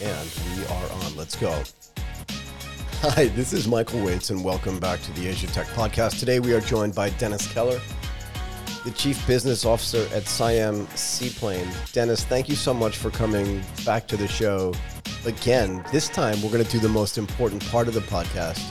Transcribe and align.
And 0.00 0.30
we 0.56 0.64
are 0.66 0.92
on. 0.92 1.16
Let's 1.16 1.34
go. 1.34 1.60
Hi, 3.00 3.26
this 3.26 3.52
is 3.52 3.66
Michael 3.66 3.98
Waitze, 3.98 4.30
and 4.30 4.44
welcome 4.44 4.78
back 4.78 5.02
to 5.02 5.12
the 5.14 5.26
Asia 5.26 5.48
Tech 5.48 5.66
Podcast. 5.68 6.20
Today 6.20 6.38
we 6.38 6.52
are 6.52 6.60
joined 6.60 6.94
by 6.94 7.10
Dennis 7.10 7.52
Keller, 7.52 7.80
the 8.84 8.92
Chief 8.92 9.26
Business 9.26 9.64
Officer 9.64 10.06
at 10.14 10.28
Siam 10.28 10.86
Seaplane. 10.94 11.68
Dennis, 11.92 12.24
thank 12.24 12.48
you 12.48 12.54
so 12.54 12.72
much 12.72 12.96
for 12.96 13.10
coming 13.10 13.60
back 13.84 14.06
to 14.06 14.16
the 14.16 14.28
show 14.28 14.72
again. 15.26 15.84
This 15.90 16.08
time 16.08 16.40
we're 16.42 16.52
going 16.52 16.64
to 16.64 16.70
do 16.70 16.78
the 16.78 16.88
most 16.88 17.18
important 17.18 17.68
part 17.68 17.88
of 17.88 17.94
the 17.94 18.00
podcast 18.00 18.62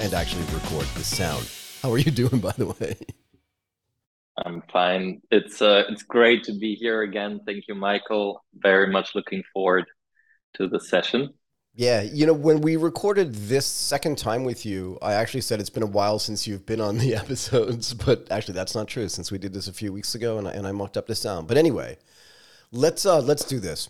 and 0.00 0.14
actually 0.14 0.44
record 0.54 0.86
the 0.94 1.02
sound. 1.02 1.50
How 1.82 1.90
are 1.90 1.98
you 1.98 2.12
doing, 2.12 2.38
by 2.38 2.52
the 2.52 2.68
way? 2.68 2.96
I'm 4.46 4.62
fine. 4.72 5.22
It's 5.32 5.60
uh, 5.60 5.82
it's 5.88 6.04
great 6.04 6.44
to 6.44 6.52
be 6.52 6.76
here 6.76 7.02
again. 7.02 7.40
Thank 7.46 7.66
you, 7.66 7.74
Michael. 7.74 8.44
Very 8.54 8.86
much 8.86 9.16
looking 9.16 9.42
forward 9.52 9.86
to 10.54 10.68
the 10.68 10.80
session. 10.80 11.34
Yeah, 11.74 12.02
you 12.02 12.26
know, 12.26 12.34
when 12.34 12.60
we 12.60 12.76
recorded 12.76 13.34
this 13.34 13.64
second 13.64 14.18
time 14.18 14.44
with 14.44 14.66
you, 14.66 14.98
I 15.00 15.14
actually 15.14 15.40
said 15.40 15.58
it's 15.58 15.70
been 15.70 15.82
a 15.82 15.86
while 15.86 16.18
since 16.18 16.46
you've 16.46 16.66
been 16.66 16.82
on 16.82 16.98
the 16.98 17.14
episodes, 17.22 17.94
but 17.94 18.30
actually 18.30 18.54
that's 18.54 18.74
not 18.74 18.88
true 18.88 19.08
since 19.08 19.32
we 19.32 19.38
did 19.38 19.54
this 19.54 19.68
a 19.68 19.72
few 19.72 19.92
weeks 19.92 20.14
ago 20.14 20.38
and 20.38 20.46
I, 20.46 20.52
and 20.52 20.66
I 20.66 20.72
mocked 20.72 20.98
up 20.98 21.06
the 21.06 21.14
sound. 21.14 21.48
But 21.48 21.56
anyway, 21.56 21.96
let's 22.72 23.06
uh 23.06 23.20
let's 23.20 23.44
do 23.44 23.58
this. 23.58 23.88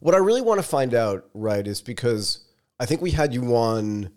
What 0.00 0.16
I 0.16 0.18
really 0.18 0.40
want 0.40 0.58
to 0.58 0.66
find 0.66 0.94
out, 0.94 1.28
right, 1.32 1.64
is 1.64 1.80
because 1.80 2.44
I 2.80 2.86
think 2.86 3.00
we 3.00 3.12
had 3.12 3.32
you 3.32 3.54
on 3.54 4.10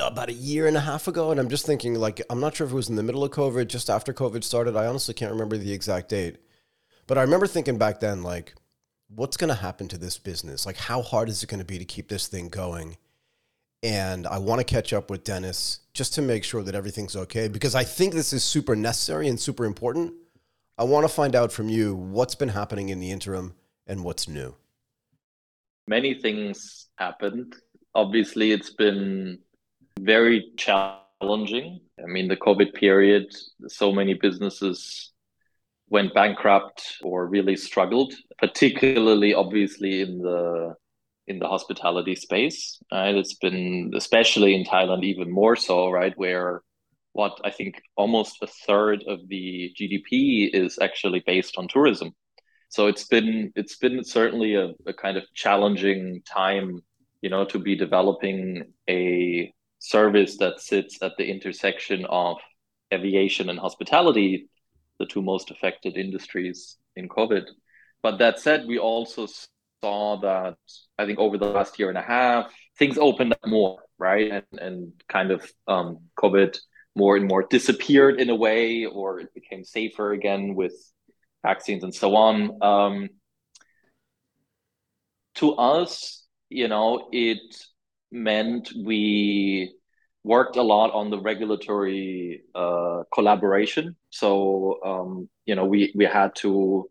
about 0.00 0.28
a 0.28 0.34
year 0.34 0.66
and 0.66 0.76
a 0.76 0.80
half 0.80 1.08
ago, 1.08 1.30
and 1.30 1.40
I'm 1.40 1.48
just 1.48 1.64
thinking, 1.64 1.94
like, 1.94 2.20
I'm 2.28 2.40
not 2.40 2.56
sure 2.56 2.66
if 2.66 2.72
it 2.72 2.76
was 2.76 2.90
in 2.90 2.96
the 2.96 3.02
middle 3.02 3.24
of 3.24 3.30
COVID, 3.30 3.68
just 3.68 3.88
after 3.88 4.12
COVID 4.12 4.44
started. 4.44 4.76
I 4.76 4.84
honestly 4.86 5.14
can't 5.14 5.32
remember 5.32 5.56
the 5.56 5.72
exact 5.72 6.10
date, 6.10 6.36
but 7.06 7.16
I 7.16 7.22
remember 7.22 7.46
thinking 7.46 7.78
back 7.78 8.00
then, 8.00 8.22
like, 8.22 8.54
what's 9.16 9.36
going 9.36 9.48
to 9.48 9.54
happen 9.54 9.88
to 9.88 9.98
this 9.98 10.18
business? 10.18 10.66
Like, 10.66 10.76
how 10.76 11.02
hard 11.02 11.28
is 11.28 11.42
it 11.42 11.48
going 11.48 11.60
to 11.60 11.64
be 11.64 11.78
to 11.78 11.84
keep 11.84 12.08
this 12.08 12.26
thing 12.26 12.48
going? 12.48 12.96
And 13.82 14.26
I 14.26 14.38
want 14.38 14.60
to 14.60 14.64
catch 14.64 14.92
up 14.92 15.10
with 15.10 15.24
Dennis 15.24 15.80
just 15.92 16.14
to 16.14 16.22
make 16.22 16.42
sure 16.42 16.62
that 16.62 16.74
everything's 16.74 17.14
okay 17.16 17.48
because 17.48 17.74
I 17.74 17.84
think 17.84 18.14
this 18.14 18.32
is 18.32 18.42
super 18.42 18.74
necessary 18.74 19.28
and 19.28 19.38
super 19.38 19.64
important. 19.64 20.14
I 20.78 20.84
want 20.84 21.04
to 21.06 21.12
find 21.12 21.36
out 21.36 21.52
from 21.52 21.68
you 21.68 21.94
what's 21.94 22.34
been 22.34 22.48
happening 22.48 22.88
in 22.88 22.98
the 22.98 23.10
interim 23.10 23.54
and 23.86 24.02
what's 24.02 24.26
new. 24.26 24.54
Many 25.86 26.14
things 26.14 26.86
happened. 26.96 27.56
Obviously, 27.94 28.52
it's 28.52 28.70
been 28.70 29.38
very 30.00 30.50
challenging. 30.56 31.80
I 32.02 32.06
mean, 32.06 32.26
the 32.26 32.36
COVID 32.36 32.74
period, 32.74 33.34
so 33.68 33.92
many 33.92 34.14
businesses 34.14 35.12
went 35.88 36.14
bankrupt 36.14 36.96
or 37.02 37.26
really 37.26 37.56
struggled, 37.56 38.14
particularly 38.38 39.34
obviously 39.34 40.00
in 40.00 40.18
the 40.18 40.74
in 41.26 41.38
the 41.38 41.48
hospitality 41.48 42.14
space. 42.14 42.78
Right, 42.92 43.14
it's 43.14 43.34
been 43.34 43.92
especially 43.96 44.54
in 44.54 44.64
Thailand 44.64 45.04
even 45.04 45.30
more 45.30 45.56
so. 45.56 45.90
Right, 45.90 46.12
where 46.16 46.62
what 47.12 47.40
I 47.44 47.50
think 47.50 47.80
almost 47.96 48.42
a 48.42 48.46
third 48.46 49.04
of 49.06 49.20
the 49.28 49.72
GDP 49.78 50.50
is 50.52 50.78
actually 50.80 51.22
based 51.24 51.56
on 51.56 51.68
tourism. 51.68 52.12
So 52.68 52.88
it's 52.88 53.04
been 53.04 53.52
it's 53.54 53.76
been 53.76 54.02
certainly 54.04 54.54
a, 54.56 54.72
a 54.86 54.92
kind 54.92 55.16
of 55.16 55.24
challenging 55.34 56.22
time, 56.26 56.80
you 57.22 57.30
know, 57.30 57.44
to 57.46 57.58
be 57.58 57.76
developing 57.76 58.64
a 58.90 59.52
service 59.78 60.38
that 60.38 60.60
sits 60.60 60.98
at 61.02 61.12
the 61.16 61.26
intersection 61.26 62.04
of 62.06 62.38
aviation 62.92 63.48
and 63.48 63.58
hospitality, 63.58 64.48
the 64.98 65.06
two 65.06 65.22
most 65.22 65.50
affected 65.50 65.96
industries 65.96 66.76
in 66.96 67.08
COVID. 67.08 67.44
But 68.02 68.18
that 68.18 68.38
said, 68.38 68.66
we 68.66 68.78
also 68.78 69.26
saw 69.82 70.20
that 70.20 70.56
I 70.98 71.06
think 71.06 71.18
over 71.18 71.38
the 71.38 71.46
last 71.46 71.78
year 71.78 71.88
and 71.88 71.98
a 71.98 72.02
half, 72.02 72.52
things 72.78 72.98
opened 72.98 73.32
up 73.32 73.46
more, 73.46 73.82
right? 73.98 74.30
And, 74.30 74.60
and 74.60 74.92
kind 75.08 75.30
of 75.30 75.50
um, 75.66 76.00
COVID 76.18 76.58
more 76.96 77.16
and 77.16 77.26
more 77.26 77.42
disappeared 77.42 78.20
in 78.20 78.30
a 78.30 78.34
way, 78.34 78.86
or 78.86 79.20
it 79.20 79.34
became 79.34 79.64
safer 79.64 80.12
again 80.12 80.54
with 80.54 80.74
vaccines 81.42 81.82
and 81.82 81.94
so 81.94 82.14
on. 82.14 82.58
Um, 82.62 83.08
to 85.36 85.54
us, 85.54 86.24
you 86.48 86.68
know, 86.68 87.08
it 87.12 87.42
meant 88.12 88.72
we 88.76 89.74
worked 90.24 90.56
a 90.56 90.62
lot 90.62 90.90
on 90.92 91.10
the 91.10 91.20
regulatory 91.20 92.42
uh, 92.54 93.02
collaboration. 93.12 93.94
So 94.10 94.80
um, 94.84 95.28
you 95.46 95.54
know, 95.54 95.66
we 95.66 95.92
we 95.94 96.04
had 96.04 96.34
to 96.36 96.88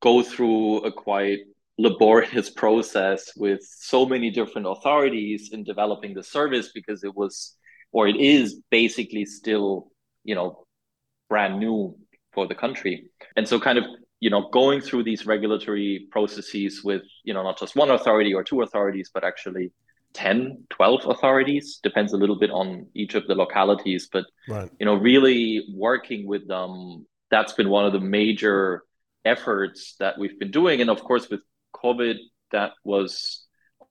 go 0.00 0.22
through 0.22 0.84
a 0.84 0.92
quite 0.92 1.40
laborious 1.78 2.50
process 2.62 3.32
with 3.36 3.60
so 3.62 4.04
many 4.06 4.30
different 4.30 4.66
authorities 4.66 5.50
in 5.52 5.64
developing 5.64 6.14
the 6.14 6.22
service 6.22 6.70
because 6.74 7.02
it 7.02 7.14
was 7.16 7.56
or 7.92 8.06
it 8.06 8.16
is 8.16 8.60
basically 8.70 9.24
still 9.24 9.90
you 10.24 10.34
know 10.34 10.66
brand 11.28 11.58
new 11.58 11.96
for 12.32 12.46
the 12.46 12.54
country 12.54 13.10
and 13.36 13.48
so 13.48 13.58
kind 13.58 13.78
of 13.78 13.84
you 14.20 14.28
know 14.28 14.48
going 14.50 14.80
through 14.80 15.02
these 15.02 15.24
regulatory 15.24 16.06
processes 16.10 16.82
with 16.84 17.02
you 17.24 17.32
know 17.32 17.42
not 17.42 17.58
just 17.58 17.76
one 17.76 17.90
authority 17.90 18.34
or 18.34 18.42
two 18.44 18.62
authorities 18.62 19.10
but 19.14 19.24
actually 19.24 19.72
10 20.14 20.64
12 20.70 21.06
authorities 21.06 21.80
depends 21.82 22.12
a 22.12 22.16
little 22.16 22.38
bit 22.38 22.50
on 22.50 22.86
each 22.94 23.14
of 23.14 23.26
the 23.26 23.34
localities 23.34 24.08
but 24.10 24.24
right. 24.48 24.70
you 24.80 24.86
know 24.86 24.94
really 24.94 25.66
working 25.74 26.26
with 26.26 26.46
them 26.48 27.06
that's 27.30 27.52
been 27.52 27.68
one 27.68 27.84
of 27.84 27.92
the 27.92 28.00
major 28.00 28.82
efforts 29.24 29.96
that 30.00 30.18
we've 30.18 30.38
been 30.38 30.50
doing 30.50 30.80
and 30.80 30.90
of 30.90 31.02
course 31.02 31.28
with 31.28 31.40
covid 31.74 32.16
that 32.52 32.72
was 32.84 33.46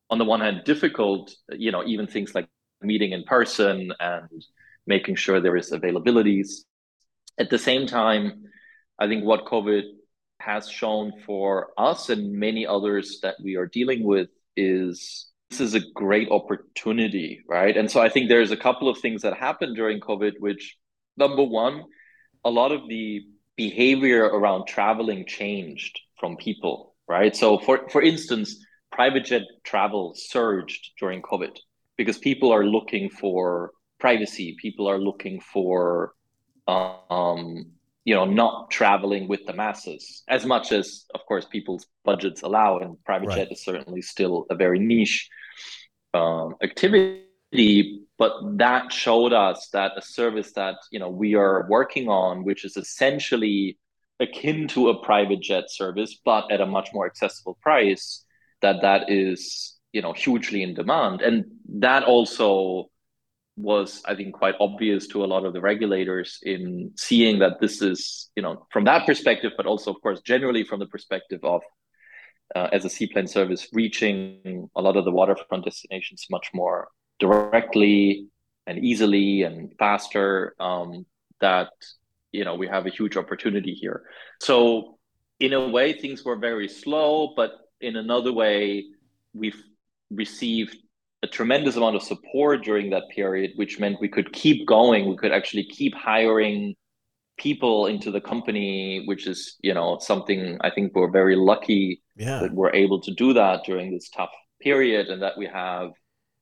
on 0.09 0.17
the 0.17 0.25
one 0.25 0.41
hand 0.41 0.61
difficult 0.65 1.33
you 1.51 1.71
know 1.71 1.83
even 1.85 2.07
things 2.07 2.33
like 2.33 2.47
meeting 2.81 3.11
in 3.11 3.23
person 3.23 3.91
and 3.99 4.43
making 4.85 5.15
sure 5.15 5.39
there 5.39 5.57
is 5.57 5.71
availabilities 5.71 6.63
at 7.37 7.49
the 7.49 7.59
same 7.59 7.85
time 7.85 8.43
i 8.99 9.07
think 9.07 9.23
what 9.23 9.45
covid 9.45 9.83
has 10.39 10.69
shown 10.69 11.11
for 11.25 11.71
us 11.77 12.09
and 12.09 12.31
many 12.31 12.65
others 12.65 13.19
that 13.21 13.35
we 13.43 13.55
are 13.55 13.65
dealing 13.65 14.03
with 14.03 14.29
is 14.55 15.27
this 15.49 15.61
is 15.61 15.75
a 15.75 15.81
great 15.93 16.29
opportunity, 16.29 17.41
right? 17.47 17.75
And 17.75 17.89
so 17.89 18.01
I 18.01 18.09
think 18.09 18.27
there's 18.27 18.51
a 18.51 18.57
couple 18.57 18.89
of 18.89 18.97
things 18.99 19.21
that 19.21 19.35
happened 19.37 19.75
during 19.75 19.99
COVID, 19.99 20.33
which 20.39 20.77
number 21.15 21.43
one, 21.43 21.83
a 22.43 22.49
lot 22.49 22.71
of 22.71 22.87
the 22.87 23.21
behavior 23.55 24.23
around 24.25 24.67
traveling 24.67 25.25
changed 25.25 25.99
from 26.19 26.37
people, 26.37 26.95
right? 27.07 27.35
So 27.35 27.57
for 27.59 27.87
for 27.89 28.01
instance, 28.01 28.63
private 28.91 29.25
jet 29.25 29.43
travel 29.63 30.13
surged 30.15 30.91
during 30.99 31.21
COVID 31.21 31.57
because 31.97 32.17
people 32.17 32.51
are 32.51 32.65
looking 32.65 33.09
for 33.09 33.71
privacy, 33.99 34.55
people 34.61 34.87
are 34.87 34.99
looking 34.99 35.39
for 35.39 36.13
um, 36.67 37.71
you 38.07 38.15
know 38.15 38.23
not 38.23 38.71
traveling 38.71 39.27
with 39.27 39.45
the 39.45 39.53
masses 39.53 40.23
as 40.29 40.45
much 40.45 40.71
as 40.71 41.03
of 41.13 41.21
course 41.27 41.45
people's 41.45 41.85
budgets 42.05 42.41
allow 42.41 42.79
and 42.79 42.95
private 43.03 43.27
right. 43.27 43.37
jet 43.39 43.51
is 43.51 43.61
certainly 43.63 44.01
still 44.01 44.45
a 44.49 44.55
very 44.55 44.79
niche 44.79 45.29
um, 46.13 46.55
activity 46.63 47.99
but 48.17 48.31
that 48.55 48.93
showed 48.93 49.33
us 49.33 49.67
that 49.73 49.91
a 49.97 50.01
service 50.01 50.53
that 50.53 50.77
you 50.89 50.99
know 50.99 51.09
we 51.09 51.35
are 51.35 51.67
working 51.69 52.07
on 52.07 52.45
which 52.45 52.63
is 52.63 52.77
essentially 52.77 53.77
akin 54.21 54.69
to 54.69 54.87
a 54.87 55.03
private 55.03 55.41
jet 55.41 55.65
service 55.67 56.17
but 56.23 56.49
at 56.49 56.61
a 56.61 56.65
much 56.65 56.89
more 56.93 57.05
accessible 57.05 57.57
price 57.61 58.23
that 58.61 58.81
that 58.81 59.11
is 59.11 59.75
you 59.91 60.01
know 60.01 60.13
hugely 60.13 60.63
in 60.63 60.73
demand 60.73 61.21
and 61.21 61.43
that 61.67 62.03
also 62.03 62.89
was 63.57 64.01
i 64.05 64.13
think 64.13 64.33
quite 64.33 64.55
obvious 64.59 65.07
to 65.07 65.23
a 65.23 65.25
lot 65.25 65.43
of 65.43 65.51
the 65.51 65.59
regulators 65.59 66.39
in 66.43 66.91
seeing 66.95 67.39
that 67.39 67.59
this 67.59 67.81
is 67.81 68.29
you 68.35 68.43
know 68.43 68.65
from 68.71 68.85
that 68.85 69.05
perspective 69.05 69.51
but 69.57 69.65
also 69.65 69.91
of 69.91 69.99
course 70.01 70.21
generally 70.21 70.63
from 70.63 70.79
the 70.79 70.85
perspective 70.85 71.39
of 71.43 71.61
uh, 72.55 72.69
as 72.71 72.85
a 72.85 72.89
seaplane 72.89 73.27
service 73.27 73.67
reaching 73.73 74.69
a 74.75 74.81
lot 74.81 74.95
of 74.95 75.05
the 75.05 75.11
waterfront 75.11 75.65
destinations 75.65 76.27
much 76.29 76.49
more 76.53 76.87
directly 77.19 78.27
and 78.67 78.83
easily 78.83 79.43
and 79.43 79.73
faster 79.79 80.55
um, 80.59 81.05
that 81.41 81.69
you 82.31 82.45
know 82.45 82.55
we 82.55 82.67
have 82.67 82.85
a 82.85 82.89
huge 82.89 83.17
opportunity 83.17 83.73
here. 83.73 84.03
So 84.41 84.99
in 85.39 85.53
a 85.53 85.67
way 85.67 85.93
things 85.93 86.23
were 86.23 86.35
very 86.35 86.67
slow 86.67 87.33
but 87.35 87.51
in 87.81 87.95
another 87.95 88.33
way 88.33 88.85
we've 89.33 89.61
received 90.09 90.77
a 91.23 91.27
tremendous 91.27 91.75
amount 91.75 91.95
of 91.95 92.03
support 92.03 92.63
during 92.63 92.91
that 92.91 93.03
period, 93.13 93.51
which 93.55 93.79
meant 93.79 93.99
we 93.99 94.07
could 94.07 94.31
keep 94.33 94.67
going. 94.67 95.09
We 95.09 95.17
could 95.17 95.31
actually 95.31 95.65
keep 95.65 95.95
hiring 95.95 96.75
people 97.37 97.87
into 97.87 98.11
the 98.11 98.21
company, 98.21 99.03
which 99.05 99.27
is, 99.27 99.57
you 99.61 99.73
know, 99.73 99.97
something 99.99 100.57
I 100.61 100.69
think 100.69 100.93
we're 100.93 101.11
very 101.11 101.35
lucky 101.35 102.01
yeah. 102.15 102.39
that 102.39 102.53
we're 102.53 102.73
able 102.73 103.01
to 103.01 103.13
do 103.13 103.33
that 103.33 103.63
during 103.65 103.93
this 103.93 104.09
tough 104.09 104.31
period 104.61 105.07
and 105.07 105.21
that 105.21 105.37
we 105.37 105.47
have 105.47 105.91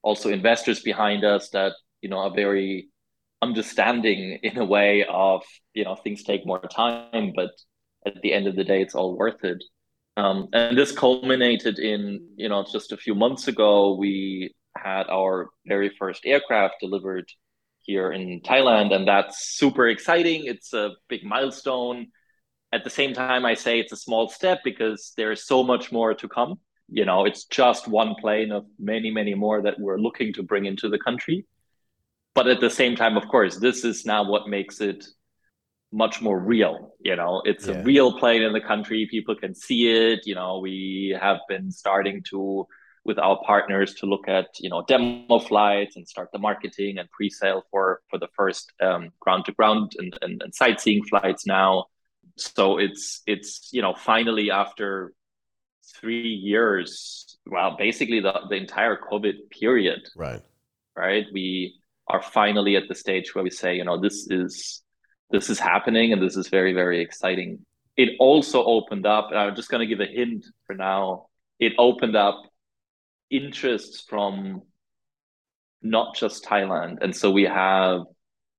also 0.01 0.29
investors 0.29 0.81
behind 0.81 1.23
us 1.23 1.49
that, 1.49 1.73
you 2.01 2.09
know, 2.09 2.19
are 2.19 2.33
very 2.33 2.89
understanding 3.41 4.39
in 4.43 4.57
a 4.57 4.65
way 4.65 5.05
of, 5.09 5.43
you 5.73 5.83
know, 5.83 5.95
things 5.95 6.23
take 6.23 6.45
more 6.45 6.59
time, 6.59 7.33
but 7.35 7.51
at 8.05 8.21
the 8.21 8.33
end 8.33 8.47
of 8.47 8.55
the 8.55 8.63
day, 8.63 8.81
it's 8.81 8.95
all 8.95 9.17
worth 9.17 9.43
it. 9.43 9.63
Um, 10.17 10.47
and 10.53 10.77
this 10.77 10.91
culminated 10.91 11.79
in, 11.79 12.25
you 12.37 12.47
know, 12.47 12.65
just 12.71 12.91
a 12.91 12.97
few 12.97 13.15
months 13.15 13.47
ago, 13.47 13.95
we 13.95 14.53
had 14.85 15.07
our 15.09 15.49
very 15.65 15.89
first 15.97 16.21
aircraft 16.25 16.75
delivered 16.79 17.27
here 17.81 18.11
in 18.11 18.41
Thailand, 18.41 18.93
and 18.93 19.07
that's 19.07 19.55
super 19.57 19.87
exciting. 19.87 20.45
It's 20.45 20.73
a 20.73 20.91
big 21.09 21.23
milestone. 21.23 22.07
At 22.71 22.83
the 22.83 22.89
same 22.89 23.13
time, 23.13 23.45
I 23.45 23.55
say 23.55 23.79
it's 23.79 23.91
a 23.91 23.97
small 23.97 24.29
step 24.29 24.59
because 24.63 25.13
there's 25.17 25.45
so 25.45 25.63
much 25.63 25.91
more 25.91 26.13
to 26.13 26.27
come. 26.27 26.59
You 26.87 27.05
know, 27.05 27.25
it's 27.25 27.45
just 27.45 27.87
one 27.87 28.15
plane 28.21 28.51
of 28.51 28.65
many, 28.77 29.09
many 29.09 29.33
more 29.33 29.61
that 29.63 29.79
we're 29.79 29.97
looking 29.97 30.33
to 30.33 30.43
bring 30.43 30.65
into 30.65 30.87
the 30.89 30.99
country. 30.99 31.47
But 32.35 32.47
at 32.47 32.59
the 32.59 32.69
same 32.69 32.95
time, 32.95 33.17
of 33.17 33.27
course, 33.27 33.57
this 33.57 33.83
is 33.83 34.05
now 34.05 34.29
what 34.29 34.47
makes 34.47 34.81
it 34.81 35.05
much 35.91 36.21
more 36.21 36.37
real. 36.37 36.93
You 36.99 37.15
know, 37.15 37.41
it's 37.45 37.67
yeah. 37.67 37.75
a 37.75 37.83
real 37.83 38.19
plane 38.19 38.43
in 38.43 38.53
the 38.53 38.61
country. 38.61 39.07
People 39.09 39.35
can 39.35 39.55
see 39.55 39.87
it. 39.87 40.19
You 40.25 40.35
know, 40.35 40.59
we 40.59 41.17
have 41.19 41.39
been 41.47 41.71
starting 41.71 42.23
to 42.31 42.67
with 43.05 43.19
our 43.19 43.39
partners 43.45 43.93
to 43.93 44.07
look 44.07 44.27
at 44.27 44.47
you 44.59 44.69
know 44.69 44.83
demo 44.87 45.39
flights 45.39 45.95
and 45.95 46.07
start 46.07 46.29
the 46.33 46.39
marketing 46.39 46.97
and 46.97 47.09
pre-sale 47.11 47.63
for 47.71 48.01
for 48.09 48.17
the 48.17 48.27
first 48.35 48.73
um, 48.81 49.11
ground 49.19 49.45
to 49.45 49.51
ground 49.51 49.93
and, 49.97 50.17
and, 50.21 50.41
and 50.41 50.53
sightseeing 50.53 51.03
flights 51.05 51.45
now. 51.45 51.85
So 52.35 52.79
it's 52.79 53.21
it's 53.27 53.69
you 53.71 53.81
know 53.81 53.93
finally 53.93 54.49
after 54.51 55.13
three 56.01 56.27
years 56.27 57.37
well 57.45 57.75
basically 57.77 58.19
the, 58.19 58.33
the 58.49 58.55
entire 58.55 58.97
covid 58.97 59.35
period. 59.51 60.01
Right. 60.15 60.41
Right? 60.97 61.27
We 61.31 61.75
are 62.07 62.21
finally 62.21 62.75
at 62.75 62.87
the 62.87 62.95
stage 62.95 63.35
where 63.35 63.43
we 63.43 63.51
say 63.51 63.75
you 63.75 63.85
know 63.85 64.01
this 64.01 64.27
is 64.31 64.81
this 65.29 65.49
is 65.49 65.59
happening 65.59 66.11
and 66.11 66.21
this 66.21 66.35
is 66.35 66.49
very 66.49 66.73
very 66.73 67.01
exciting. 67.01 67.59
It 67.95 68.09
also 68.19 68.65
opened 68.65 69.05
up 69.05 69.29
i'm 69.31 69.55
just 69.55 69.69
going 69.69 69.87
to 69.87 69.95
give 69.95 70.01
a 70.01 70.11
hint 70.11 70.43
for 70.65 70.75
now. 70.75 71.27
It 71.59 71.73
opened 71.77 72.17
up 72.17 72.41
interests 73.29 74.05
from 74.07 74.61
not 75.81 76.15
just 76.15 76.45
Thailand. 76.45 76.97
And 77.01 77.15
so 77.15 77.31
we 77.31 77.43
have 77.43 78.01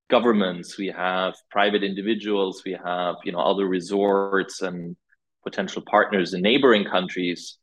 governments, 0.09 0.77
we 0.77 0.87
have 0.87 1.35
private 1.51 1.83
individuals, 1.83 2.63
we 2.65 2.77
have 2.83 3.15
you 3.23 3.31
know 3.31 3.39
other 3.39 3.65
resorts 3.67 4.61
and 4.61 4.95
potential 5.43 5.83
partners 5.89 6.33
in 6.33 6.41
neighboring 6.41 6.85
countries 6.85 7.57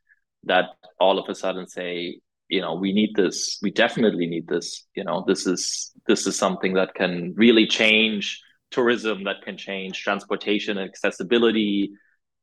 that 0.45 0.67
all 1.01 1.19
of 1.19 1.29
a 1.29 1.35
sudden 1.35 1.67
say, 1.67 2.21
you 2.49 2.61
know, 2.61 2.75
we 2.75 2.93
need 2.93 3.15
this, 3.15 3.59
we 3.63 3.71
definitely 3.71 4.27
need 4.27 4.47
this. 4.47 4.87
You 4.95 5.05
know, 5.05 5.25
this 5.27 5.47
is 5.47 5.93
this 6.07 6.27
is 6.27 6.37
something 6.37 6.75
that 6.75 6.95
can 6.95 7.35
really 7.37 7.67
change 7.67 8.41
tourism, 8.71 9.25
that 9.25 9.43
can 9.43 9.57
change 9.57 10.03
transportation 10.03 10.79
and 10.79 10.89
accessibility. 10.89 11.91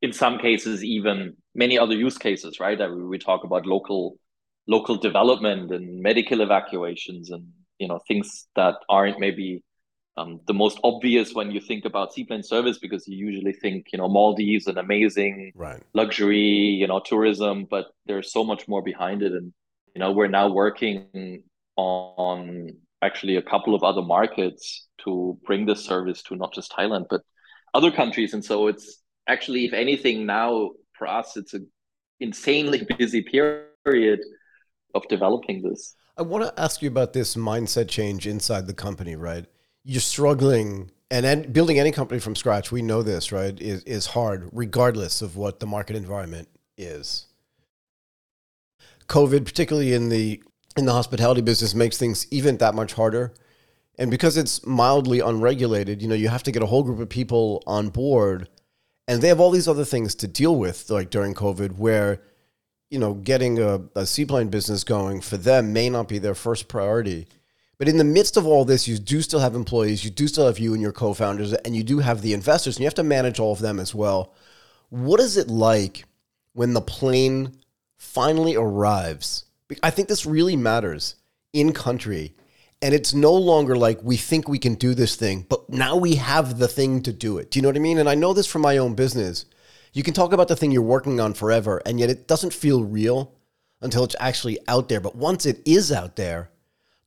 In 0.01 0.11
some 0.13 0.39
cases, 0.39 0.83
even 0.83 1.37
many 1.53 1.77
other 1.77 1.95
use 1.95 2.17
cases, 2.17 2.59
right? 2.59 2.77
That 2.77 2.91
we 2.91 3.19
talk 3.19 3.43
about 3.43 3.67
local 3.67 4.17
local 4.75 4.95
development 4.95 5.71
and 5.75 6.01
medical 6.01 6.39
evacuations 6.47 7.29
and 7.29 7.45
you 7.77 7.87
know 7.89 7.99
things 8.07 8.47
that 8.55 8.75
aren't 8.87 9.19
maybe 9.19 9.63
um, 10.17 10.39
the 10.47 10.53
most 10.53 10.77
obvious 10.83 11.33
when 11.33 11.51
you 11.51 11.61
think 11.69 11.83
about 11.85 12.13
seaplane 12.13 12.43
service 12.43 12.77
because 12.85 13.07
you 13.07 13.17
usually 13.27 13.53
think 13.53 13.87
you 13.91 13.99
know 13.99 14.07
Maldives 14.07 14.67
and 14.67 14.77
amazing 14.77 15.51
right. 15.55 15.81
luxury 15.93 16.49
you 16.81 16.87
know 16.87 17.01
tourism 17.11 17.65
but 17.75 17.85
there's 18.07 18.31
so 18.31 18.43
much 18.43 18.67
more 18.67 18.83
behind 18.91 19.21
it 19.27 19.33
and 19.39 19.53
you 19.93 19.99
know 19.99 20.11
we're 20.11 20.35
now 20.39 20.47
working 20.63 21.43
on 21.75 22.69
actually 23.01 23.35
a 23.37 23.41
couple 23.53 23.73
of 23.75 23.83
other 23.83 24.05
markets 24.17 24.87
to 25.03 25.37
bring 25.47 25.65
this 25.65 25.83
service 25.83 26.21
to 26.23 26.35
not 26.35 26.53
just 26.53 26.71
Thailand 26.71 27.05
but 27.09 27.21
other 27.73 27.91
countries 27.91 28.33
and 28.33 28.43
so 28.43 28.67
it's 28.67 29.01
actually 29.27 29.65
if 29.65 29.73
anything 29.73 30.25
now 30.25 30.71
for 30.97 31.07
us 31.07 31.35
it's 31.35 31.53
an 31.53 31.65
insanely 32.19 32.81
busy 32.97 33.21
period 33.21 34.19
of 34.93 35.07
developing 35.07 35.61
this. 35.61 35.95
I 36.17 36.23
want 36.23 36.43
to 36.43 36.61
ask 36.61 36.81
you 36.81 36.89
about 36.89 37.13
this 37.13 37.35
mindset 37.35 37.87
change 37.87 38.27
inside 38.27 38.67
the 38.67 38.73
company, 38.73 39.15
right? 39.15 39.45
You're 39.83 40.01
struggling 40.01 40.91
and 41.09 41.51
building 41.51 41.77
any 41.77 41.91
company 41.91 42.21
from 42.21 42.35
scratch, 42.35 42.71
we 42.71 42.81
know 42.81 43.03
this, 43.03 43.33
right, 43.33 43.59
is, 43.61 43.83
is 43.83 44.05
hard 44.07 44.49
regardless 44.53 45.21
of 45.21 45.35
what 45.35 45.59
the 45.59 45.67
market 45.67 45.97
environment 45.97 46.47
is. 46.77 47.27
COVID, 49.07 49.43
particularly 49.43 49.93
in 49.93 50.07
the 50.07 50.41
in 50.77 50.85
the 50.85 50.93
hospitality 50.93 51.41
business, 51.41 51.75
makes 51.75 51.97
things 51.97 52.25
even 52.31 52.55
that 52.57 52.73
much 52.73 52.93
harder. 52.93 53.33
And 53.99 54.09
because 54.09 54.37
it's 54.37 54.65
mildly 54.65 55.19
unregulated, 55.19 56.01
you 56.01 56.07
know, 56.07 56.15
you 56.15 56.29
have 56.29 56.43
to 56.43 56.51
get 56.51 56.63
a 56.63 56.65
whole 56.65 56.81
group 56.81 56.99
of 56.99 57.09
people 57.09 57.61
on 57.67 57.89
board 57.89 58.47
and 59.11 59.21
they 59.21 59.27
have 59.27 59.41
all 59.41 59.51
these 59.51 59.67
other 59.67 59.83
things 59.83 60.15
to 60.15 60.27
deal 60.29 60.55
with, 60.55 60.89
like 60.89 61.09
during 61.09 61.33
COVID, 61.33 61.73
where 61.73 62.21
you 62.91 62.99
know, 62.99 63.13
getting 63.13 63.57
a, 63.57 63.81
a 63.95 64.05
seaplane 64.05 64.49
business 64.49 64.83
going 64.83 65.21
for 65.21 65.37
them 65.37 65.73
may 65.73 65.89
not 65.89 66.09
be 66.09 66.19
their 66.19 66.35
first 66.35 66.67
priority. 66.67 67.25
But 67.77 67.87
in 67.87 67.97
the 67.97 68.03
midst 68.03 68.37
of 68.37 68.45
all 68.45 68.65
this, 68.65 68.87
you 68.87 68.99
do 68.99 69.21
still 69.21 69.39
have 69.39 69.55
employees, 69.55 70.05
you 70.05 70.11
do 70.11 70.27
still 70.27 70.45
have 70.45 70.59
you 70.59 70.73
and 70.73 70.81
your 70.81 70.91
co 70.91 71.15
founders, 71.15 71.53
and 71.53 71.75
you 71.75 71.83
do 71.83 71.97
have 71.99 72.21
the 72.21 72.33
investors, 72.33 72.75
and 72.75 72.81
you 72.81 72.85
have 72.85 72.93
to 72.95 73.03
manage 73.03 73.39
all 73.39 73.53
of 73.53 73.59
them 73.59 73.79
as 73.79 73.95
well. 73.95 74.35
What 74.89 75.21
is 75.21 75.37
it 75.37 75.47
like 75.47 76.05
when 76.53 76.73
the 76.73 76.81
plane 76.81 77.57
finally 77.97 78.55
arrives? 78.55 79.45
I 79.81 79.89
think 79.89 80.09
this 80.09 80.25
really 80.25 80.57
matters 80.57 81.15
in 81.53 81.71
country. 81.71 82.35
And 82.83 82.93
it's 82.95 83.13
no 83.13 83.33
longer 83.33 83.77
like 83.77 83.99
we 84.01 84.17
think 84.17 84.47
we 84.49 84.57
can 84.59 84.73
do 84.73 84.95
this 84.95 85.15
thing, 85.15 85.45
but 85.47 85.69
now 85.69 85.95
we 85.95 86.15
have 86.15 86.57
the 86.57 86.67
thing 86.67 87.03
to 87.03 87.13
do 87.13 87.37
it. 87.37 87.51
Do 87.51 87.59
you 87.59 87.61
know 87.61 87.69
what 87.69 87.75
I 87.75 87.79
mean? 87.79 87.99
And 87.99 88.09
I 88.09 88.15
know 88.15 88.33
this 88.33 88.47
from 88.47 88.63
my 88.63 88.77
own 88.77 88.95
business 88.95 89.45
you 89.93 90.03
can 90.03 90.13
talk 90.13 90.33
about 90.33 90.47
the 90.47 90.55
thing 90.55 90.71
you're 90.71 90.81
working 90.81 91.19
on 91.19 91.33
forever, 91.33 91.81
and 91.85 91.99
yet 91.99 92.09
it 92.09 92.27
doesn't 92.27 92.53
feel 92.53 92.83
real 92.83 93.33
until 93.81 94.03
it's 94.03 94.15
actually 94.19 94.57
out 94.67 94.89
there. 94.89 94.99
But 94.99 95.15
once 95.15 95.45
it 95.45 95.61
is 95.65 95.91
out 95.91 96.15
there, 96.15 96.51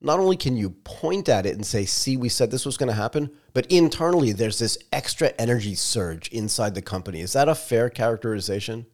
not 0.01 0.21
only 0.21 0.37
can 0.37 0.57
you 0.57 0.71
point 0.71 1.29
at 1.29 1.47
it 1.47 1.55
and 1.55 1.65
say, 1.65 1.87
see, 1.87 2.17
we 2.17 2.29
said 2.29 2.51
this 2.51 2.67
was 2.67 2.77
going 2.77 2.89
to 2.89 2.95
happen, 2.95 3.31
but 3.55 3.67
internally 3.67 4.33
there's 4.33 4.59
this 4.59 4.77
extra 4.93 5.33
energy 5.39 5.75
surge 5.75 6.29
inside 6.29 6.75
the 6.75 6.83
company. 6.83 7.21
Is 7.21 7.33
that 7.33 7.49
a 7.49 7.55
fair 7.55 7.89
characterization? 7.89 8.87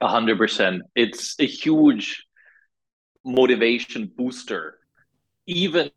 A 0.00 0.08
hundred 0.08 0.38
percent. 0.38 0.82
It's 0.94 1.34
a 1.40 1.46
huge 1.46 2.24
motivation 3.24 4.10
booster. 4.16 4.78
Even 5.46 5.90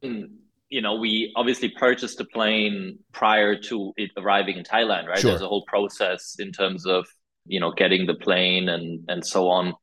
you 0.74 0.82
know, 0.82 0.96
we 0.96 1.32
obviously 1.36 1.70
purchased 1.70 2.18
the 2.18 2.26
plane 2.26 2.98
prior 3.12 3.56
to 3.56 3.94
it 3.96 4.10
arriving 4.18 4.58
in 4.58 4.64
Thailand, 4.64 5.06
right? 5.08 5.20
Sure. 5.20 5.30
There's 5.30 5.44
a 5.44 5.48
whole 5.48 5.66
process 5.68 6.38
in 6.40 6.52
terms 6.52 6.88
of, 6.88 7.06
you 7.46 7.60
know, 7.60 7.72
getting 7.72 8.08
the 8.08 8.16
plane 8.16 8.70
and 8.70 9.06
and 9.08 9.24
so 9.24 9.50
on. 9.50 9.76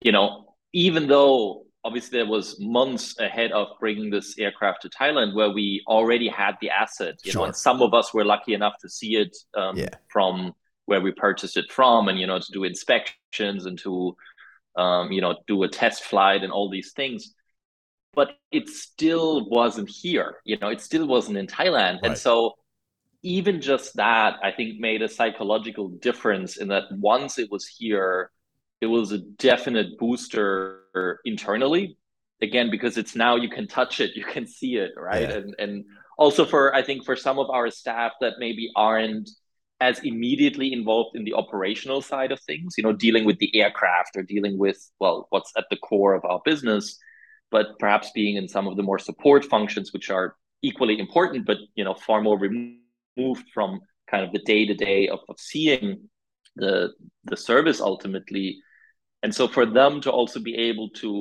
You 0.00 0.12
know, 0.12 0.54
even 0.72 1.08
though 1.08 1.66
obviously 1.84 2.18
there 2.18 2.26
was 2.26 2.58
months 2.58 3.20
ahead 3.20 3.52
of 3.52 3.66
bringing 3.78 4.08
this 4.08 4.38
aircraft 4.38 4.80
to 4.82 4.88
Thailand 4.88 5.34
where 5.34 5.50
we 5.50 5.82
already 5.86 6.28
had 6.28 6.54
the 6.62 6.70
asset, 6.70 7.16
you 7.22 7.32
sure. 7.32 7.42
know, 7.42 7.44
and 7.44 7.56
some 7.56 7.82
of 7.82 7.92
us 7.92 8.14
were 8.14 8.24
lucky 8.24 8.54
enough 8.54 8.76
to 8.80 8.88
see 8.88 9.16
it 9.16 9.36
um, 9.54 9.76
yeah. 9.76 9.90
from 10.08 10.54
where 10.86 11.02
we 11.02 11.12
purchased 11.12 11.58
it 11.58 11.70
from 11.70 12.08
and, 12.08 12.18
you 12.18 12.26
know, 12.26 12.38
to 12.38 12.52
do 12.52 12.64
inspections 12.64 13.66
and 13.66 13.78
to, 13.80 14.16
um, 14.76 15.12
you 15.12 15.20
know, 15.20 15.36
do 15.46 15.62
a 15.64 15.68
test 15.68 16.04
flight 16.04 16.42
and 16.42 16.50
all 16.50 16.70
these 16.70 16.92
things 16.92 17.34
but 18.14 18.32
it 18.50 18.68
still 18.68 19.48
wasn't 19.48 19.88
here. 19.88 20.36
You 20.44 20.58
know, 20.58 20.68
it 20.68 20.80
still 20.80 21.06
wasn't 21.06 21.38
in 21.38 21.46
Thailand. 21.46 21.94
Right. 21.94 22.04
And 22.04 22.18
so 22.18 22.54
even 23.22 23.60
just 23.60 23.96
that, 23.96 24.36
I 24.42 24.52
think, 24.52 24.78
made 24.78 25.02
a 25.02 25.08
psychological 25.08 25.88
difference 25.88 26.58
in 26.58 26.68
that 26.68 26.84
once 26.92 27.38
it 27.38 27.50
was 27.50 27.66
here, 27.66 28.30
it 28.80 28.86
was 28.86 29.12
a 29.12 29.18
definite 29.18 29.98
booster 29.98 31.18
internally. 31.24 31.96
Again, 32.42 32.70
because 32.70 32.98
it's 32.98 33.16
now 33.16 33.36
you 33.36 33.48
can 33.48 33.66
touch 33.66 34.00
it, 34.00 34.10
you 34.14 34.24
can 34.24 34.46
see 34.46 34.76
it, 34.76 34.92
right? 34.96 35.22
Yeah. 35.22 35.36
And 35.36 35.54
and 35.58 35.84
also 36.18 36.44
for 36.44 36.74
I 36.74 36.82
think 36.82 37.04
for 37.04 37.16
some 37.16 37.38
of 37.38 37.48
our 37.50 37.70
staff 37.70 38.12
that 38.20 38.34
maybe 38.38 38.70
aren't 38.76 39.30
as 39.80 39.98
immediately 40.00 40.72
involved 40.72 41.16
in 41.16 41.24
the 41.24 41.34
operational 41.34 42.00
side 42.00 42.30
of 42.30 42.40
things, 42.40 42.74
you 42.76 42.84
know, 42.84 42.92
dealing 42.92 43.24
with 43.24 43.38
the 43.38 43.54
aircraft 43.56 44.16
or 44.16 44.22
dealing 44.22 44.58
with 44.58 44.78
well, 45.00 45.26
what's 45.30 45.52
at 45.56 45.64
the 45.70 45.76
core 45.76 46.14
of 46.14 46.24
our 46.24 46.40
business 46.44 46.98
but 47.54 47.78
perhaps 47.78 48.10
being 48.12 48.34
in 48.34 48.48
some 48.48 48.66
of 48.66 48.76
the 48.76 48.82
more 48.82 48.98
support 48.98 49.44
functions, 49.44 49.92
which 49.92 50.10
are 50.10 50.34
equally 50.68 50.98
important, 50.98 51.46
but 51.46 51.58
you 51.76 51.84
know 51.84 51.94
far 51.94 52.20
more 52.20 52.38
removed 52.48 53.46
from 53.54 53.70
kind 54.10 54.24
of 54.24 54.32
the 54.32 54.44
day 54.52 54.66
to 54.66 54.74
day 54.74 55.06
of 55.14 55.20
seeing 55.38 55.86
the 56.56 56.92
the 57.30 57.36
service 57.36 57.80
ultimately. 57.80 58.58
And 59.22 59.32
so 59.38 59.46
for 59.56 59.64
them 59.78 60.00
to 60.00 60.10
also 60.10 60.40
be 60.50 60.54
able 60.68 60.88
to 61.02 61.12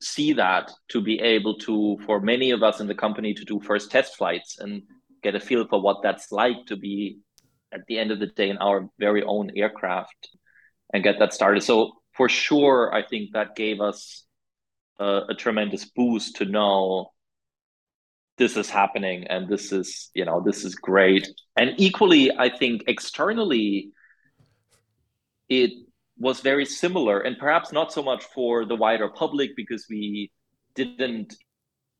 see 0.00 0.32
that, 0.34 0.70
to 0.92 0.98
be 1.10 1.16
able 1.20 1.54
to, 1.66 1.98
for 2.06 2.16
many 2.32 2.48
of 2.52 2.62
us 2.62 2.80
in 2.80 2.86
the 2.86 3.00
company, 3.04 3.34
to 3.34 3.44
do 3.44 3.60
first 3.60 3.90
test 3.90 4.16
flights 4.16 4.58
and 4.60 4.82
get 5.24 5.34
a 5.34 5.40
feel 5.48 5.66
for 5.66 5.82
what 5.82 5.98
that's 6.04 6.30
like 6.30 6.60
to 6.70 6.76
be 6.76 7.18
at 7.72 7.82
the 7.88 7.98
end 7.98 8.10
of 8.12 8.20
the 8.20 8.30
day 8.40 8.48
in 8.50 8.58
our 8.68 8.88
very 8.98 9.22
own 9.34 9.50
aircraft 9.56 10.20
and 10.94 11.04
get 11.04 11.18
that 11.18 11.34
started. 11.34 11.62
So 11.62 11.74
for 12.18 12.28
sure, 12.28 12.94
I 12.94 13.02
think 13.10 13.24
that 13.32 13.56
gave 13.56 13.80
us 13.80 14.24
a, 15.00 15.22
a 15.30 15.34
tremendous 15.34 15.84
boost 15.86 16.36
to 16.36 16.44
know 16.44 17.10
this 18.38 18.56
is 18.56 18.70
happening 18.70 19.26
and 19.26 19.48
this 19.48 19.72
is 19.72 20.10
you 20.14 20.24
know 20.24 20.40
this 20.40 20.64
is 20.64 20.74
great. 20.74 21.28
And 21.56 21.74
equally 21.78 22.30
i 22.38 22.48
think 22.48 22.84
externally 22.86 23.90
it 25.48 25.72
was 26.16 26.40
very 26.40 26.66
similar 26.66 27.20
and 27.20 27.38
perhaps 27.38 27.72
not 27.72 27.92
so 27.92 28.02
much 28.02 28.22
for 28.34 28.64
the 28.64 28.76
wider 28.76 29.08
public 29.08 29.56
because 29.56 29.86
we 29.90 30.30
didn't 30.74 31.34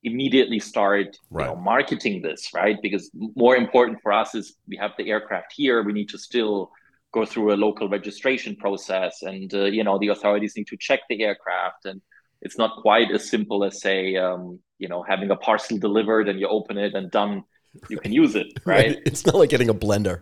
immediately 0.03 0.59
start 0.59 1.17
right. 1.29 1.49
you 1.49 1.55
know, 1.55 1.61
marketing 1.61 2.21
this 2.21 2.49
right? 2.53 2.77
Because 2.81 3.11
more 3.35 3.55
important 3.55 3.99
for 4.01 4.11
us 4.11 4.33
is 4.35 4.55
we 4.67 4.77
have 4.77 4.91
the 4.97 5.09
aircraft 5.09 5.53
here. 5.53 5.83
We 5.83 5.93
need 5.93 6.09
to 6.09 6.17
still 6.17 6.71
go 7.13 7.25
through 7.25 7.53
a 7.53 7.57
local 7.67 7.89
registration 7.89 8.55
process 8.55 9.21
and 9.21 9.53
uh, 9.53 9.65
you 9.65 9.83
know 9.83 9.99
the 9.99 10.07
authorities 10.07 10.53
need 10.55 10.67
to 10.67 10.77
check 10.77 11.01
the 11.09 11.21
aircraft 11.23 11.85
and 11.85 12.01
it's 12.41 12.57
not 12.57 12.81
quite 12.81 13.11
as 13.11 13.29
simple 13.29 13.63
as 13.63 13.81
say 13.81 14.15
um, 14.15 14.59
you 14.79 14.87
know 14.87 15.03
having 15.03 15.31
a 15.31 15.35
parcel 15.35 15.77
delivered 15.77 16.27
and 16.27 16.39
you 16.39 16.47
open 16.47 16.77
it 16.77 16.93
and 16.93 17.11
done 17.11 17.43
you 17.89 17.97
can 17.97 18.11
use 18.11 18.35
it 18.35 18.47
right? 18.65 18.87
right? 18.87 18.97
It's 19.05 19.25
not 19.25 19.35
like 19.35 19.49
getting 19.49 19.69
a 19.69 19.73
blender. 19.73 20.21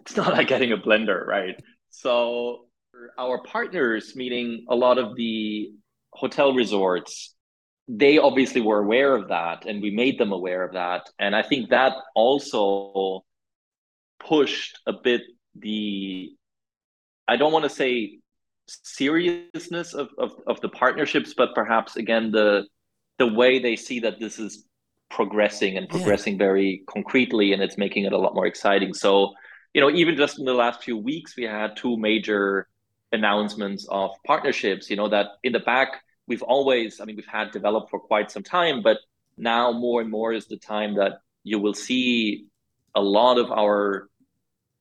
It's 0.00 0.16
not 0.16 0.32
like 0.32 0.48
getting 0.48 0.72
a 0.72 0.76
blender 0.76 1.26
right? 1.26 1.60
So 1.90 2.66
our 3.18 3.42
partners 3.42 4.14
meaning 4.14 4.66
a 4.68 4.74
lot 4.74 4.98
of 4.98 5.16
the 5.16 5.72
hotel 6.12 6.54
resorts 6.54 7.34
they 7.88 8.16
obviously 8.18 8.62
were 8.62 8.78
aware 8.78 9.14
of 9.14 9.28
that 9.28 9.66
and 9.66 9.82
we 9.82 9.90
made 9.90 10.18
them 10.18 10.32
aware 10.32 10.62
of 10.64 10.72
that. 10.72 11.08
And 11.18 11.34
i 11.34 11.42
think 11.42 11.70
that 11.70 11.92
also 12.14 13.24
pushed 14.20 14.78
a 14.86 14.92
bit 14.92 15.22
the 15.56 16.30
i 17.28 17.36
don't 17.36 17.52
want 17.52 17.64
to 17.64 17.68
say 17.70 18.18
seriousness 18.66 19.94
of, 19.94 20.08
of, 20.18 20.32
of 20.46 20.60
the 20.60 20.68
partnerships 20.68 21.34
but 21.34 21.54
perhaps 21.54 21.96
again 21.96 22.30
the 22.30 22.64
the 23.18 23.26
way 23.26 23.58
they 23.58 23.76
see 23.76 24.00
that 24.00 24.18
this 24.18 24.38
is 24.38 24.64
progressing 25.10 25.76
and 25.76 25.88
progressing 25.88 26.34
yeah. 26.34 26.38
very 26.38 26.82
concretely 26.88 27.52
and 27.52 27.62
it's 27.62 27.78
making 27.78 28.04
it 28.04 28.12
a 28.12 28.18
lot 28.18 28.34
more 28.34 28.46
exciting 28.46 28.94
so 28.94 29.32
you 29.74 29.80
know 29.80 29.90
even 29.90 30.16
just 30.16 30.38
in 30.38 30.44
the 30.44 30.54
last 30.54 30.82
few 30.82 30.96
weeks 30.96 31.36
we 31.36 31.44
had 31.44 31.76
two 31.76 31.96
major 31.96 32.66
announcements 33.12 33.86
of 33.90 34.10
partnerships 34.26 34.90
you 34.90 34.96
know 34.96 35.08
that 35.08 35.26
in 35.42 35.52
the 35.52 35.60
back 35.60 36.02
we've 36.26 36.42
always 36.42 37.00
i 37.00 37.04
mean 37.04 37.16
we've 37.16 37.26
had 37.26 37.50
developed 37.52 37.90
for 37.90 38.00
quite 38.00 38.30
some 38.30 38.42
time 38.42 38.82
but 38.82 38.98
now 39.36 39.72
more 39.72 40.00
and 40.00 40.10
more 40.10 40.32
is 40.32 40.46
the 40.46 40.56
time 40.56 40.94
that 40.94 41.20
you 41.44 41.58
will 41.58 41.74
see 41.74 42.46
a 42.94 43.00
lot 43.00 43.38
of 43.38 43.50
our 43.50 44.08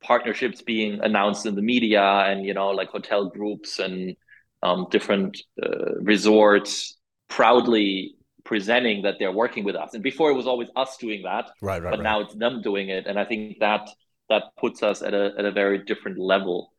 partnerships 0.04 0.62
being 0.62 1.00
announced 1.02 1.46
in 1.46 1.56
the 1.56 1.62
media 1.62 2.02
and 2.02 2.46
you 2.46 2.54
know 2.54 2.70
like 2.70 2.90
hotel 2.90 3.30
groups 3.30 3.80
and 3.80 4.16
um, 4.62 4.88
different 4.92 5.42
uh, 5.62 5.96
resorts 6.02 6.98
proudly 7.28 8.16
presenting 8.44 9.04
that 9.04 9.16
they're 9.20 9.32
working 9.32 9.64
with 9.64 9.76
us. 9.76 9.94
And 9.94 10.04
before 10.04 10.30
it 10.30 10.34
was 10.34 10.48
always 10.48 10.70
us 10.76 10.98
doing 10.98 11.24
that 11.24 11.50
right 11.62 11.82
right 11.82 11.92
but 11.92 12.00
right. 12.00 12.04
now 12.04 12.22
it's 12.22 12.36
them 12.36 12.62
doing 12.62 12.90
it. 12.90 13.08
And 13.08 13.20
i 13.20 13.26
think 13.26 13.60
that 13.60 13.90
that 14.30 14.44
puts 14.58 14.82
us 14.84 15.02
at 15.02 15.14
a, 15.14 15.34
at 15.38 15.46
a 15.46 15.52
very 15.52 15.80
different 15.80 16.18
level. 16.20 16.72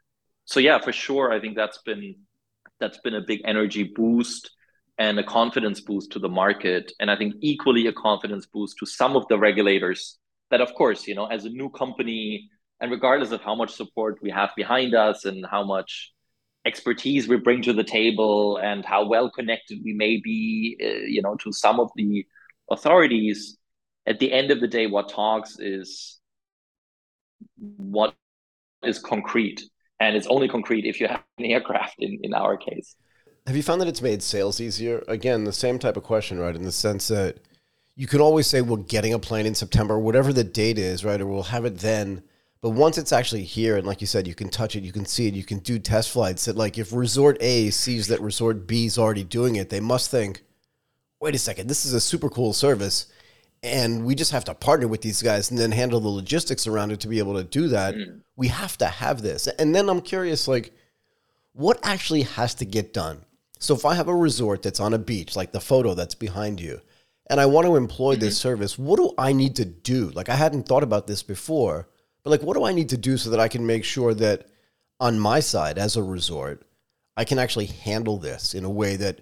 So 0.44 0.60
yeah 0.60 0.78
for 0.78 0.92
sure 0.92 1.32
i 1.32 1.40
think 1.40 1.56
that's 1.56 1.78
been 1.78 2.16
that's 2.80 2.98
been 2.98 3.14
a 3.14 3.22
big 3.22 3.40
energy 3.44 3.84
boost 3.84 4.50
and 4.96 5.18
a 5.18 5.24
confidence 5.24 5.80
boost 5.80 6.12
to 6.12 6.18
the 6.18 6.28
market. 6.28 6.92
And 7.00 7.10
i 7.10 7.16
think 7.16 7.34
equally 7.40 7.86
a 7.86 7.92
confidence 7.92 8.46
boost 8.46 8.78
to 8.78 8.86
some 8.86 9.16
of 9.16 9.26
the 9.28 9.38
regulators 9.38 10.18
that 10.50 10.60
of 10.60 10.74
course 10.74 11.06
you 11.08 11.14
know 11.14 11.26
as 11.26 11.44
a 11.44 11.50
new 11.50 11.70
company 11.70 12.50
and 12.80 12.90
regardless 12.90 13.30
of 13.30 13.40
how 13.40 13.54
much 13.54 13.72
support 13.74 14.18
we 14.22 14.30
have 14.30 14.50
behind 14.56 14.94
us 14.94 15.24
and 15.24 15.46
how 15.50 15.64
much 15.64 16.12
expertise 16.66 17.28
we 17.28 17.36
bring 17.36 17.62
to 17.62 17.72
the 17.72 17.84
table 17.84 18.56
and 18.56 18.84
how 18.84 19.06
well 19.06 19.30
connected 19.30 19.78
we 19.84 19.92
may 19.92 20.18
be 20.22 20.76
uh, 20.82 21.04
you 21.06 21.20
know 21.20 21.34
to 21.36 21.52
some 21.52 21.78
of 21.78 21.90
the 21.96 22.26
authorities 22.70 23.58
at 24.06 24.18
the 24.18 24.32
end 24.32 24.50
of 24.50 24.60
the 24.60 24.68
day 24.68 24.86
what 24.86 25.08
talks 25.08 25.58
is 25.58 26.20
what 27.56 28.14
is 28.82 28.98
concrete. 28.98 29.62
And 30.00 30.16
it's 30.16 30.26
only 30.26 30.48
concrete 30.48 30.84
if 30.84 31.00
you 31.00 31.08
have 31.08 31.22
an 31.38 31.46
aircraft 31.46 31.96
in, 31.98 32.18
in 32.22 32.34
our 32.34 32.56
case. 32.56 32.96
Have 33.46 33.56
you 33.56 33.62
found 33.62 33.80
that 33.80 33.88
it's 33.88 34.02
made 34.02 34.22
sales 34.22 34.60
easier? 34.60 35.04
Again 35.08 35.44
the 35.44 35.52
same 35.52 35.78
type 35.78 35.96
of 35.96 36.02
question 36.02 36.38
right? 36.38 36.54
In 36.54 36.62
the 36.62 36.72
sense 36.72 37.08
that 37.08 37.38
you 37.96 38.06
can 38.06 38.20
always 38.20 38.46
say 38.46 38.60
we're 38.60 38.78
getting 38.78 39.14
a 39.14 39.20
plane 39.20 39.46
in 39.46 39.54
september 39.54 39.96
whatever 39.96 40.32
the 40.32 40.44
date 40.44 40.78
is 40.78 41.04
right? 41.04 41.20
Or 41.20 41.26
we'll 41.26 41.44
have 41.44 41.64
it 41.64 41.78
then 41.78 42.22
but 42.64 42.71
once 42.71 42.97
it's 42.97 43.12
actually 43.12 43.44
here, 43.44 43.76
and 43.76 43.87
like 43.87 44.00
you 44.00 44.06
said, 44.06 44.26
you 44.26 44.35
can 44.35 44.49
touch 44.49 44.75
it, 44.75 44.85
you 44.85 44.90
can 44.90 45.04
see 45.04 45.28
it, 45.28 45.35
you 45.35 45.44
can 45.44 45.59
do 45.59 45.78
test 45.78 46.09
flights. 46.09 46.47
That 46.47 46.56
like 46.56 46.78
if 46.78 46.94
Resort 46.94 47.37
A 47.42 47.68
sees 47.68 48.06
that 48.06 48.23
Resort 48.23 48.66
B 48.66 48.87
is 48.87 48.97
already 48.97 49.23
doing 49.23 49.56
it, 49.56 49.68
they 49.68 49.80
must 49.80 50.11
think, 50.11 50.44
wait 51.21 51.35
a 51.35 51.38
second, 51.38 51.66
this 51.66 51.85
is 51.85 51.92
a 51.92 52.00
super 52.00 52.30
cool 52.30 52.54
service, 52.54 53.09
and 53.62 54.06
we 54.06 54.14
just 54.14 54.33
have 54.33 54.47
to 54.47 54.54
partner 54.54 54.88
with 54.88 55.02
these 55.02 55.21
guys 55.21 55.50
and 55.50 55.61
then 55.61 55.73
handle 55.73 56.00
the 56.00 56.09
logistics 56.09 56.66
around 56.66 56.90
it 56.90 57.00
to 57.00 57.09
be 57.09 57.18
able 57.18 57.35
to 57.35 57.44
do 57.44 57.68
that. 57.68 57.97
Mm. 57.97 58.23
We 58.35 58.49
have 58.49 58.78
to 58.78 58.87
have 58.87 59.21
this. 59.21 59.47
And 59.47 59.75
then 59.75 59.90
I'm 59.90 60.00
curious, 60.00 60.49
like, 60.49 60.73
what 61.52 61.78
actually 61.83 62.23
has 62.23 62.54
to 62.54 62.64
get 62.64 62.94
done? 62.94 63.26
So 63.59 63.75
if 63.75 63.85
I 63.85 63.92
have 63.94 64.09
a 64.09 64.16
resort 64.16 64.62
that's 64.62 64.80
on 64.80 64.94
a 64.94 64.99
beach, 64.99 65.37
like 65.37 65.52
the 65.52 65.61
photo 65.61 65.92
that's 65.92 66.14
behind 66.14 66.62
you, 66.62 66.80
and 67.28 67.42
I 67.42 67.44
want 67.44 67.66
to 67.66 67.76
employ 67.76 68.14
mm-hmm. 68.14 68.21
this 68.21 68.38
service, 68.38 68.78
what 68.78 68.97
do 68.97 69.12
I 69.18 69.35
need 69.35 69.54
to 69.56 69.66
do? 69.66 70.09
Like 70.14 70.30
I 70.30 70.37
hadn't 70.37 70.66
thought 70.66 70.83
about 70.83 71.06
this 71.06 71.23
before 71.23 71.88
but 72.24 72.30
like, 72.30 72.42
what 72.42 72.56
do 72.56 72.64
I 72.64 72.72
need 72.72 72.88
to 72.88 72.96
do 72.96 73.16
so 73.18 73.30
that 73.30 73.38
I 73.38 73.48
can 73.48 73.66
make 73.66 73.84
sure 73.84 74.14
that 74.14 74.48
on 74.98 75.18
my 75.18 75.40
side 75.40 75.78
as 75.78 75.96
a 75.96 76.02
resort, 76.02 76.66
I 77.16 77.24
can 77.24 77.38
actually 77.38 77.66
handle 77.66 78.16
this 78.16 78.54
in 78.54 78.64
a 78.64 78.70
way 78.70 78.96
that 78.96 79.20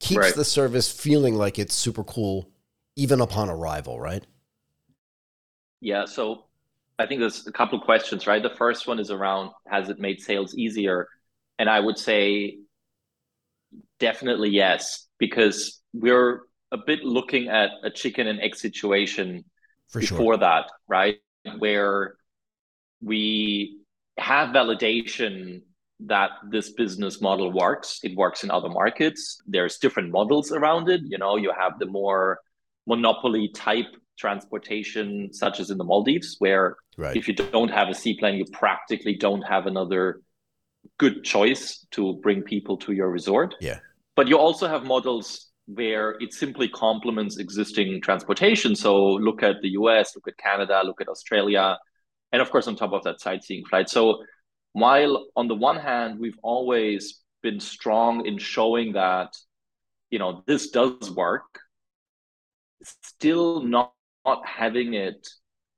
keeps 0.00 0.18
right. 0.18 0.34
the 0.34 0.44
service 0.44 0.90
feeling 0.90 1.36
like 1.36 1.58
it's 1.58 1.74
super 1.74 2.02
cool, 2.02 2.50
even 2.96 3.20
upon 3.20 3.48
arrival, 3.48 4.00
right? 4.00 4.26
Yeah. 5.80 6.06
So 6.06 6.46
I 6.98 7.06
think 7.06 7.20
there's 7.20 7.46
a 7.46 7.52
couple 7.52 7.78
of 7.78 7.84
questions, 7.84 8.26
right? 8.26 8.42
The 8.42 8.50
first 8.50 8.86
one 8.86 8.98
is 8.98 9.10
around 9.10 9.52
has 9.68 9.88
it 9.88 10.00
made 10.00 10.20
sales 10.20 10.54
easier? 10.54 11.08
And 11.58 11.70
I 11.70 11.78
would 11.78 11.98
say 11.98 12.58
definitely 14.00 14.50
yes, 14.50 15.06
because 15.18 15.80
we're 15.92 16.42
a 16.72 16.78
bit 16.78 17.04
looking 17.04 17.48
at 17.48 17.70
a 17.84 17.90
chicken 17.90 18.26
and 18.26 18.40
egg 18.40 18.56
situation 18.56 19.44
For 19.88 20.00
before 20.00 20.34
sure. 20.34 20.38
that, 20.38 20.70
right? 20.88 21.18
Where 21.58 22.16
we 23.02 23.78
have 24.18 24.50
validation 24.50 25.62
that 26.00 26.30
this 26.50 26.70
business 26.72 27.20
model 27.20 27.52
works. 27.52 28.00
It 28.02 28.16
works 28.16 28.44
in 28.44 28.50
other 28.50 28.68
markets. 28.68 29.40
There's 29.46 29.78
different 29.78 30.10
models 30.10 30.52
around 30.52 30.88
it. 30.88 31.02
You 31.04 31.18
know, 31.18 31.36
you 31.36 31.52
have 31.58 31.78
the 31.78 31.86
more 31.86 32.40
monopoly 32.86 33.48
type 33.48 33.86
transportation, 34.18 35.32
such 35.32 35.60
as 35.60 35.70
in 35.70 35.78
the 35.78 35.84
Maldives, 35.84 36.36
where 36.38 36.76
right. 36.96 37.16
if 37.16 37.28
you 37.28 37.34
don't 37.34 37.70
have 37.70 37.88
a 37.88 37.94
seaplane, 37.94 38.36
you 38.36 38.44
practically 38.52 39.14
don't 39.14 39.42
have 39.42 39.66
another 39.66 40.20
good 40.98 41.24
choice 41.24 41.86
to 41.90 42.14
bring 42.22 42.42
people 42.42 42.76
to 42.78 42.92
your 42.92 43.10
resort. 43.10 43.54
Yeah. 43.60 43.78
But 44.16 44.28
you 44.28 44.38
also 44.38 44.68
have 44.68 44.84
models 44.84 45.48
where 45.66 46.16
it 46.20 46.32
simply 46.32 46.68
complements 46.68 47.38
existing 47.38 48.00
transportation. 48.00 48.74
So 48.74 48.96
look 48.96 49.42
at 49.42 49.56
the 49.62 49.70
US, 49.70 50.16
look 50.16 50.26
at 50.28 50.36
Canada, 50.36 50.82
look 50.84 51.00
at 51.00 51.08
Australia 51.08 51.78
and 52.32 52.42
of 52.42 52.50
course 52.50 52.66
on 52.66 52.76
top 52.76 52.92
of 52.92 53.02
that 53.04 53.20
sightseeing 53.20 53.64
flight 53.64 53.88
so 53.88 54.22
while 54.72 55.26
on 55.36 55.48
the 55.48 55.54
one 55.54 55.76
hand 55.76 56.18
we've 56.18 56.38
always 56.42 57.22
been 57.42 57.60
strong 57.60 58.26
in 58.26 58.38
showing 58.38 58.92
that 58.92 59.34
you 60.10 60.18
know 60.18 60.42
this 60.46 60.70
does 60.70 61.10
work 61.10 61.60
still 62.82 63.62
not, 63.62 63.92
not 64.24 64.46
having 64.46 64.94
it 64.94 65.28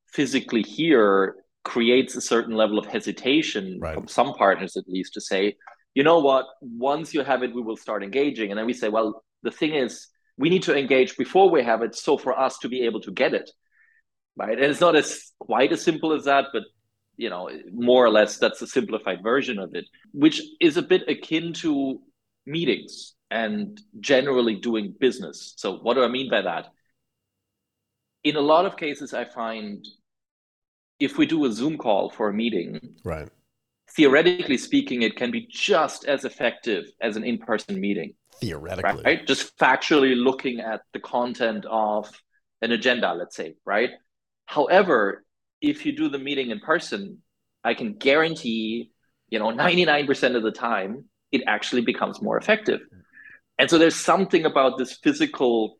physically 0.06 0.62
here 0.62 1.36
creates 1.64 2.16
a 2.16 2.20
certain 2.20 2.54
level 2.54 2.78
of 2.78 2.86
hesitation 2.86 3.78
right. 3.80 3.94
from 3.94 4.08
some 4.08 4.34
partners 4.34 4.76
at 4.76 4.88
least 4.88 5.14
to 5.14 5.20
say 5.20 5.56
you 5.94 6.02
know 6.02 6.20
what? 6.20 6.46
Once 6.60 7.12
you 7.12 7.22
have 7.22 7.42
it 7.42 7.54
we 7.54 7.62
will 7.62 7.76
start 7.76 8.02
engaging. 8.02 8.50
And 8.50 8.58
then 8.58 8.66
we 8.66 8.72
say 8.72 8.88
well 8.88 9.22
the 9.42 9.50
thing 9.50 9.74
is 9.74 10.08
we 10.38 10.48
need 10.48 10.62
to 10.64 10.76
engage 10.76 11.16
before 11.16 11.50
we 11.50 11.62
have 11.62 11.82
it 11.82 11.94
so 11.94 12.16
for 12.16 12.38
us 12.38 12.58
to 12.58 12.68
be 12.68 12.82
able 12.82 13.00
to 13.00 13.10
get 13.10 13.34
it 13.34 13.50
right? 14.36 14.58
And 14.58 14.70
it's 14.70 14.80
not 14.80 14.96
as 14.96 15.32
quite 15.38 15.72
as 15.72 15.82
simple 15.82 16.12
as 16.12 16.24
that, 16.24 16.46
but 16.52 16.64
you 17.16 17.30
know, 17.30 17.50
more 17.72 18.04
or 18.04 18.10
less 18.10 18.38
that's 18.38 18.62
a 18.62 18.66
simplified 18.66 19.22
version 19.22 19.58
of 19.58 19.74
it, 19.74 19.84
which 20.12 20.40
is 20.60 20.76
a 20.76 20.82
bit 20.82 21.08
akin 21.08 21.52
to 21.52 22.00
meetings 22.46 23.14
and 23.30 23.80
generally 24.00 24.56
doing 24.56 24.94
business. 24.98 25.54
So 25.56 25.78
what 25.78 25.94
do 25.94 26.02
I 26.02 26.08
mean 26.08 26.30
by 26.30 26.42
that? 26.42 26.66
In 28.24 28.36
a 28.36 28.40
lot 28.40 28.66
of 28.66 28.76
cases, 28.76 29.14
I 29.14 29.24
find 29.24 29.84
if 31.00 31.18
we 31.18 31.26
do 31.26 31.44
a 31.44 31.52
Zoom 31.52 31.76
call 31.76 32.10
for 32.10 32.28
a 32.28 32.32
meeting, 32.32 32.80
right? 33.04 33.28
Theoretically 33.94 34.56
speaking, 34.56 35.02
it 35.02 35.16
can 35.16 35.30
be 35.30 35.46
just 35.50 36.06
as 36.06 36.24
effective 36.24 36.86
as 37.00 37.16
an 37.16 37.24
in-person 37.24 37.78
meeting. 37.78 38.14
Theoretically, 38.36 39.02
right? 39.04 39.26
Just 39.26 39.58
factually 39.58 40.16
looking 40.16 40.60
at 40.60 40.80
the 40.94 41.00
content 41.00 41.66
of 41.68 42.10
an 42.62 42.72
agenda, 42.72 43.12
let's 43.12 43.36
say, 43.36 43.54
right? 43.66 43.90
However, 44.52 45.24
if 45.60 45.86
you 45.86 45.96
do 45.96 46.08
the 46.08 46.18
meeting 46.18 46.50
in 46.50 46.60
person, 46.60 47.18
I 47.64 47.74
can 47.74 47.94
guarantee, 47.94 48.90
you 49.28 49.38
know, 49.38 49.50
99% 49.66 50.36
of 50.36 50.42
the 50.42 50.52
time, 50.52 51.04
it 51.30 51.42
actually 51.46 51.82
becomes 51.82 52.20
more 52.20 52.36
effective. 52.36 52.80
And 53.58 53.70
so 53.70 53.78
there's 53.78 53.96
something 53.96 54.44
about 54.44 54.78
this 54.78 54.98
physical 55.02 55.78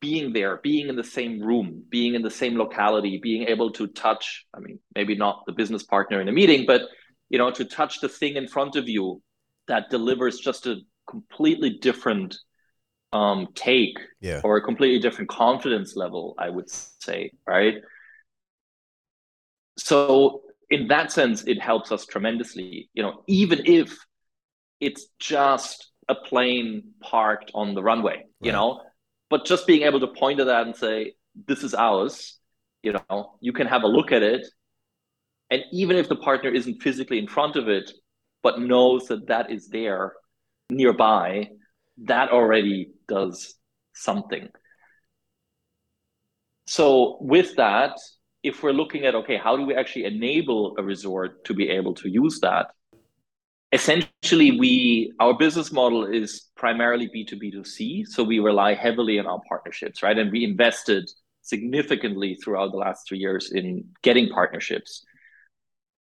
being 0.00 0.32
there, 0.32 0.56
being 0.62 0.88
in 0.88 0.96
the 0.96 1.04
same 1.04 1.40
room, 1.40 1.84
being 1.88 2.14
in 2.14 2.22
the 2.22 2.30
same 2.30 2.56
locality, 2.56 3.18
being 3.22 3.48
able 3.48 3.70
to 3.72 3.86
touch, 3.86 4.46
I 4.54 4.60
mean, 4.60 4.78
maybe 4.94 5.14
not 5.14 5.44
the 5.46 5.52
business 5.52 5.82
partner 5.82 6.20
in 6.20 6.28
a 6.28 6.32
meeting, 6.32 6.64
but 6.66 6.82
you 7.30 7.38
know 7.38 7.50
to 7.50 7.64
touch 7.64 8.00
the 8.00 8.08
thing 8.08 8.36
in 8.36 8.46
front 8.46 8.76
of 8.76 8.88
you 8.88 9.22
that 9.68 9.88
delivers 9.88 10.38
just 10.38 10.66
a 10.66 10.76
completely 11.08 11.70
different 11.70 12.36
um, 13.12 13.48
take 13.54 13.98
yeah. 14.20 14.40
or 14.44 14.56
a 14.56 14.62
completely 14.62 14.98
different 14.98 15.30
confidence 15.30 15.96
level 15.96 16.34
i 16.38 16.50
would 16.50 16.68
say 16.68 17.32
right 17.46 17.76
so 19.76 20.42
in 20.70 20.88
that 20.88 21.10
sense 21.12 21.42
it 21.44 21.60
helps 21.60 21.90
us 21.92 22.06
tremendously 22.06 22.88
you 22.94 23.02
know 23.02 23.22
even 23.26 23.60
if 23.66 23.96
it's 24.80 25.06
just 25.18 25.90
a 26.08 26.14
plane 26.14 26.82
parked 27.00 27.50
on 27.54 27.74
the 27.74 27.82
runway 27.82 28.16
right. 28.16 28.26
you 28.40 28.52
know? 28.52 28.82
But 29.28 29.44
just 29.44 29.66
being 29.66 29.82
able 29.82 30.00
to 30.00 30.08
point 30.08 30.40
at 30.40 30.46
that 30.46 30.66
and 30.66 30.74
say 30.74 31.14
this 31.46 31.62
is 31.62 31.74
ours 31.74 32.38
you 32.82 32.94
know 32.94 33.36
you 33.40 33.52
can 33.52 33.66
have 33.66 33.82
a 33.82 33.86
look 33.86 34.12
at 34.12 34.22
it. 34.22 34.46
And 35.50 35.62
even 35.72 35.96
if 35.96 36.08
the 36.08 36.16
partner 36.16 36.50
isn't 36.50 36.82
physically 36.82 37.18
in 37.18 37.26
front 37.26 37.56
of 37.56 37.68
it 37.68 37.92
but 38.42 38.60
knows 38.60 39.06
that 39.08 39.28
that 39.28 39.50
is 39.50 39.68
there 39.68 40.14
nearby 40.70 41.50
that 42.04 42.30
already 42.30 42.90
does 43.08 43.54
something. 43.92 44.48
So 46.66 47.18
with 47.20 47.56
that 47.56 47.96
if 48.42 48.62
we're 48.62 48.72
looking 48.72 49.04
at 49.04 49.14
okay 49.14 49.36
how 49.36 49.56
do 49.56 49.64
we 49.64 49.74
actually 49.74 50.04
enable 50.04 50.74
a 50.78 50.82
resort 50.82 51.44
to 51.44 51.54
be 51.54 51.68
able 51.68 51.94
to 51.94 52.08
use 52.08 52.40
that? 52.40 52.70
Essentially 53.72 54.58
we 54.58 55.12
our 55.20 55.34
business 55.34 55.72
model 55.72 56.04
is 56.04 56.48
primarily 56.56 57.08
b2b2c 57.08 58.06
so 58.06 58.24
we 58.24 58.38
rely 58.38 58.74
heavily 58.74 59.18
on 59.18 59.26
our 59.26 59.40
partnerships 59.48 60.02
right? 60.02 60.18
And 60.18 60.32
we 60.32 60.44
invested 60.44 61.10
significantly 61.42 62.34
throughout 62.34 62.72
the 62.72 62.78
last 62.78 63.06
three 63.08 63.18
years 63.18 63.52
in 63.52 63.84
getting 64.02 64.28
partnerships 64.28 65.04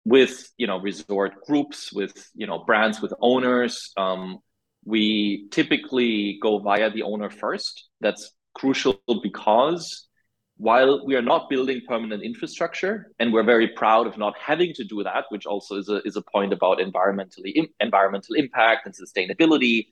with 0.05 0.51
you 0.57 0.67
know 0.67 0.79
resort 0.79 1.33
groups 1.47 1.93
with 1.93 2.31
you 2.35 2.47
know 2.47 2.59
brands 2.65 3.01
with 3.01 3.13
owners. 3.21 3.93
Um, 3.97 4.39
we 4.85 5.47
typically 5.51 6.39
go 6.43 6.59
via 6.59 6.91
the 6.91 7.03
owner 7.03 7.31
first. 7.31 7.89
That's 8.01 8.33
crucial 8.55 9.01
because 9.23 10.09
while 10.67 11.05
we 11.09 11.15
are 11.19 11.27
not 11.33 11.51
building 11.51 11.81
permanent 11.89 12.23
infrastructure 12.23 12.95
and 13.19 13.33
we're 13.33 13.49
very 13.55 13.69
proud 13.83 14.07
of 14.07 14.17
not 14.17 14.35
having 14.39 14.73
to 14.79 14.85
do 14.85 15.03
that 15.03 15.25
which 15.31 15.47
also 15.53 15.77
is 15.83 15.89
a, 15.89 15.99
is 16.09 16.17
a 16.17 16.25
point 16.35 16.53
about 16.53 16.79
environmentally 16.79 17.51
environmental 17.81 18.35
impact 18.43 18.87
and 18.87 18.95
sustainability 18.95 19.87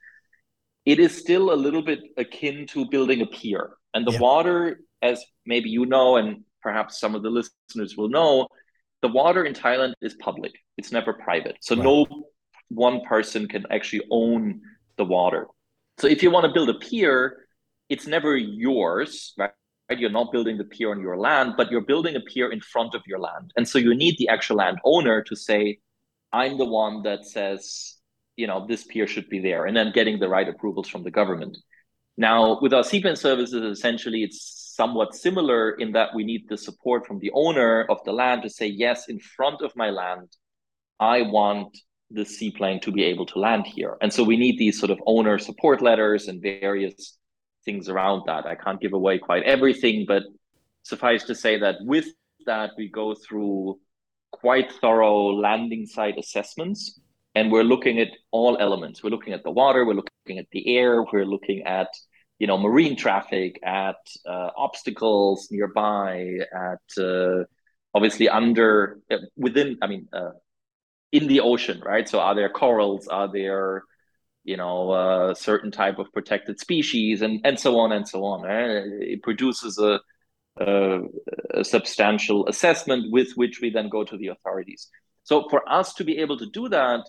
it 0.86 0.98
is 0.98 1.16
still 1.16 1.52
a 1.52 1.58
little 1.66 1.82
bit 1.82 2.00
akin 2.16 2.66
to 2.68 2.86
building 2.86 3.20
a 3.20 3.26
pier. 3.26 3.70
And 3.94 4.06
the 4.06 4.12
yeah. 4.12 4.20
water 4.20 4.80
as 5.02 5.24
maybe 5.46 5.70
you 5.70 5.86
know 5.86 6.16
and 6.16 6.44
perhaps 6.62 7.00
some 7.00 7.14
of 7.14 7.22
the 7.22 7.30
listeners 7.30 7.96
will 7.96 8.08
know 8.08 8.46
the 9.02 9.08
water 9.08 9.44
in 9.44 9.54
thailand 9.54 9.94
is 10.00 10.14
public. 10.14 10.52
It's 10.76 10.92
never 10.92 11.12
private. 11.12 11.56
So 11.60 11.74
right. 11.74 11.84
no 11.84 12.06
one 12.68 13.02
person 13.04 13.48
can 13.48 13.66
actually 13.70 14.02
own 14.10 14.60
the 14.96 15.04
water. 15.04 15.46
So 15.98 16.06
if 16.06 16.22
you 16.22 16.30
want 16.30 16.46
to 16.46 16.52
build 16.52 16.70
a 16.70 16.74
pier 16.74 17.46
it's 17.88 18.06
never 18.06 18.36
yours 18.36 19.34
right 19.36 19.50
you're 19.98 20.10
not 20.10 20.30
building 20.30 20.58
the 20.58 20.64
pier 20.64 20.90
on 20.90 21.00
your 21.00 21.16
land, 21.16 21.54
but 21.56 21.70
you're 21.70 21.80
building 21.80 22.14
a 22.16 22.20
pier 22.20 22.52
in 22.52 22.60
front 22.60 22.94
of 22.94 23.02
your 23.06 23.18
land. 23.18 23.52
And 23.56 23.68
so 23.68 23.78
you 23.78 23.94
need 23.94 24.16
the 24.18 24.28
actual 24.28 24.56
land 24.56 24.78
owner 24.84 25.22
to 25.22 25.34
say, 25.34 25.78
I'm 26.32 26.58
the 26.58 26.64
one 26.64 27.02
that 27.02 27.26
says, 27.26 27.96
you 28.36 28.46
know, 28.46 28.66
this 28.66 28.84
pier 28.84 29.06
should 29.06 29.28
be 29.28 29.40
there, 29.40 29.66
and 29.66 29.76
then 29.76 29.92
getting 29.92 30.18
the 30.18 30.28
right 30.28 30.48
approvals 30.48 30.88
from 30.88 31.02
the 31.02 31.10
government. 31.10 31.56
Now, 32.16 32.58
with 32.60 32.72
our 32.72 32.84
seaplane 32.84 33.16
services, 33.16 33.62
essentially 33.62 34.22
it's 34.22 34.72
somewhat 34.76 35.14
similar 35.14 35.72
in 35.72 35.92
that 35.92 36.14
we 36.14 36.24
need 36.24 36.44
the 36.48 36.56
support 36.56 37.06
from 37.06 37.18
the 37.18 37.30
owner 37.34 37.86
of 37.90 37.98
the 38.04 38.12
land 38.12 38.42
to 38.42 38.50
say, 38.50 38.66
yes, 38.66 39.08
in 39.08 39.18
front 39.18 39.60
of 39.62 39.74
my 39.74 39.90
land, 39.90 40.28
I 41.00 41.22
want 41.22 41.76
the 42.10 42.24
seaplane 42.24 42.80
to 42.80 42.92
be 42.92 43.04
able 43.04 43.26
to 43.26 43.38
land 43.38 43.66
here. 43.66 43.96
And 44.00 44.12
so 44.12 44.24
we 44.24 44.36
need 44.36 44.58
these 44.58 44.78
sort 44.78 44.90
of 44.90 45.00
owner 45.06 45.38
support 45.38 45.80
letters 45.80 46.28
and 46.28 46.42
various 46.42 47.16
things 47.64 47.88
around 47.88 48.22
that. 48.26 48.46
I 48.46 48.54
can't 48.54 48.80
give 48.80 48.92
away 48.92 49.18
quite 49.18 49.44
everything, 49.44 50.04
but 50.06 50.24
suffice 50.82 51.24
to 51.24 51.34
say 51.34 51.58
that 51.58 51.76
with 51.80 52.06
that, 52.46 52.70
we 52.76 52.88
go 52.88 53.14
through 53.14 53.78
quite 54.32 54.72
thorough 54.80 55.32
landing 55.32 55.86
site 55.86 56.18
assessments 56.18 57.00
and 57.34 57.52
we're 57.52 57.64
looking 57.64 58.00
at 58.00 58.08
all 58.30 58.56
elements. 58.58 59.02
We're 59.02 59.10
looking 59.10 59.32
at 59.32 59.42
the 59.42 59.50
water, 59.50 59.84
we're 59.84 59.94
looking 59.94 60.38
at 60.38 60.46
the 60.52 60.76
air, 60.76 61.02
we're 61.02 61.24
looking 61.24 61.62
at 61.64 61.88
you 62.38 62.46
know 62.46 62.58
marine 62.58 62.96
traffic, 62.96 63.60
at 63.62 63.96
uh, 64.26 64.50
obstacles 64.56 65.48
nearby, 65.50 66.38
at 66.52 67.02
uh, 67.02 67.44
obviously 67.94 68.28
under 68.28 68.98
uh, 69.10 69.18
within. 69.36 69.78
I 69.82 69.86
mean, 69.86 70.08
uh, 70.12 70.30
in 71.12 71.28
the 71.28 71.40
ocean, 71.40 71.80
right? 71.84 72.08
So 72.08 72.20
are 72.20 72.34
there 72.34 72.48
corals? 72.48 73.08
Are 73.08 73.30
there 73.30 73.84
you 74.44 74.56
know 74.56 75.30
a 75.30 75.34
certain 75.34 75.70
type 75.70 75.98
of 75.98 76.12
protected 76.12 76.58
species 76.58 77.22
and 77.22 77.40
and 77.44 77.58
so 77.58 77.78
on 77.78 77.92
and 77.92 78.08
so 78.08 78.24
on 78.24 78.42
right? 78.42 78.84
it 79.00 79.22
produces 79.22 79.78
a, 79.78 80.00
a, 80.58 81.00
a 81.54 81.64
substantial 81.64 82.46
assessment 82.46 83.12
with 83.12 83.32
which 83.34 83.60
we 83.60 83.70
then 83.70 83.88
go 83.88 84.04
to 84.04 84.16
the 84.16 84.28
authorities. 84.28 84.88
So 85.24 85.48
for 85.48 85.68
us 85.70 85.94
to 85.94 86.04
be 86.04 86.18
able 86.18 86.38
to 86.38 86.46
do 86.52 86.68
that 86.68 87.00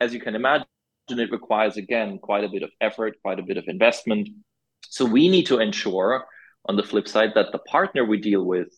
as 0.00 0.14
you 0.14 0.20
can 0.20 0.34
imagine 0.34 0.66
it 1.10 1.32
requires 1.32 1.76
again 1.76 2.18
quite 2.18 2.44
a 2.44 2.48
bit 2.48 2.62
of 2.62 2.70
effort 2.80 3.16
quite 3.22 3.38
a 3.38 3.42
bit 3.42 3.56
of 3.56 3.64
investment. 3.66 4.28
So 4.82 5.04
we 5.04 5.28
need 5.28 5.46
to 5.46 5.58
ensure 5.58 6.26
on 6.66 6.76
the 6.76 6.82
flip 6.82 7.08
side 7.08 7.32
that 7.34 7.52
the 7.52 7.58
partner 7.58 8.04
we 8.04 8.20
deal 8.20 8.44
with 8.44 8.68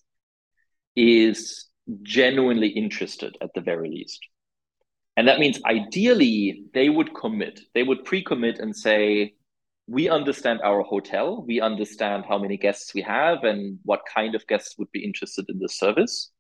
is 0.97 1.67
genuinely 2.03 2.69
interested 2.69 3.37
at 3.41 3.51
the 3.55 3.61
very 3.61 3.91
least 3.91 4.21
and 5.17 5.29
that 5.29 5.39
means 5.39 5.61
ideally 5.65 6.65
they 6.73 6.89
would 6.89 7.15
commit, 7.15 7.61
they 7.75 7.83
would 7.83 8.05
pre 8.05 8.23
commit 8.23 8.59
and 8.59 8.75
say, 8.75 9.35
we 9.87 10.09
understand 10.09 10.61
our 10.63 10.83
hotel, 10.83 11.45
we 11.47 11.61
understand 11.61 12.25
how 12.29 12.39
many 12.39 12.57
guests 12.57 12.95
we 12.95 13.03
have 13.03 13.43
and 13.43 13.79
what 13.85 14.03
kind 14.15 14.35
of 14.35 14.47
guests 14.47 14.77
would 14.79 14.91
be 14.93 15.05
interested 15.05 15.45
in 15.49 15.59
the 15.59 15.69
service. 15.69 16.31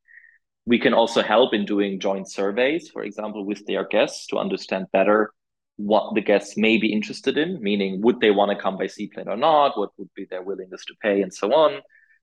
We 0.66 0.78
can 0.78 0.94
also 0.94 1.22
help 1.22 1.52
in 1.52 1.64
doing 1.64 1.98
joint 1.98 2.30
surveys, 2.30 2.90
for 2.90 3.02
example, 3.02 3.44
with 3.44 3.66
their 3.66 3.84
guests 3.88 4.26
to 4.28 4.38
understand 4.38 4.86
better 4.92 5.32
what 5.76 6.14
the 6.14 6.20
guests 6.20 6.56
may 6.56 6.76
be 6.76 6.92
interested 6.92 7.38
in, 7.38 7.60
meaning 7.60 8.02
would 8.02 8.20
they 8.20 8.30
want 8.30 8.50
to 8.50 8.62
come 8.62 8.76
by 8.76 8.86
seaplane 8.86 9.28
or 9.28 9.36
not? 9.36 9.78
What 9.78 9.90
would 9.96 10.10
be 10.14 10.26
their 10.30 10.42
willingness 10.42 10.84
to 10.84 10.94
pay 11.02 11.22
and 11.22 11.32
so 11.32 11.52
on. 11.52 11.80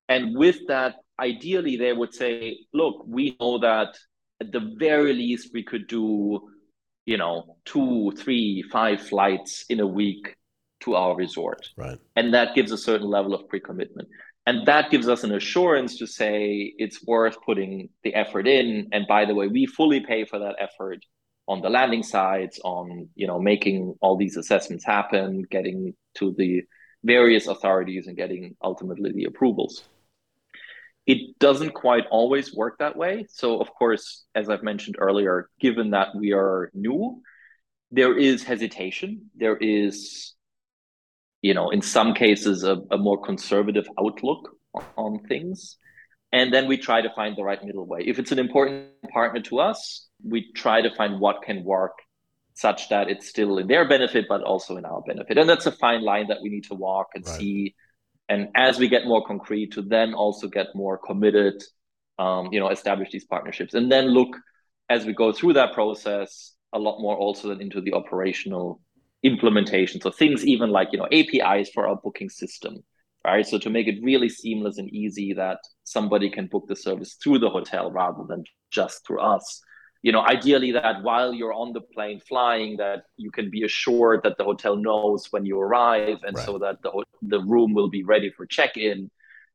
And 0.08 0.36
with 0.36 0.60
that, 0.68 0.94
ideally, 1.20 1.76
they 1.76 1.92
would 1.92 2.14
say, 2.14 2.60
look, 2.72 3.04
we 3.06 3.36
know 3.40 3.58
that 3.58 3.98
at 4.40 4.52
the 4.52 4.74
very 4.78 5.12
least 5.12 5.50
we 5.52 5.62
could 5.62 5.86
do 5.86 6.48
you 7.06 7.16
know 7.16 7.56
two 7.64 8.12
three 8.16 8.62
five 8.70 9.00
flights 9.00 9.64
in 9.68 9.80
a 9.80 9.86
week 9.86 10.36
to 10.80 10.94
our 10.94 11.16
resort. 11.16 11.66
Right. 11.76 11.98
And 12.14 12.32
that 12.34 12.54
gives 12.54 12.70
a 12.70 12.78
certain 12.78 13.08
level 13.08 13.34
of 13.34 13.48
pre-commitment. 13.48 14.08
And 14.46 14.64
that 14.66 14.92
gives 14.92 15.08
us 15.08 15.24
an 15.24 15.34
assurance 15.34 15.98
to 15.98 16.06
say 16.06 16.72
it's 16.78 17.04
worth 17.04 17.36
putting 17.44 17.88
the 18.04 18.14
effort 18.14 18.46
in. 18.46 18.88
And 18.92 19.04
by 19.08 19.24
the 19.24 19.34
way 19.34 19.48
we 19.48 19.66
fully 19.66 20.00
pay 20.00 20.24
for 20.24 20.38
that 20.38 20.54
effort 20.60 21.04
on 21.48 21.62
the 21.62 21.70
landing 21.70 22.02
sites 22.02 22.60
on 22.62 23.08
you 23.16 23.26
know 23.26 23.40
making 23.40 23.94
all 24.00 24.16
these 24.16 24.36
assessments 24.36 24.84
happen 24.84 25.42
getting 25.50 25.94
to 26.14 26.34
the 26.38 26.62
various 27.02 27.46
authorities 27.46 28.06
and 28.06 28.16
getting 28.16 28.54
ultimately 28.62 29.12
the 29.12 29.24
approvals 29.24 29.84
it 31.08 31.38
doesn't 31.38 31.72
quite 31.72 32.04
always 32.10 32.54
work 32.54 32.78
that 32.78 32.94
way. 32.94 33.24
So, 33.30 33.60
of 33.60 33.72
course, 33.72 34.26
as 34.34 34.50
I've 34.50 34.62
mentioned 34.62 34.96
earlier, 34.98 35.48
given 35.58 35.90
that 35.92 36.08
we 36.14 36.34
are 36.34 36.70
new, 36.74 37.22
there 37.90 38.16
is 38.16 38.44
hesitation. 38.44 39.30
There 39.34 39.56
is, 39.56 40.34
you 41.40 41.54
know, 41.54 41.70
in 41.70 41.80
some 41.80 42.12
cases, 42.12 42.62
a, 42.62 42.82
a 42.90 42.98
more 42.98 43.18
conservative 43.22 43.88
outlook 43.98 44.50
on 44.98 45.20
things. 45.20 45.78
And 46.30 46.52
then 46.52 46.68
we 46.68 46.76
try 46.76 47.00
to 47.00 47.08
find 47.16 47.34
the 47.34 47.42
right 47.42 47.64
middle 47.64 47.86
way. 47.86 48.00
If 48.04 48.18
it's 48.18 48.32
an 48.32 48.38
important 48.38 48.88
partner 49.10 49.40
to 49.44 49.60
us, 49.60 50.08
we 50.22 50.52
try 50.52 50.82
to 50.82 50.94
find 50.94 51.20
what 51.20 51.40
can 51.40 51.64
work 51.64 51.96
such 52.52 52.90
that 52.90 53.08
it's 53.08 53.26
still 53.26 53.56
in 53.56 53.66
their 53.66 53.88
benefit, 53.88 54.26
but 54.28 54.42
also 54.42 54.76
in 54.76 54.84
our 54.84 55.00
benefit. 55.00 55.38
And 55.38 55.48
that's 55.48 55.64
a 55.64 55.72
fine 55.72 56.02
line 56.02 56.26
that 56.28 56.42
we 56.42 56.50
need 56.50 56.64
to 56.64 56.74
walk 56.74 57.06
and 57.14 57.26
right. 57.26 57.38
see 57.38 57.74
and 58.28 58.48
as 58.54 58.78
we 58.78 58.88
get 58.88 59.06
more 59.06 59.24
concrete 59.26 59.72
to 59.72 59.82
then 59.82 60.14
also 60.14 60.48
get 60.48 60.66
more 60.74 60.98
committed 60.98 61.62
um, 62.18 62.48
you 62.52 62.60
know 62.60 62.68
establish 62.68 63.10
these 63.10 63.24
partnerships. 63.24 63.74
And 63.74 63.90
then 63.90 64.06
look 64.06 64.36
as 64.88 65.04
we 65.04 65.12
go 65.12 65.32
through 65.32 65.54
that 65.54 65.74
process 65.74 66.54
a 66.72 66.78
lot 66.78 67.00
more 67.00 67.16
also 67.16 67.48
then 67.48 67.60
into 67.60 67.80
the 67.80 67.94
operational 67.94 68.80
implementation. 69.22 70.00
So 70.00 70.10
things 70.10 70.46
even 70.46 70.70
like 70.70 70.88
you 70.92 70.98
know 70.98 71.08
apis 71.10 71.70
for 71.70 71.86
our 71.88 71.96
booking 71.96 72.28
system 72.28 72.82
right? 73.24 73.46
So 73.46 73.58
to 73.58 73.70
make 73.70 73.88
it 73.88 74.02
really 74.02 74.28
seamless 74.28 74.78
and 74.78 74.88
easy 74.90 75.34
that 75.34 75.58
somebody 75.84 76.30
can 76.30 76.46
book 76.46 76.64
the 76.68 76.76
service 76.76 77.16
through 77.22 77.40
the 77.40 77.50
hotel 77.50 77.90
rather 77.90 78.24
than 78.28 78.44
just 78.70 79.06
through 79.06 79.20
us 79.20 79.60
you 80.02 80.12
know 80.12 80.24
ideally 80.24 80.72
that 80.72 81.02
while 81.02 81.32
you're 81.32 81.52
on 81.52 81.72
the 81.72 81.80
plane 81.80 82.20
flying 82.20 82.76
that 82.76 83.04
you 83.16 83.30
can 83.30 83.50
be 83.50 83.64
assured 83.64 84.20
that 84.22 84.36
the 84.38 84.44
hotel 84.44 84.76
knows 84.76 85.26
when 85.30 85.44
you 85.44 85.58
arrive 85.58 86.18
and 86.22 86.36
right. 86.36 86.46
so 86.46 86.58
that 86.58 86.80
the, 86.82 87.04
the 87.22 87.40
room 87.40 87.74
will 87.74 87.90
be 87.90 88.04
ready 88.04 88.30
for 88.30 88.46
check-in 88.46 89.10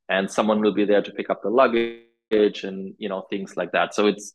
and 0.10 0.29
someone 0.29 0.60
will 0.62 0.73
be 0.73 0.86
there 0.86 1.01
to 1.01 1.12
pick 1.12 1.29
up 1.29 1.41
the 1.43 1.49
luggage 1.49 2.63
and 2.63 2.93
you 2.97 3.08
know 3.08 3.25
things 3.29 3.56
like 3.56 3.71
that 3.71 3.93
so 3.93 4.08
it's 4.08 4.34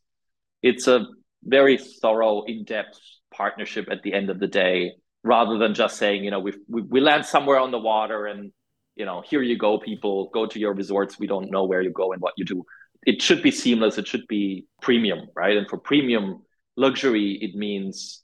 it's 0.62 0.88
a 0.88 1.07
very 1.44 1.79
thorough, 1.79 2.42
in-depth 2.44 2.99
partnership 3.33 3.88
at 3.90 4.03
the 4.03 4.12
end 4.12 4.31
of 4.31 4.38
the 4.40 4.47
day, 4.47 4.92
rather 5.23 5.59
than 5.59 5.75
just 5.75 5.97
saying, 5.97 6.25
you 6.25 6.31
know, 6.31 6.40
we 6.40 6.53
we 6.68 7.01
land 7.01 7.25
somewhere 7.25 7.59
on 7.59 7.71
the 7.71 7.79
water 7.79 8.27
and 8.27 8.53
you 8.97 9.05
know, 9.05 9.23
here 9.25 9.42
you 9.42 9.57
go, 9.57 9.79
people, 9.79 10.29
go 10.35 10.44
to 10.44 10.59
your 10.59 10.75
resorts. 10.75 11.21
We 11.21 11.29
don't 11.29 11.53
know 11.53 11.64
where 11.64 11.81
you 11.81 11.92
go 11.92 12.12
and 12.12 12.21
what 12.21 12.35
you 12.37 12.44
do. 12.44 12.64
It 13.11 13.23
should 13.23 13.42
be 13.42 13.51
seamless. 13.51 13.97
It 13.97 14.07
should 14.07 14.27
be 14.29 14.66
premium, 14.87 15.21
right? 15.42 15.57
And 15.57 15.66
for 15.71 15.79
premium 15.79 16.27
luxury, 16.77 17.29
it 17.47 17.55
means, 17.55 18.23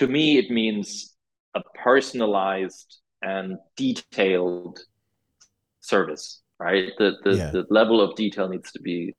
to 0.00 0.06
me, 0.16 0.24
it 0.42 0.50
means 0.50 1.14
a 1.54 1.62
personalized 1.84 2.90
and 3.22 3.58
detailed 3.76 4.80
service, 5.80 6.42
right? 6.58 6.90
The 6.98 7.08
the, 7.24 7.34
yeah. 7.36 7.50
the 7.56 7.64
level 7.70 7.98
of 8.00 8.16
detail 8.16 8.48
needs 8.48 8.72
to 8.72 8.80
be 8.80 9.14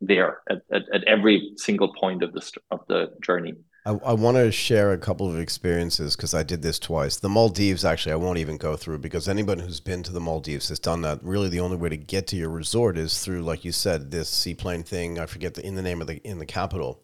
there 0.00 0.32
at, 0.52 0.58
at, 0.76 0.82
at 0.96 1.02
every 1.04 1.36
single 1.56 1.90
point 1.94 2.20
of 2.26 2.30
the 2.32 2.42
of 2.74 2.80
the 2.88 3.00
journey. 3.22 3.54
I, 3.84 3.90
I 3.90 4.12
want 4.12 4.36
to 4.36 4.50
share 4.50 4.92
a 4.92 4.98
couple 4.98 5.30
of 5.30 5.38
experiences 5.38 6.16
because 6.16 6.34
I 6.34 6.42
did 6.42 6.62
this 6.62 6.78
twice. 6.78 7.16
The 7.16 7.28
Maldives, 7.28 7.84
actually, 7.84 8.12
I 8.12 8.16
won't 8.16 8.38
even 8.38 8.56
go 8.56 8.76
through 8.76 8.98
because 8.98 9.28
anybody 9.28 9.62
who's 9.62 9.80
been 9.80 10.02
to 10.02 10.12
the 10.12 10.20
Maldives 10.20 10.68
has 10.68 10.78
done 10.78 11.02
that. 11.02 11.22
Really, 11.22 11.48
the 11.48 11.60
only 11.60 11.76
way 11.76 11.88
to 11.88 11.96
get 11.96 12.26
to 12.28 12.36
your 12.36 12.50
resort 12.50 12.98
is 12.98 13.22
through, 13.22 13.42
like 13.42 13.64
you 13.64 13.72
said, 13.72 14.10
this 14.10 14.28
seaplane 14.28 14.82
thing. 14.82 15.18
I 15.18 15.26
forget 15.26 15.54
the 15.54 15.66
in 15.66 15.74
the 15.74 15.82
name 15.82 16.00
of 16.00 16.06
the 16.06 16.16
in 16.26 16.38
the 16.38 16.46
capital. 16.46 17.00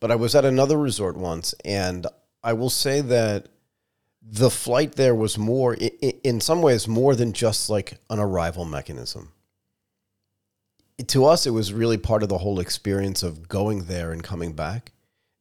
But 0.00 0.10
I 0.10 0.16
was 0.16 0.34
at 0.34 0.44
another 0.44 0.76
resort 0.76 1.16
once, 1.16 1.54
and 1.64 2.06
I 2.42 2.52
will 2.52 2.70
say 2.70 3.00
that 3.00 3.48
the 4.20 4.50
flight 4.50 4.96
there 4.96 5.14
was 5.14 5.38
more, 5.38 5.74
in 5.74 6.40
some 6.40 6.60
ways, 6.60 6.88
more 6.88 7.14
than 7.14 7.32
just 7.32 7.70
like 7.70 7.98
an 8.10 8.18
arrival 8.18 8.64
mechanism. 8.64 9.32
To 11.06 11.24
us, 11.24 11.46
it 11.46 11.50
was 11.50 11.72
really 11.72 11.98
part 11.98 12.22
of 12.22 12.28
the 12.28 12.38
whole 12.38 12.60
experience 12.60 13.22
of 13.22 13.48
going 13.48 13.84
there 13.84 14.12
and 14.12 14.22
coming 14.22 14.52
back 14.52 14.92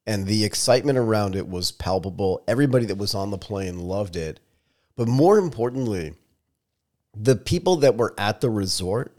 and 0.06 0.26
the 0.26 0.44
excitement 0.44 0.98
around 0.98 1.36
it 1.36 1.48
was 1.48 1.72
palpable. 1.72 2.44
Everybody 2.48 2.86
that 2.88 2.98
was 2.98 3.16
on 3.16 3.32
the 3.32 3.38
plane 3.38 3.80
loved 3.80 4.16
it. 4.16 4.40
But 4.96 5.08
more 5.08 5.38
importantly, 5.38 6.14
the 7.16 7.36
people 7.36 7.78
that 7.78 7.96
were 7.96 8.14
at 8.18 8.42
the 8.42 8.50
resort 8.50 9.16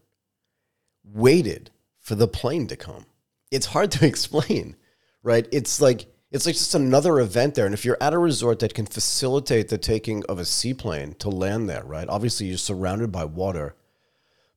waited 1.05 1.71
for 2.01 2.15
the 2.15 2.29
plane 2.29 2.67
to 2.67 2.77
come. 2.77 3.07
It's 3.51 3.67
hard 3.67 3.91
to 3.93 4.07
explain, 4.07 4.77
right? 5.23 5.47
It's 5.53 5.81
like 5.81 6.07
it's 6.31 6.47
like 6.47 6.57
just 6.57 6.75
another 6.75 7.21
event 7.21 7.55
there. 7.55 7.65
And 7.65 7.75
if 7.75 7.85
you're 7.85 7.97
at 8.01 8.13
a 8.13 8.19
resort 8.19 8.59
that 8.59 8.75
can 8.75 8.87
facilitate 8.87 9.69
the 9.69 9.79
taking 9.79 10.25
of 10.25 10.41
a 10.41 10.45
seaplane 10.45 11.15
to 11.21 11.29
land 11.29 11.69
there, 11.69 11.85
right? 11.85 12.09
Obviously 12.09 12.47
you're 12.49 12.59
surrounded 12.59 13.13
by 13.13 13.25
water. 13.25 13.77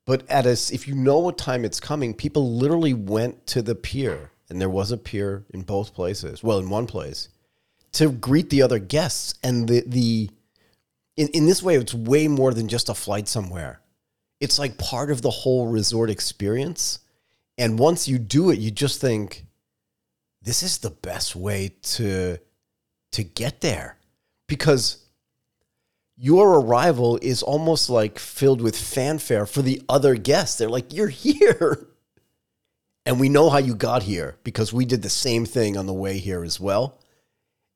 But 0.04 0.28
at 0.28 0.48
a, 0.48 0.52
if 0.52 0.88
you 0.88 0.96
know 0.96 1.20
what 1.20 1.38
time 1.38 1.63
it's 1.63 1.80
coming, 1.80 2.16
people 2.16 2.52
literally 2.56 2.96
went 2.96 3.46
to 3.48 3.62
the 3.62 3.76
pier 3.76 4.32
and 4.50 4.62
there 4.62 4.70
was 4.70 4.92
a 4.92 4.98
pier 4.98 5.46
in 5.50 5.62
both 5.62 5.94
places. 5.94 6.44
Well, 6.44 6.60
in 6.60 6.70
one 6.70 6.88
place, 6.88 7.30
to 7.94 8.10
greet 8.10 8.50
the 8.50 8.62
other 8.62 8.80
guests, 8.80 9.36
and 9.44 9.68
the 9.68 9.84
the 9.86 10.30
in 11.16 11.28
in 11.30 11.46
this 11.46 11.64
way, 11.64 11.76
it's 11.76 11.94
way 11.94 12.28
more 12.28 12.54
than 12.54 12.68
just 12.68 12.90
a 12.90 12.94
flight 12.94 13.28
somewhere. 13.28 13.82
It's 14.40 14.60
like 14.60 14.78
part 14.78 15.10
of 15.12 15.22
the 15.22 15.30
whole 15.30 15.68
resort 15.68 16.10
experience. 16.10 17.00
And 17.58 17.80
once 17.80 18.08
you 18.08 18.20
do 18.20 18.52
it, 18.52 18.60
you 18.60 18.70
just 18.70 19.02
think, 19.02 19.46
this 20.44 20.62
is 20.62 20.78
the 20.78 20.92
best 20.92 21.36
way 21.36 21.76
to 21.82 22.38
to 23.12 23.24
get 23.24 23.62
there, 23.62 23.98
because 24.48 25.04
your 26.18 26.60
arrival 26.60 27.20
is 27.22 27.44
almost 27.44 27.90
like 27.90 28.18
filled 28.20 28.62
with 28.62 28.78
fanfare 28.78 29.46
for 29.46 29.62
the 29.62 29.82
other 29.88 30.16
guests. 30.16 30.58
They're 30.58 30.70
like, 30.70 30.94
you're 30.94 31.10
here. 31.10 31.88
And 33.08 33.22
we 33.22 33.30
know 33.30 33.50
how 33.50 33.60
you 33.60 33.74
got 33.74 34.04
here 34.04 34.36
because 34.43 34.74
we 34.74 34.84
did 34.84 35.02
the 35.02 35.10
same 35.10 35.46
thing 35.46 35.78
on 35.78 35.86
the 35.86 35.93
way 35.93 36.17
here 36.17 36.43
as 36.43 36.60
well. 36.60 37.00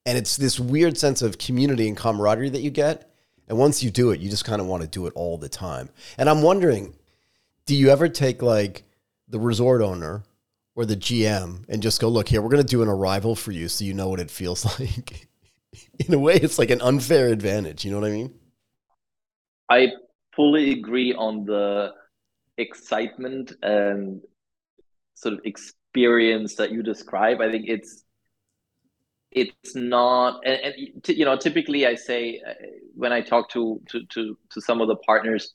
And 0.06 0.18
it's 0.18 0.36
this 0.36 0.60
weird 0.60 0.98
sense 0.98 1.22
of 1.22 1.38
community 1.38 1.88
and 1.88 1.96
camaraderie 1.96 2.50
that 2.50 2.60
you 2.60 2.70
get. 2.70 3.10
And 3.48 3.58
once 3.58 3.82
you 3.82 3.92
do 3.92 4.12
it, 4.12 4.20
you 4.20 4.30
just 4.30 4.44
kind 4.44 4.60
of 4.60 4.68
want 4.68 4.84
to 4.84 4.90
do 4.90 5.08
it 5.08 5.14
all 5.16 5.38
the 5.38 5.48
time. 5.48 5.88
And 6.18 6.30
I'm 6.30 6.42
wondering, 6.42 6.96
do 7.66 7.74
you 7.74 7.88
ever 7.92 8.10
take 8.10 8.42
like 8.42 8.84
the 9.30 9.40
resort 9.40 9.82
owner 9.82 10.24
or 10.76 10.86
the 10.86 10.98
GM 10.98 11.64
and 11.70 11.82
just 11.82 12.02
go, 12.02 12.10
look, 12.10 12.28
here, 12.28 12.42
we're 12.42 12.50
going 12.50 12.66
to 12.66 12.68
do 12.68 12.82
an 12.82 12.90
arrival 12.90 13.34
for 13.34 13.54
you 13.54 13.70
so 13.70 13.86
you 13.86 13.94
know 13.94 14.10
what 14.10 14.20
it 14.20 14.30
feels 14.30 14.66
like? 14.80 15.30
In 16.06 16.14
a 16.14 16.20
way, 16.20 16.36
it's 16.36 16.60
like 16.60 16.72
an 16.72 16.82
unfair 16.82 17.30
advantage. 17.30 17.86
You 17.86 17.92
know 17.92 18.02
what 18.02 18.10
I 18.10 18.14
mean? 18.14 18.34
I 19.70 19.94
fully 20.36 20.74
agree 20.74 21.14
on 21.14 21.46
the 21.46 21.94
excitement 22.58 23.54
and 23.64 24.22
sort 25.22 25.34
of 25.34 25.40
experience 25.46 26.56
that 26.56 26.72
you 26.72 26.84
describe. 26.84 27.42
I 27.42 27.52
think 27.52 27.66
it's 27.68 28.04
it's 29.32 29.76
not 29.76 30.42
and, 30.46 30.60
and 30.60 31.08
you 31.08 31.24
know 31.24 31.38
typically 31.38 31.88
i 31.88 31.96
say 31.96 32.42
uh, 32.46 32.52
when 32.96 33.14
i 33.14 33.22
talk 33.22 33.50
to, 33.50 33.82
to 33.88 34.06
to 34.08 34.38
to 34.50 34.60
some 34.60 34.82
of 34.82 34.90
the 34.90 34.98
partners 34.98 35.54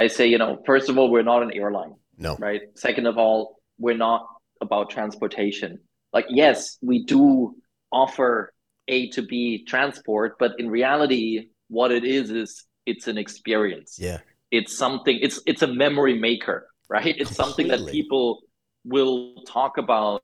i 0.00 0.08
say 0.08 0.26
you 0.26 0.36
know 0.36 0.60
first 0.66 0.88
of 0.88 0.98
all 0.98 1.08
we're 1.08 1.22
not 1.22 1.40
an 1.40 1.52
airline 1.52 1.94
no. 2.18 2.36
right? 2.38 2.62
Second 2.74 3.06
of 3.06 3.18
all 3.18 3.60
we're 3.78 3.96
not 3.96 4.26
about 4.60 4.90
transportation. 4.90 5.80
Like 6.12 6.26
yes 6.28 6.78
we 6.80 7.04
do 7.04 7.56
offer 7.90 8.52
a 8.88 9.08
to 9.10 9.22
b 9.22 9.64
transport 9.64 10.36
but 10.38 10.52
in 10.58 10.68
reality 10.70 11.48
what 11.68 11.90
it 11.90 12.04
is 12.04 12.30
is 12.30 12.64
it's 12.86 13.08
an 13.08 13.18
experience. 13.18 13.96
Yeah. 13.98 14.18
It's 14.50 14.76
something 14.76 15.18
it's 15.20 15.40
it's 15.46 15.62
a 15.62 15.66
memory 15.66 16.18
maker 16.18 16.68
right? 16.88 17.16
It's 17.18 17.34
Completely. 17.34 17.34
something 17.34 17.68
that 17.68 17.92
people 17.92 18.42
will 18.84 19.42
talk 19.46 19.78
about 19.78 20.22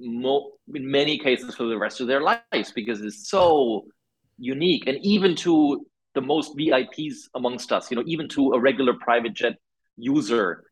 mo- 0.00 0.52
in 0.74 0.90
many 0.90 1.18
cases 1.18 1.54
for 1.54 1.64
the 1.64 1.78
rest 1.78 2.00
of 2.00 2.06
their 2.06 2.20
lives 2.20 2.72
because 2.74 3.00
it's 3.00 3.28
so 3.28 3.86
unique 4.38 4.86
and 4.86 4.98
even 5.02 5.34
to 5.36 5.86
the 6.14 6.20
most 6.20 6.56
VIPs 6.56 7.28
amongst 7.34 7.72
us, 7.72 7.90
you 7.90 7.96
know, 7.96 8.02
even 8.06 8.28
to 8.28 8.52
a 8.52 8.60
regular 8.60 8.92
private 8.94 9.32
jet 9.32 9.54
user, 9.96 10.64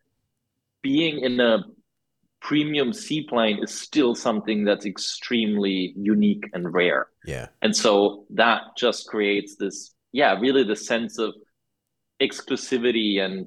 being 0.82 1.20
in 1.20 1.40
a 1.40 1.64
premium 2.40 2.92
seaplane 2.92 3.62
is 3.62 3.72
still 3.72 4.14
something 4.14 4.64
that's 4.64 4.86
extremely 4.86 5.94
unique 5.96 6.44
and 6.52 6.72
rare. 6.72 7.08
Yeah. 7.24 7.48
And 7.62 7.74
so 7.76 8.26
that 8.30 8.62
just 8.76 9.08
creates 9.08 9.56
this, 9.56 9.94
yeah, 10.12 10.38
really 10.38 10.64
the 10.64 10.76
sense 10.76 11.18
of 11.18 11.34
exclusivity 12.20 13.20
and 13.20 13.46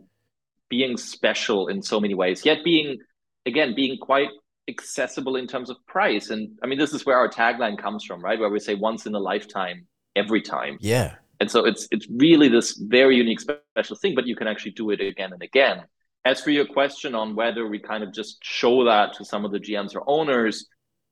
being 0.70 0.98
special 0.98 1.68
in 1.68 1.82
so 1.82 2.00
many 2.00 2.14
ways, 2.14 2.46
yet 2.46 2.64
being 2.64 2.98
again 3.46 3.76
being 3.76 3.98
quite 3.98 4.30
accessible 4.68 5.36
in 5.36 5.48
terms 5.48 5.70
of 5.70 5.78
price. 5.88 6.30
And 6.30 6.58
i 6.64 6.68
mean 6.68 6.80
this 6.80 6.94
is 6.94 7.06
where 7.06 7.18
our 7.18 7.30
tagline 7.30 7.78
comes 7.78 8.04
from 8.06 8.22
right? 8.22 8.40
Where 8.40 8.50
we 8.50 8.60
say 8.60 8.76
once 8.76 9.06
in 9.06 9.16
a 9.16 9.20
lifetime 9.20 9.88
every 10.16 10.42
time. 10.42 10.78
Yeah. 10.80 11.16
And 11.40 11.50
so 11.50 11.66
it's 11.66 11.88
it's 11.92 12.08
really 12.10 12.48
this 12.48 12.78
very 12.78 13.16
unique 13.18 13.42
special 13.42 13.96
thing 13.98 14.16
but 14.16 14.28
you 14.28 14.36
can 14.36 14.48
actually 14.48 14.72
do 14.72 14.92
it 14.92 15.02
again 15.02 15.34
and 15.34 15.42
again. 15.42 15.84
As 16.26 16.42
for 16.42 16.52
your 16.52 16.66
question 16.66 17.16
on 17.16 17.36
whether 17.36 17.68
we 17.68 17.80
kind 17.80 18.04
of 18.04 18.14
just 18.14 18.38
show 18.44 18.86
that 18.86 19.14
to 19.16 19.26
some 19.26 19.44
of 19.44 19.52
the 19.52 19.60
gms 19.60 19.96
or 19.96 20.04
owners 20.08 20.68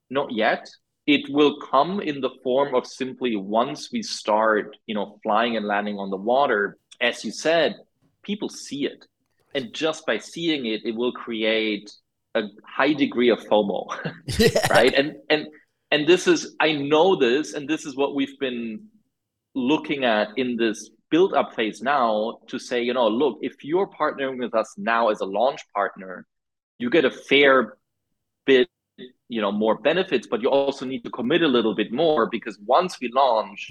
not 0.10 0.32
yet. 0.32 0.70
It 1.08 1.24
will 1.30 1.60
come 1.60 2.00
in 2.00 2.22
the 2.22 2.30
form 2.44 2.76
of 2.76 2.86
simply 2.86 3.36
once 3.36 3.92
we 3.92 4.04
start 4.04 4.78
you 4.86 4.96
know 4.96 5.20
flying 5.24 5.58
and 5.58 5.66
landing 5.66 5.98
on 5.98 6.10
the 6.10 6.18
water 6.18 6.78
as 7.02 7.26
you 7.26 7.32
said 7.32 7.76
people 8.24 8.50
see 8.50 8.86
it. 8.86 9.06
And 9.54 9.74
just 9.74 10.06
by 10.06 10.20
seeing 10.20 10.66
it 10.68 10.86
it 10.86 10.96
will 10.96 11.12
create 11.12 11.92
a 12.36 12.44
high 12.66 12.94
degree 12.94 13.30
of 13.30 13.40
FOMO, 13.46 13.88
yeah. 14.40 14.68
right? 14.72 14.94
And 14.94 15.16
and 15.30 15.48
and 15.92 16.08
this 16.08 16.28
is 16.28 16.56
I 16.60 16.74
know 16.74 17.16
this, 17.16 17.54
and 17.54 17.68
this 17.68 17.86
is 17.86 17.96
what 17.96 18.16
we've 18.16 18.40
been 18.40 18.88
looking 19.54 20.06
at 20.06 20.30
in 20.38 20.56
this 20.56 20.90
build 21.10 21.34
up 21.34 21.54
phase 21.54 21.82
now 21.82 22.40
to 22.48 22.58
say, 22.58 22.82
you 22.82 22.94
know, 22.94 23.08
look, 23.08 23.38
if 23.42 23.64
you're 23.64 23.88
partnering 23.88 24.40
with 24.40 24.56
us 24.56 24.74
now 24.78 25.10
as 25.10 25.20
a 25.20 25.26
launch 25.26 25.62
partner, 25.76 26.26
you 26.80 26.90
get 26.90 27.04
a 27.04 27.12
fair 27.12 27.78
bit, 28.46 28.70
you 29.28 29.42
know, 29.42 29.52
more 29.52 29.78
benefits, 29.78 30.26
but 30.26 30.42
you 30.42 30.50
also 30.50 30.86
need 30.86 31.04
to 31.04 31.10
commit 31.10 31.42
a 31.42 31.48
little 31.48 31.76
bit 31.76 31.92
more 31.92 32.30
because 32.30 32.58
once 32.66 32.98
we 33.02 33.12
launch, 33.14 33.70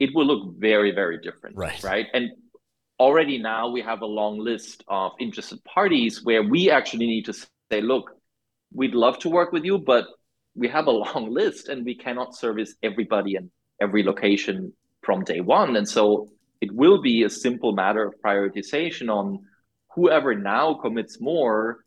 it 0.00 0.10
will 0.14 0.26
look 0.26 0.58
very, 0.58 0.90
very 0.90 1.18
different. 1.18 1.56
Right. 1.56 1.82
Right. 1.84 2.06
And 2.12 2.30
already 2.98 3.38
now 3.38 3.68
we 3.68 3.80
have 3.82 4.02
a 4.02 4.06
long 4.06 4.38
list 4.38 4.82
of 4.88 5.12
interested 5.20 5.62
parties 5.64 6.24
where 6.24 6.42
we 6.42 6.70
actually 6.70 7.06
need 7.06 7.24
to 7.26 7.32
say, 7.70 7.80
look, 7.80 8.10
we'd 8.72 8.94
love 8.94 9.18
to 9.20 9.28
work 9.28 9.52
with 9.52 9.64
you, 9.64 9.78
but 9.78 10.06
we 10.54 10.68
have 10.68 10.86
a 10.86 10.90
long 11.04 11.32
list 11.32 11.68
and 11.68 11.84
we 11.84 11.94
cannot 11.94 12.34
service 12.34 12.74
everybody 12.82 13.36
in 13.36 13.50
every 13.80 14.02
location 14.02 14.72
from 15.02 15.24
day 15.24 15.40
one. 15.40 15.76
And 15.76 15.88
so 15.88 16.28
it 16.60 16.72
will 16.72 17.00
be 17.00 17.22
a 17.22 17.30
simple 17.30 17.72
matter 17.72 18.04
of 18.04 18.14
prioritization 18.24 19.08
on 19.08 19.40
whoever 19.94 20.34
now 20.34 20.74
commits 20.74 21.20
more 21.20 21.84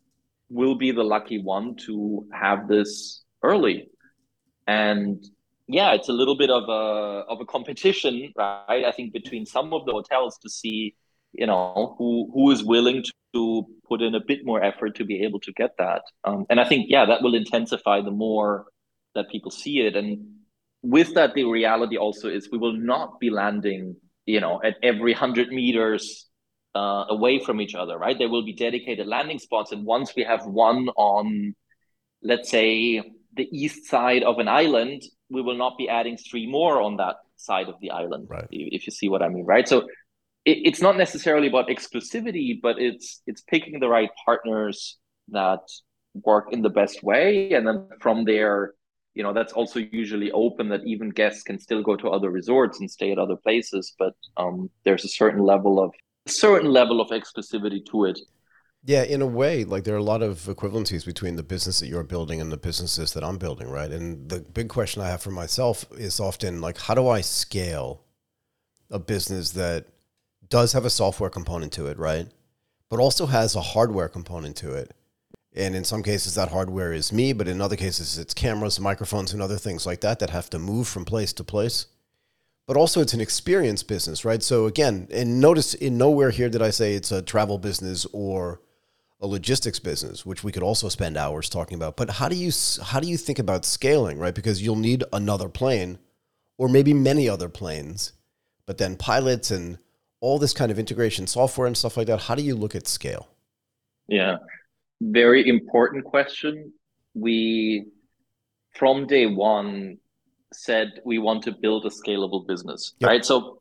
will 0.50 0.74
be 0.74 0.90
the 0.90 1.02
lucky 1.02 1.40
one 1.40 1.76
to 1.86 2.26
have 2.32 2.68
this 2.68 3.22
early. 3.42 3.88
And 4.66 5.24
yeah, 5.66 5.92
it's 5.92 6.08
a 6.08 6.12
little 6.12 6.36
bit 6.36 6.50
of 6.50 6.64
a 6.68 7.24
of 7.28 7.40
a 7.40 7.44
competition, 7.46 8.32
right? 8.36 8.84
I 8.84 8.92
think 8.92 9.12
between 9.12 9.46
some 9.46 9.72
of 9.72 9.86
the 9.86 9.92
hotels 9.92 10.38
to 10.38 10.50
see, 10.50 10.94
you 11.32 11.46
know, 11.46 11.94
who 11.98 12.30
who 12.34 12.50
is 12.50 12.62
willing 12.62 13.02
to 13.02 13.12
to 13.34 13.66
put 13.88 14.00
in 14.00 14.14
a 14.14 14.20
bit 14.26 14.40
more 14.44 14.62
effort 14.62 14.96
to 14.96 15.04
be 15.04 15.22
able 15.24 15.40
to 15.40 15.52
get 15.52 15.72
that. 15.78 16.02
Um, 16.24 16.46
and 16.48 16.58
I 16.58 16.64
think, 16.68 16.86
yeah, 16.88 17.04
that 17.06 17.22
will 17.22 17.34
intensify 17.34 18.00
the 18.00 18.10
more 18.10 18.66
that 19.14 19.30
people 19.30 19.50
see 19.50 19.80
it. 19.80 19.96
And 19.96 20.08
with 20.82 21.14
that, 21.14 21.34
the 21.34 21.44
reality 21.44 21.96
also 21.96 22.28
is 22.28 22.48
we 22.50 22.58
will 22.58 22.76
not 22.76 23.20
be 23.20 23.30
landing, 23.30 23.96
you 24.26 24.40
know, 24.40 24.60
at 24.62 24.76
every 24.82 25.12
hundred 25.12 25.48
meters 25.48 26.26
uh, 26.74 27.04
away 27.08 27.38
from 27.38 27.60
each 27.60 27.74
other, 27.74 27.98
right? 27.98 28.18
There 28.18 28.28
will 28.28 28.44
be 28.44 28.54
dedicated 28.54 29.06
landing 29.06 29.38
spots, 29.38 29.72
and 29.72 29.84
once 29.84 30.12
we 30.16 30.24
have 30.24 30.44
one 30.46 30.88
on, 30.96 31.54
let's 32.22 32.50
say, 32.50 33.02
the 33.36 33.48
east 33.52 33.86
side 33.86 34.22
of 34.22 34.38
an 34.38 34.48
island, 34.48 35.02
we 35.30 35.42
will 35.42 35.56
not 35.56 35.78
be 35.78 35.88
adding 35.88 36.16
three 36.16 36.46
more 36.46 36.80
on 36.80 36.96
that 36.96 37.16
side 37.36 37.68
of 37.68 37.76
the 37.80 37.90
island. 37.90 38.26
Right. 38.28 38.46
If 38.50 38.86
you 38.86 38.92
see 38.92 39.08
what 39.08 39.22
I 39.22 39.28
mean, 39.28 39.44
right? 39.44 39.68
So 39.68 39.88
it, 40.44 40.58
it's 40.64 40.80
not 40.80 40.96
necessarily 40.96 41.48
about 41.48 41.68
exclusivity, 41.68 42.60
but 42.60 42.78
it's 42.78 43.22
it's 43.26 43.42
picking 43.42 43.80
the 43.80 43.88
right 43.88 44.10
partners 44.24 44.98
that 45.28 45.60
work 46.24 46.52
in 46.52 46.62
the 46.62 46.70
best 46.70 47.02
way, 47.02 47.52
and 47.52 47.66
then 47.66 47.88
from 48.00 48.24
there, 48.24 48.74
you 49.14 49.22
know, 49.22 49.32
that's 49.32 49.52
also 49.52 49.80
usually 49.80 50.30
open 50.32 50.68
that 50.68 50.84
even 50.86 51.08
guests 51.10 51.42
can 51.42 51.58
still 51.58 51.82
go 51.82 51.96
to 51.96 52.08
other 52.08 52.30
resorts 52.30 52.80
and 52.80 52.90
stay 52.90 53.12
at 53.12 53.18
other 53.18 53.36
places, 53.36 53.94
but 53.98 54.14
um, 54.36 54.70
there's 54.84 55.04
a 55.04 55.08
certain 55.08 55.42
level 55.42 55.82
of 55.82 55.92
certain 56.26 56.70
level 56.70 57.00
of 57.00 57.08
exclusivity 57.10 57.84
to 57.86 58.06
it. 58.06 58.18
Yeah, 58.86 59.02
in 59.02 59.22
a 59.22 59.26
way, 59.26 59.64
like 59.64 59.84
there 59.84 59.94
are 59.94 59.98
a 59.98 60.02
lot 60.02 60.22
of 60.22 60.40
equivalencies 60.40 61.06
between 61.06 61.36
the 61.36 61.42
business 61.42 61.80
that 61.80 61.86
you're 61.86 62.02
building 62.02 62.40
and 62.40 62.52
the 62.52 62.58
businesses 62.58 63.14
that 63.14 63.24
I'm 63.24 63.38
building, 63.38 63.68
right? 63.70 63.90
And 63.90 64.28
the 64.28 64.40
big 64.40 64.68
question 64.68 65.00
I 65.00 65.08
have 65.08 65.22
for 65.22 65.30
myself 65.30 65.86
is 65.92 66.20
often 66.20 66.60
like, 66.60 66.76
how 66.78 66.94
do 66.94 67.08
I 67.08 67.22
scale 67.22 68.04
a 68.90 68.98
business 68.98 69.52
that 69.52 69.86
does 70.54 70.72
have 70.72 70.84
a 70.84 70.90
software 70.90 71.30
component 71.30 71.72
to 71.72 71.88
it, 71.88 71.98
right? 71.98 72.28
But 72.88 73.00
also 73.00 73.26
has 73.26 73.56
a 73.56 73.60
hardware 73.60 74.08
component 74.08 74.54
to 74.58 74.72
it. 74.72 74.94
And 75.52 75.74
in 75.74 75.82
some 75.82 76.04
cases, 76.04 76.36
that 76.36 76.52
hardware 76.52 76.92
is 76.92 77.12
me, 77.12 77.32
but 77.32 77.48
in 77.48 77.60
other 77.60 77.74
cases, 77.74 78.18
it's 78.18 78.34
cameras, 78.34 78.78
microphones, 78.78 79.32
and 79.32 79.42
other 79.42 79.56
things 79.56 79.84
like 79.84 80.00
that 80.02 80.20
that 80.20 80.30
have 80.30 80.48
to 80.50 80.60
move 80.60 80.86
from 80.86 81.04
place 81.04 81.32
to 81.32 81.42
place. 81.42 81.86
But 82.68 82.76
also, 82.76 83.00
it's 83.00 83.14
an 83.14 83.20
experience 83.20 83.82
business, 83.82 84.24
right? 84.24 84.40
So, 84.44 84.66
again, 84.66 85.08
and 85.10 85.40
notice 85.40 85.74
in 85.74 85.98
nowhere 85.98 86.30
here 86.30 86.48
did 86.48 86.62
I 86.62 86.70
say 86.70 86.94
it's 86.94 87.10
a 87.10 87.20
travel 87.20 87.58
business 87.58 88.06
or 88.12 88.60
a 89.20 89.26
logistics 89.26 89.80
business, 89.80 90.24
which 90.24 90.44
we 90.44 90.52
could 90.52 90.62
also 90.62 90.88
spend 90.88 91.16
hours 91.16 91.48
talking 91.48 91.74
about. 91.74 91.96
But 91.96 92.10
how 92.10 92.28
do 92.28 92.36
you 92.36 92.52
how 92.80 93.00
do 93.00 93.08
you 93.08 93.16
think 93.16 93.40
about 93.40 93.64
scaling, 93.64 94.20
right? 94.20 94.36
Because 94.36 94.62
you'll 94.62 94.76
need 94.76 95.02
another 95.12 95.48
plane, 95.48 95.98
or 96.58 96.68
maybe 96.68 96.94
many 96.94 97.28
other 97.28 97.48
planes, 97.48 98.12
but 98.66 98.78
then 98.78 98.94
pilots 98.94 99.50
and 99.50 99.78
all 100.20 100.38
this 100.38 100.52
kind 100.52 100.70
of 100.70 100.78
integration 100.78 101.26
software 101.26 101.66
and 101.66 101.76
stuff 101.76 101.96
like 101.96 102.06
that. 102.06 102.22
How 102.22 102.34
do 102.34 102.42
you 102.42 102.54
look 102.54 102.74
at 102.74 102.86
scale? 102.86 103.28
Yeah, 104.06 104.36
very 105.00 105.48
important 105.48 106.04
question. 106.04 106.72
We, 107.14 107.86
from 108.76 109.06
day 109.06 109.26
one, 109.26 109.98
said 110.52 111.00
we 111.04 111.18
want 111.18 111.42
to 111.44 111.52
build 111.52 111.84
a 111.84 111.90
scalable 111.90 112.46
business, 112.46 112.94
yep. 112.98 113.08
right? 113.08 113.24
So, 113.24 113.60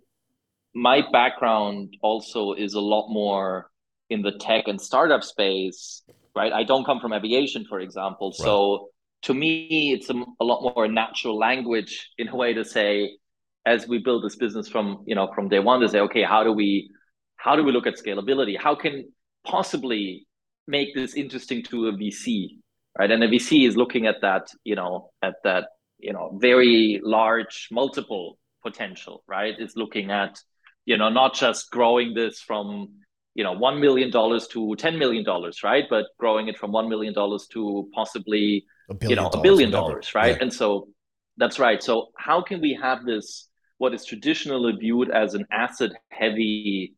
my 0.76 1.04
background 1.12 1.98
also 2.02 2.54
is 2.54 2.74
a 2.74 2.82
lot 2.82 3.10
more 3.10 3.70
in 4.10 4.22
the 4.22 4.32
tech 4.32 4.68
and 4.68 4.82
startup 4.82 5.24
space, 5.24 6.02
right? 6.36 6.52
I 6.52 6.64
don't 6.64 6.84
come 6.84 7.00
from 7.00 7.14
aviation, 7.14 7.66
for 7.66 7.80
example. 7.80 8.30
Right. 8.30 8.46
So, 8.46 8.90
to 9.24 9.34
me, 9.34 9.94
it's 9.94 10.10
a, 10.10 10.24
a 10.40 10.44
lot 10.44 10.74
more 10.76 10.88
natural 10.88 11.38
language 11.38 12.12
in 12.18 12.28
a 12.28 12.36
way 12.36 12.54
to 12.54 12.66
say, 12.66 13.18
as 13.66 13.88
we 13.88 13.98
build 13.98 14.24
this 14.24 14.36
business 14.36 14.68
from 14.68 15.04
you 15.06 15.16
know 15.16 15.32
from 15.34 15.50
day 15.50 15.60
one 15.60 15.80
to 15.80 15.88
say 15.90 16.00
okay 16.00 16.24
how 16.24 16.44
do 16.44 16.52
we 16.52 16.90
how 17.38 17.56
do 17.56 17.64
we 17.64 17.72
look 17.72 17.88
at 17.88 17.96
scalability 17.96 18.58
how 18.58 18.76
can 18.76 19.06
possibly 19.46 20.26
make 20.68 20.96
this 20.96 21.14
interesting 21.16 21.64
to 21.64 21.88
a 21.88 21.94
VC, 21.94 22.60
right? 22.98 23.12
And 23.12 23.24
a 23.24 23.28
VC 23.28 23.68
is 23.68 23.76
looking 23.76 24.08
at 24.08 24.22
that, 24.22 24.48
you 24.64 24.76
know, 24.76 25.12
at 25.22 25.36
that, 25.44 25.70
you 26.00 26.14
know, 26.14 26.38
very 26.42 27.02
large 27.04 27.68
multiple 27.72 28.38
potential, 28.62 29.24
right? 29.28 29.54
It's 29.58 29.76
looking 29.76 30.12
at, 30.12 30.40
you 30.86 30.98
know, 30.98 31.10
not 31.10 31.36
just 31.36 31.70
growing 31.72 32.14
this 32.14 32.40
from, 32.40 32.94
you 33.36 33.44
know, 33.44 33.56
$1 33.56 33.80
million 33.80 34.12
to 34.12 34.20
$10 34.20 34.98
million, 34.98 35.26
right? 35.64 35.86
But 35.90 36.06
growing 36.20 36.48
it 36.48 36.58
from 36.58 36.72
$1 36.72 36.90
million 36.90 37.14
to 37.14 37.90
possibly, 37.94 38.66
you 39.02 39.16
know, 39.16 39.28
a 39.28 39.42
billion 39.42 39.72
dollars, 39.72 40.14
right? 40.16 40.36
Yeah. 40.36 40.42
And 40.44 40.54
so 40.54 40.90
that's 41.38 41.60
right. 41.60 41.82
So 41.82 42.10
how 42.18 42.42
can 42.42 42.62
we 42.62 42.78
have 42.82 43.06
this, 43.06 43.50
what 43.84 43.94
is 43.94 44.06
traditionally 44.06 44.72
viewed 44.80 45.12
as 45.12 45.34
an 45.34 45.46
asset 45.52 45.92
heavy 46.08 46.96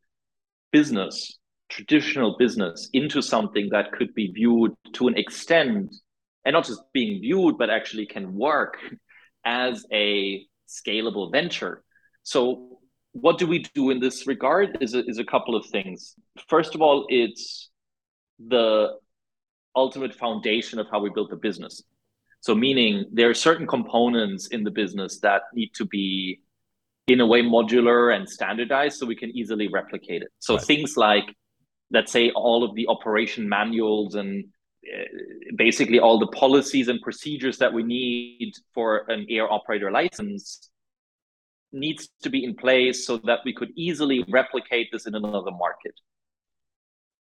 business 0.72 1.40
traditional 1.68 2.38
business 2.38 2.90
into 2.94 3.24
something 3.24 3.70
that 3.72 3.92
could 3.92 4.14
be 4.14 4.28
viewed 4.28 4.72
to 4.94 5.08
an 5.08 5.18
extent 5.18 5.96
and 6.46 6.54
not 6.54 6.64
just 6.64 6.82
being 6.94 7.20
viewed 7.20 7.58
but 7.58 7.72
actually 7.72 8.06
can 8.06 8.36
work 8.36 8.78
as 9.46 9.84
a 9.92 10.46
scalable 10.68 11.32
venture. 11.32 11.84
So 12.22 12.78
what 13.14 13.40
do 13.40 13.48
we 13.48 13.60
do 13.74 13.90
in 13.90 14.00
this 14.00 14.28
regard 14.28 14.78
is 14.80 14.94
a, 14.94 15.04
is 15.06 15.18
a 15.18 15.24
couple 15.24 15.56
of 15.56 15.66
things. 15.66 16.14
First 16.48 16.76
of 16.76 16.84
all 16.84 17.08
it's 17.10 17.72
the 18.38 18.94
ultimate 19.76 20.14
foundation 20.14 20.78
of 20.78 20.86
how 20.92 21.00
we 21.00 21.10
build 21.10 21.32
the 21.32 21.42
business. 21.48 21.82
So 22.42 22.54
meaning 22.54 23.06
there 23.12 23.32
are 23.32 23.40
certain 23.50 23.66
components 23.66 24.50
in 24.50 24.64
the 24.64 24.70
business 24.70 25.20
that 25.22 25.42
need 25.56 25.72
to 25.80 25.86
be 25.86 26.42
in 27.08 27.22
a 27.22 27.26
way 27.26 27.42
modular 27.42 28.16
and 28.16 28.28
standardized 28.28 28.98
so 28.98 29.06
we 29.06 29.16
can 29.16 29.30
easily 29.38 29.68
replicate 29.68 30.22
it 30.22 30.30
so 30.40 30.56
right. 30.56 30.64
things 30.64 30.98
like 30.98 31.26
let's 31.92 32.12
say 32.12 32.32
all 32.32 32.64
of 32.64 32.74
the 32.76 32.88
operation 32.88 33.48
manuals 33.48 34.16
and 34.16 34.46
uh, 34.86 35.04
basically 35.56 36.00
all 36.00 36.20
the 36.20 36.28
policies 36.28 36.88
and 36.88 37.00
procedures 37.02 37.58
that 37.58 37.74
we 37.74 37.84
need 37.84 38.54
for 38.74 39.06
an 39.10 39.26
air 39.30 39.52
operator 39.52 39.92
license 39.92 40.70
needs 41.72 42.10
to 42.24 42.30
be 42.30 42.44
in 42.44 42.56
place 42.56 43.06
so 43.06 43.18
that 43.18 43.40
we 43.46 43.54
could 43.54 43.72
easily 43.76 44.24
replicate 44.30 44.90
this 44.92 45.06
in 45.06 45.16
another 45.16 45.52
market. 45.52 45.94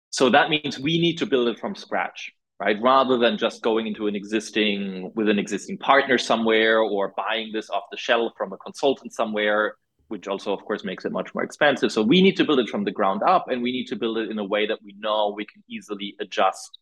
So 0.09 0.29
that 0.29 0.49
means 0.49 0.79
we 0.79 0.99
need 0.99 1.17
to 1.19 1.25
build 1.25 1.47
it 1.47 1.59
from 1.59 1.75
scratch, 1.75 2.31
right? 2.63 2.77
Rather 2.81 3.17
than 3.17 3.37
just 3.37 3.61
going 3.61 3.87
into 3.87 4.07
an 4.07 4.15
existing 4.15 5.11
with 5.15 5.29
an 5.29 5.39
existing 5.39 5.77
partner 5.77 6.17
somewhere 6.17 6.79
or 6.79 7.13
buying 7.15 7.51
this 7.51 7.69
off 7.69 7.83
the 7.91 7.97
shelf 7.97 8.33
from 8.37 8.53
a 8.53 8.57
consultant 8.57 9.13
somewhere 9.13 9.75
which 10.13 10.27
also, 10.27 10.53
of 10.53 10.63
course, 10.65 10.83
makes 10.83 11.05
it 11.05 11.11
much 11.11 11.33
more 11.33 11.43
expensive. 11.43 11.91
So 11.91 12.03
we 12.03 12.21
need 12.21 12.37
to 12.37 12.45
build 12.45 12.59
it 12.59 12.69
from 12.69 12.83
the 12.83 12.91
ground 12.91 13.23
up, 13.23 13.49
and 13.49 13.63
we 13.63 13.71
need 13.71 13.87
to 13.87 13.95
build 13.95 14.19
it 14.19 14.29
in 14.29 14.37
a 14.37 14.43
way 14.43 14.67
that 14.67 14.77
we 14.83 14.93
know 14.99 15.33
we 15.35 15.45
can 15.45 15.63
easily 15.67 16.15
adjust 16.19 16.77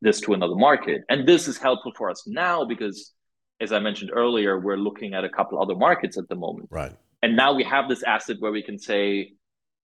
this 0.00 0.18
to 0.22 0.32
another 0.32 0.54
market. 0.54 1.02
And 1.10 1.28
this 1.28 1.46
is 1.46 1.58
helpful 1.58 1.92
for 1.94 2.08
us 2.08 2.26
now 2.26 2.64
because, 2.64 3.12
as 3.60 3.70
I 3.72 3.80
mentioned 3.80 4.12
earlier, 4.14 4.58
we're 4.58 4.78
looking 4.78 5.12
at 5.12 5.24
a 5.24 5.28
couple 5.28 5.60
other 5.60 5.74
markets 5.74 6.16
at 6.16 6.26
the 6.28 6.36
moment. 6.36 6.68
Right. 6.70 6.92
And 7.22 7.36
now 7.36 7.52
we 7.52 7.64
have 7.64 7.86
this 7.86 8.02
asset 8.02 8.36
where 8.38 8.52
we 8.52 8.62
can 8.62 8.78
say, 8.78 9.34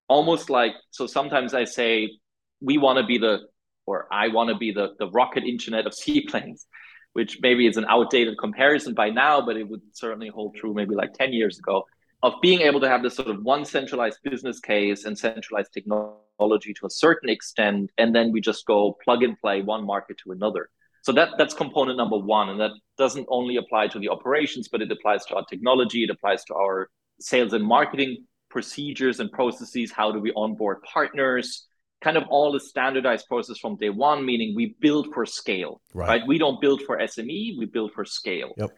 almost 0.08 0.48
like, 0.48 0.72
so 0.90 1.06
sometimes 1.06 1.52
I 1.52 1.64
say, 1.64 2.18
we 2.62 2.78
want 2.78 2.98
to 2.98 3.04
be 3.04 3.18
the, 3.18 3.40
or 3.86 4.06
I 4.12 4.28
want 4.28 4.50
to 4.50 4.56
be 4.56 4.72
the, 4.72 4.94
the 4.98 5.08
rocket 5.10 5.44
internet 5.44 5.86
of 5.86 5.94
seaplanes, 6.04 6.66
which 7.12 7.38
maybe 7.40 7.66
is 7.66 7.76
an 7.76 7.86
outdated 7.88 8.36
comparison 8.38 8.94
by 8.94 9.10
now, 9.10 9.40
but 9.40 9.56
it 9.56 9.68
would 9.68 9.82
certainly 9.92 10.28
hold 10.28 10.56
true 10.56 10.74
maybe 10.74 10.94
like 10.94 11.14
10 11.14 11.32
years 11.32 11.58
ago 11.58 11.84
of 12.22 12.34
being 12.42 12.62
able 12.62 12.80
to 12.80 12.88
have 12.88 13.02
this 13.02 13.14
sort 13.14 13.28
of 13.28 13.42
one 13.42 13.64
centralized 13.64 14.18
business 14.24 14.58
case 14.58 15.04
and 15.04 15.18
centralized 15.18 15.72
technology 15.72 16.74
to 16.74 16.86
a 16.86 16.90
certain 16.90 17.28
extent, 17.28 17.90
and 17.98 18.14
then 18.14 18.32
we 18.32 18.40
just 18.40 18.66
go 18.66 18.96
plug 19.04 19.22
and 19.22 19.38
play 19.38 19.62
one 19.62 19.84
market 19.84 20.18
to 20.18 20.32
another. 20.32 20.68
So 21.02 21.12
that 21.12 21.30
that's 21.38 21.54
component 21.54 21.98
number 21.98 22.18
one, 22.18 22.48
and 22.48 22.58
that 22.58 22.72
doesn't 22.98 23.26
only 23.30 23.56
apply 23.56 23.88
to 23.88 23.98
the 23.98 24.08
operations, 24.08 24.66
but 24.66 24.82
it 24.82 24.90
applies 24.90 25.24
to 25.26 25.36
our 25.36 25.44
technology, 25.44 26.02
it 26.02 26.10
applies 26.10 26.42
to 26.46 26.54
our 26.54 26.88
sales 27.20 27.52
and 27.52 27.64
marketing 27.64 28.26
procedures 28.50 29.20
and 29.20 29.30
processes. 29.30 29.92
How 29.92 30.10
do 30.10 30.18
we 30.18 30.32
onboard 30.34 30.82
partners? 30.82 31.66
Kind 32.02 32.16
of 32.16 32.24
all 32.28 32.52
the 32.52 32.60
standardized 32.60 33.26
process 33.26 33.58
from 33.58 33.76
day 33.76 33.90
one, 33.90 34.24
meaning 34.24 34.54
we 34.54 34.76
build 34.80 35.08
for 35.14 35.24
scale, 35.24 35.80
right? 35.94 36.08
right? 36.08 36.22
We 36.26 36.38
don't 36.38 36.60
build 36.60 36.82
for 36.82 36.98
SME, 36.98 37.58
we 37.58 37.66
build 37.66 37.92
for 37.92 38.04
scale. 38.04 38.52
Yep. 38.56 38.70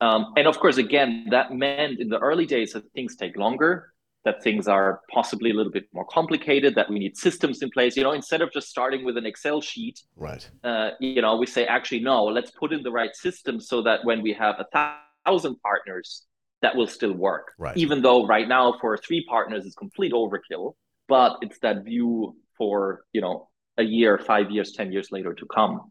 Um, 0.00 0.32
and 0.36 0.46
of 0.46 0.58
course, 0.58 0.78
again, 0.78 1.26
that 1.30 1.52
meant 1.52 2.00
in 2.00 2.08
the 2.08 2.18
early 2.18 2.46
days 2.46 2.72
that 2.72 2.90
things 2.92 3.16
take 3.16 3.36
longer, 3.36 3.92
that 4.24 4.42
things 4.42 4.66
are 4.68 5.00
possibly 5.12 5.50
a 5.50 5.54
little 5.54 5.72
bit 5.72 5.84
more 5.92 6.06
complicated, 6.06 6.74
that 6.74 6.90
we 6.90 6.98
need 6.98 7.16
systems 7.16 7.62
in 7.62 7.70
place. 7.70 7.96
You 7.96 8.02
know, 8.02 8.12
instead 8.12 8.42
of 8.42 8.52
just 8.52 8.68
starting 8.68 9.04
with 9.04 9.16
an 9.16 9.26
Excel 9.26 9.60
sheet, 9.60 10.00
right? 10.16 10.48
Uh, 10.64 10.90
you 11.00 11.22
know, 11.22 11.36
we 11.36 11.46
say 11.46 11.66
actually 11.66 12.00
no, 12.00 12.24
let's 12.24 12.50
put 12.50 12.72
in 12.72 12.82
the 12.82 12.90
right 12.90 13.14
system 13.14 13.60
so 13.60 13.82
that 13.82 14.04
when 14.04 14.22
we 14.22 14.32
have 14.32 14.56
a 14.58 14.96
thousand 15.24 15.56
partners, 15.62 16.24
that 16.62 16.76
will 16.76 16.86
still 16.86 17.12
work. 17.12 17.52
Right. 17.58 17.76
Even 17.76 18.02
though 18.02 18.26
right 18.26 18.46
now 18.46 18.76
for 18.80 18.96
three 18.96 19.24
partners 19.28 19.64
is 19.64 19.74
complete 19.74 20.12
overkill, 20.12 20.74
but 21.10 21.38
it's 21.42 21.58
that 21.58 21.84
view 21.84 22.36
for 22.56 23.02
you 23.12 23.20
know 23.20 23.48
a 23.76 23.82
year, 23.82 24.18
five 24.18 24.50
years, 24.50 24.72
ten 24.72 24.92
years 24.92 25.08
later 25.10 25.34
to 25.34 25.46
come. 25.54 25.90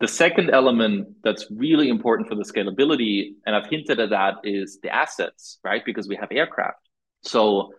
The 0.00 0.08
second 0.08 0.50
element 0.50 1.08
that's 1.24 1.46
really 1.50 1.88
important 1.88 2.28
for 2.28 2.34
the 2.34 2.44
scalability, 2.44 3.30
and 3.46 3.56
I've 3.56 3.68
hinted 3.70 3.98
at 3.98 4.10
that, 4.10 4.34
is 4.44 4.78
the 4.82 4.94
assets, 4.94 5.58
right? 5.64 5.82
Because 5.84 6.06
we 6.06 6.16
have 6.16 6.28
aircraft. 6.30 6.82
So, 7.22 7.72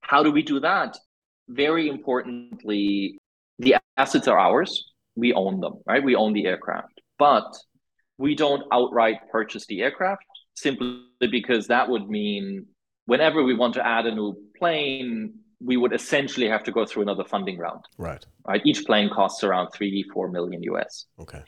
how 0.00 0.22
do 0.22 0.30
we 0.30 0.42
do 0.42 0.60
that? 0.60 0.96
Very 1.48 1.88
importantly, 1.88 3.18
the 3.58 3.76
assets 3.96 4.28
are 4.28 4.38
ours. 4.38 4.92
We 5.16 5.32
own 5.32 5.60
them, 5.60 5.74
right? 5.86 6.02
We 6.02 6.16
own 6.16 6.32
the 6.32 6.46
aircraft. 6.46 7.00
But 7.18 7.48
we 8.18 8.34
don't 8.34 8.62
outright 8.72 9.18
purchase 9.30 9.66
the 9.66 9.82
aircraft 9.82 10.24
simply 10.54 11.02
because 11.30 11.66
that 11.68 11.88
would 11.88 12.08
mean 12.08 12.66
whenever 13.06 13.42
we 13.42 13.54
want 13.54 13.74
to 13.74 13.86
add 13.86 14.06
a 14.06 14.14
new 14.14 14.36
plane, 14.58 15.34
we 15.64 15.76
would 15.76 15.92
essentially 15.92 16.48
have 16.48 16.62
to 16.64 16.72
go 16.72 16.84
through 16.84 17.02
another 17.02 17.24
funding 17.24 17.58
round. 17.58 17.84
Right. 17.96 18.24
Right. 18.46 18.60
Each 18.64 18.84
plane 18.84 19.08
costs 19.08 19.42
around 19.42 19.70
three, 19.70 20.04
four 20.12 20.28
million 20.28 20.62
US. 20.64 21.06
Okay. 21.18 21.42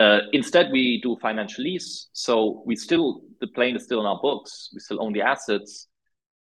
Uh, 0.00 0.20
instead, 0.32 0.72
we 0.72 1.00
do 1.00 1.16
financial 1.22 1.64
lease. 1.64 2.08
So 2.12 2.62
we 2.66 2.74
still, 2.74 3.22
the 3.40 3.46
plane 3.46 3.76
is 3.76 3.84
still 3.84 4.00
in 4.00 4.06
our 4.06 4.18
books. 4.20 4.70
We 4.74 4.80
still 4.80 5.02
own 5.02 5.12
the 5.12 5.22
assets, 5.22 5.86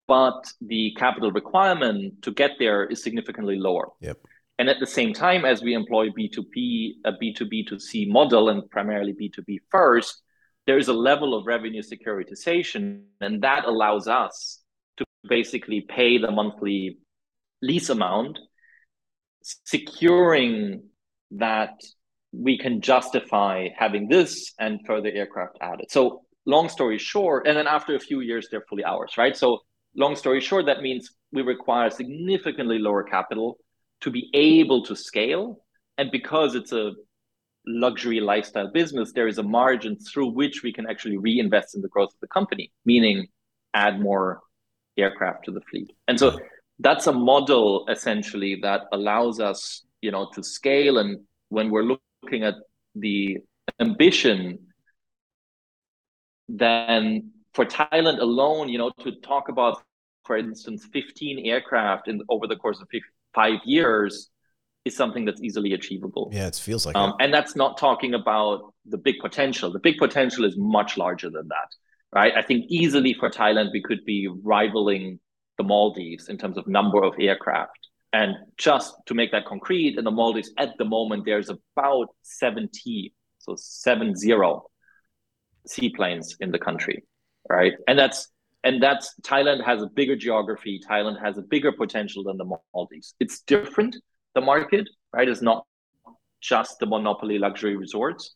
but 0.08 0.52
the 0.62 0.96
capital 0.98 1.32
requirement 1.32 2.24
to 2.24 2.32
get 2.32 2.52
there 2.58 2.86
is 2.86 3.04
significantly 3.04 3.58
lower. 3.58 3.89
Yep. 4.02 4.18
And 4.58 4.70
at 4.70 4.80
the 4.80 4.88
same 4.88 5.13
time, 5.13 5.46
as 5.46 5.62
we 5.62 5.74
employ 5.74 6.10
B2B, 6.10 6.94
a 7.06 7.12
B2B 7.12 7.68
to 7.68 7.80
C 7.80 8.06
model 8.06 8.50
and 8.50 8.70
primarily 8.72 9.13
B2B 9.13 9.60
first, 9.70 10.22
there 10.65 10.78
is 10.78 10.88
a 10.88 10.94
level 10.94 11.36
of 11.36 11.46
revenue 11.46 11.84
securitization, 11.84 13.04
and 13.22 13.44
that 13.44 13.65
allows 13.65 14.08
us 14.08 14.62
basically 15.27 15.81
pay 15.81 16.17
the 16.17 16.31
monthly 16.31 16.97
lease 17.61 17.89
amount, 17.89 18.39
securing 19.41 20.83
that 21.31 21.73
we 22.31 22.57
can 22.57 22.81
justify 22.81 23.69
having 23.77 24.07
this 24.07 24.53
and 24.59 24.79
further 24.85 25.09
aircraft 25.09 25.57
added. 25.61 25.89
So, 25.89 26.21
long 26.45 26.69
story 26.69 26.97
short, 26.97 27.47
and 27.47 27.57
then 27.57 27.67
after 27.67 27.95
a 27.95 27.99
few 27.99 28.19
years, 28.21 28.47
they're 28.49 28.65
fully 28.69 28.83
ours, 28.83 29.13
right? 29.17 29.35
So, 29.35 29.61
long 29.95 30.15
story 30.15 30.41
short, 30.41 30.65
that 30.65 30.81
means 30.81 31.11
we 31.31 31.41
require 31.41 31.89
significantly 31.89 32.79
lower 32.79 33.03
capital 33.03 33.57
to 34.01 34.11
be 34.11 34.29
able 34.33 34.83
to 34.85 34.95
scale. 34.95 35.61
And 35.97 36.11
because 36.11 36.55
it's 36.55 36.73
a 36.73 36.91
luxury 37.65 38.19
lifestyle 38.19 38.71
business, 38.71 39.11
there 39.13 39.27
is 39.27 39.38
a 39.38 39.43
margin 39.43 39.97
through 39.97 40.31
which 40.31 40.61
we 40.63 40.73
can 40.73 40.88
actually 40.88 41.17
reinvest 41.17 41.75
in 41.75 41.81
the 41.81 41.88
growth 41.88 42.09
of 42.13 42.19
the 42.21 42.27
company, 42.27 42.71
meaning 42.85 43.27
add 43.73 43.99
more 43.99 44.41
aircraft 44.97 45.45
to 45.45 45.51
the 45.51 45.62
fleet. 45.62 45.91
And 46.08 46.19
so 46.19 46.39
that's 46.79 47.08
a 47.08 47.13
model 47.13 47.86
essentially 47.89 48.60
that 48.62 48.81
allows 48.91 49.39
us, 49.39 49.84
you 50.01 50.12
know, 50.12 50.29
to 50.34 50.43
scale. 50.43 50.97
And 50.97 51.19
when 51.49 51.69
we're 51.69 51.97
looking 52.23 52.43
at 52.43 52.55
the 52.95 53.38
ambition, 53.79 54.60
then 56.47 57.31
for 57.53 57.65
Thailand 57.65 58.19
alone, 58.19 58.69
you 58.69 58.77
know, 58.77 58.91
to 59.03 59.13
talk 59.21 59.49
about, 59.49 59.81
for 60.25 60.38
instance, 60.38 60.88
15 60.91 61.45
aircraft 61.45 62.08
in 62.08 62.21
over 62.29 62.47
the 62.47 62.55
course 62.55 62.81
of 62.81 62.88
five 63.34 63.60
years 63.65 64.29
is 64.86 64.95
something 64.95 65.25
that's 65.25 65.41
easily 65.41 65.73
achievable. 65.73 66.29
Yeah, 66.31 66.47
it 66.47 66.55
feels 66.55 66.86
like 66.86 66.95
um, 66.95 67.15
And 67.19 67.34
that's 67.34 67.55
not 67.55 67.77
talking 67.77 68.13
about 68.13 68.73
the 68.86 68.97
big 68.97 69.15
potential. 69.19 69.71
The 69.71 69.79
big 69.79 69.97
potential 69.97 70.45
is 70.45 70.55
much 70.58 70.97
larger 70.97 71.29
than 71.29 71.47
that, 71.47 71.69
right? 72.15 72.34
I 72.36 72.41
think 72.41 72.65
easily 72.69 73.13
for 73.13 73.30
Thailand, 73.30 73.71
we 73.71 73.82
could 73.82 74.04
be 74.06 74.28
rivaling 74.43 75.19
the 75.58 75.63
Maldives 75.63 76.30
in 76.30 76.38
terms 76.38 76.58
of 76.58 76.67
number 76.67 77.04
of 77.04 77.13
aircraft. 77.19 77.78
And 78.13 78.36
just 78.58 78.95
to 79.08 79.13
make 79.13 79.32
that 79.34 79.45
concrete, 79.45 79.97
in 79.97 80.06
the 80.06 80.12
Maldives 80.12 80.51
at 80.58 80.78
the 80.78 80.86
moment, 80.86 81.25
there's 81.25 81.49
about 81.49 82.08
70, 82.23 83.13
so 83.39 83.56
seven 83.58 84.15
zero 84.15 84.67
seaplanes 85.67 86.38
in 86.39 86.51
the 86.51 86.60
country, 86.60 87.04
right? 87.49 87.73
And 87.88 87.99
that's 87.99 88.30
and 88.63 88.82
that's 88.82 89.13
Thailand 89.21 89.63
has 89.63 89.84
a 89.84 89.88
bigger 89.88 90.15
geography. 90.15 90.82
Thailand 90.89 91.21
has 91.23 91.38
a 91.38 91.41
bigger 91.43 91.71
potential 91.71 92.23
than 92.23 92.38
the 92.38 92.45
Maldives. 92.73 93.13
It's 93.19 93.41
different 93.41 93.95
the 94.34 94.41
market, 94.41 94.88
right? 95.13 95.30
It's 95.30 95.41
not 95.41 95.65
just 96.41 96.80
the 96.80 96.86
monopoly 96.86 97.38
luxury 97.38 97.75
resorts, 97.75 98.32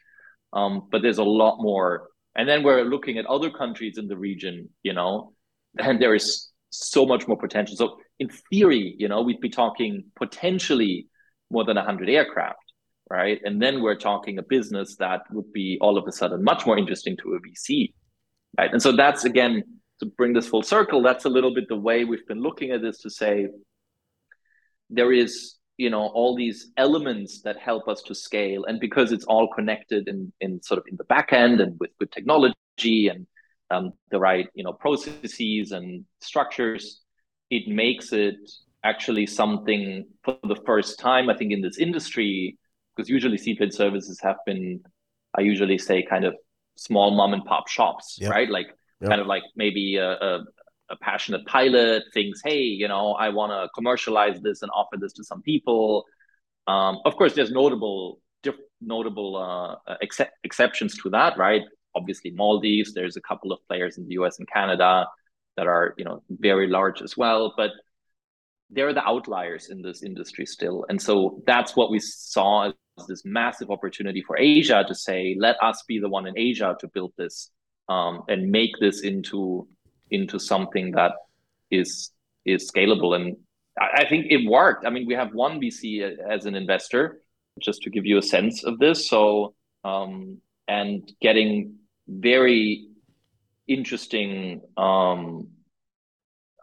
um, 0.54 0.88
but 0.92 1.02
there's 1.02 1.18
a 1.18 1.24
lot 1.24 1.58
more. 1.62 2.10
And 2.36 2.48
then 2.48 2.64
we're 2.64 2.84
looking 2.84 3.18
at 3.18 3.26
other 3.26 3.50
countries 3.50 3.98
in 3.98 4.08
the 4.08 4.18
region, 4.18 4.70
you 4.84 4.94
know, 4.94 5.34
and 5.78 6.02
there 6.02 6.16
is 6.16 6.50
so 6.70 7.06
much 7.06 7.28
more 7.28 7.38
potential. 7.38 7.76
So 7.76 7.98
in 8.20 8.30
theory, 8.50 8.96
you 8.98 9.08
know, 9.08 9.22
we'd 9.22 9.42
be 9.42 9.50
talking 9.50 10.06
potentially 10.16 11.08
more 11.50 11.66
than 11.66 11.76
100 11.76 12.10
aircraft, 12.10 12.60
right? 13.10 13.40
And 13.44 13.62
then 13.62 13.82
we're 13.82 13.98
talking 13.98 14.38
a 14.38 14.44
business 14.44 14.96
that 14.98 15.22
would 15.32 15.52
be 15.52 15.78
all 15.82 15.98
of 15.98 16.08
a 16.08 16.12
sudden 16.12 16.44
much 16.44 16.66
more 16.66 16.78
interesting 16.78 17.18
to 17.18 17.34
a 17.34 17.40
VC, 17.40 17.94
right? 18.58 18.72
And 18.72 18.82
so 18.82 18.92
that's 18.92 19.26
again 19.26 19.64
to 20.00 20.06
bring 20.06 20.34
this 20.34 20.48
full 20.48 20.64
circle. 20.64 21.02
That's 21.02 21.26
a 21.26 21.30
little 21.30 21.54
bit 21.54 21.68
the 21.68 21.76
way 21.76 22.06
we've 22.06 22.28
been 22.28 22.42
looking 22.42 22.72
at 22.72 22.82
this 22.82 23.00
to 23.02 23.10
say 23.10 23.48
there 24.90 25.12
is 25.12 25.56
you 25.80 25.90
know 25.90 26.08
all 26.08 26.36
these 26.36 26.72
elements 26.76 27.42
that 27.42 27.58
help 27.58 27.88
us 27.88 28.02
to 28.02 28.14
scale 28.14 28.66
and 28.66 28.82
because 28.82 29.14
it's 29.14 29.24
all 29.26 29.48
connected 29.48 30.10
in 30.10 30.32
in 30.42 30.62
sort 30.62 30.78
of 30.78 30.84
in 30.92 30.98
the 30.98 31.06
back 31.06 31.32
end 31.32 31.62
and 31.62 31.80
with 31.80 31.90
good 32.00 32.12
technology 32.12 33.08
and 33.08 33.26
um, 33.72 33.94
the 34.12 34.20
right 34.20 34.48
you 34.54 34.64
know 34.64 34.74
processes 34.74 35.72
and 35.72 36.04
structures 36.20 37.02
it 37.50 37.68
makes 37.68 38.12
it 38.12 38.36
actually 38.84 39.26
something 39.26 40.06
for 40.24 40.38
the 40.44 40.62
first 40.66 41.00
time 41.00 41.30
i 41.30 41.36
think 41.36 41.54
in 41.54 41.62
this 41.62 41.78
industry 41.78 42.58
because 42.96 43.10
usually 43.10 43.38
seaplane 43.38 43.72
services 43.72 44.20
have 44.22 44.38
been 44.46 44.82
i 45.38 45.42
usually 45.42 45.78
say 45.78 46.04
kind 46.04 46.26
of 46.26 46.36
small 46.76 47.12
mom 47.12 47.34
and 47.34 47.46
pop 47.46 47.70
shops 47.70 48.18
yep. 48.20 48.32
right 48.32 48.50
like 48.50 48.68
yep. 49.00 49.10
kind 49.12 49.22
of 49.22 49.28
like 49.28 49.44
maybe 49.56 49.96
a, 49.96 50.12
a, 50.12 50.44
a 50.90 50.96
passionate 50.98 51.46
pilot 51.46 52.04
thinks, 52.14 52.42
hey, 52.44 52.62
you 52.62 52.88
know, 52.88 53.14
I 53.14 53.30
want 53.30 53.52
to 53.52 53.70
commercialize 53.76 54.40
this 54.42 54.62
and 54.62 54.72
offer 54.72 54.98
this 54.98 55.14
to 55.14 55.24
some 55.24 55.42
people. 55.42 56.06
Um, 56.68 57.00
of 57.06 57.16
course, 57.16 57.34
there's 57.34 57.52
notable 57.52 58.20
diff- 58.44 58.56
notable 58.82 59.36
uh, 59.88 59.96
ex- 60.02 60.22
exceptions 60.44 60.98
to 61.02 61.10
that, 61.12 61.38
right? 61.38 61.64
Obviously, 61.96 62.32
Maldives. 62.32 62.94
There's 62.94 63.18
a 63.18 63.22
couple 63.22 63.52
of 63.52 63.60
players 63.68 63.98
in 63.98 64.08
the 64.08 64.14
U.S. 64.14 64.40
and 64.40 64.48
Canada 64.48 65.08
that 65.58 65.68
are, 65.68 65.94
you 65.98 66.06
know, 66.06 66.24
very 66.30 66.68
large 66.68 67.02
as 67.02 67.18
well, 67.18 67.54
but 67.58 67.72
they're 68.70 68.94
the 68.94 69.04
outliers 69.04 69.70
in 69.70 69.82
this 69.82 70.04
industry 70.04 70.46
still. 70.46 70.86
And 70.90 71.02
so 71.02 71.42
that's 71.46 71.76
what 71.76 71.90
we 71.90 72.00
saw 72.00 72.72
as 73.00 73.08
this 73.08 73.24
massive 73.26 73.72
opportunity 73.72 74.22
for 74.26 74.38
Asia 74.38 74.86
to 74.88 74.96
say, 74.96 75.36
let 75.40 75.56
us 75.62 75.84
be 75.88 76.00
the 76.00 76.10
one 76.10 76.28
in 76.28 76.38
Asia 76.38 76.76
to 76.80 76.88
build 76.88 77.14
this 77.18 77.50
um, 77.88 78.22
and 78.28 78.52
make 78.52 78.72
this 78.80 79.02
into 79.02 79.68
into 80.12 80.40
something 80.40 80.92
that 80.92 81.14
is 81.72 82.12
is 82.46 82.72
scalable. 82.72 83.16
And 83.16 83.38
I, 83.80 84.02
I 84.02 84.10
think 84.10 84.28
it 84.30 84.50
worked. 84.50 84.86
I 84.86 84.90
mean, 84.90 85.06
we 85.06 85.14
have 85.14 85.34
one 85.34 85.60
VC 85.60 86.18
as 86.30 86.46
an 86.46 86.56
investor, 86.56 87.22
just 87.62 87.82
to 87.84 87.90
give 87.90 88.06
you 88.06 88.18
a 88.18 88.22
sense 88.22 88.64
of 88.64 88.80
this. 88.80 89.08
So 89.10 89.54
um, 89.84 90.40
and 90.68 91.12
getting 91.22 91.76
very 92.08 92.88
interesting 93.68 94.62
um, 94.78 95.48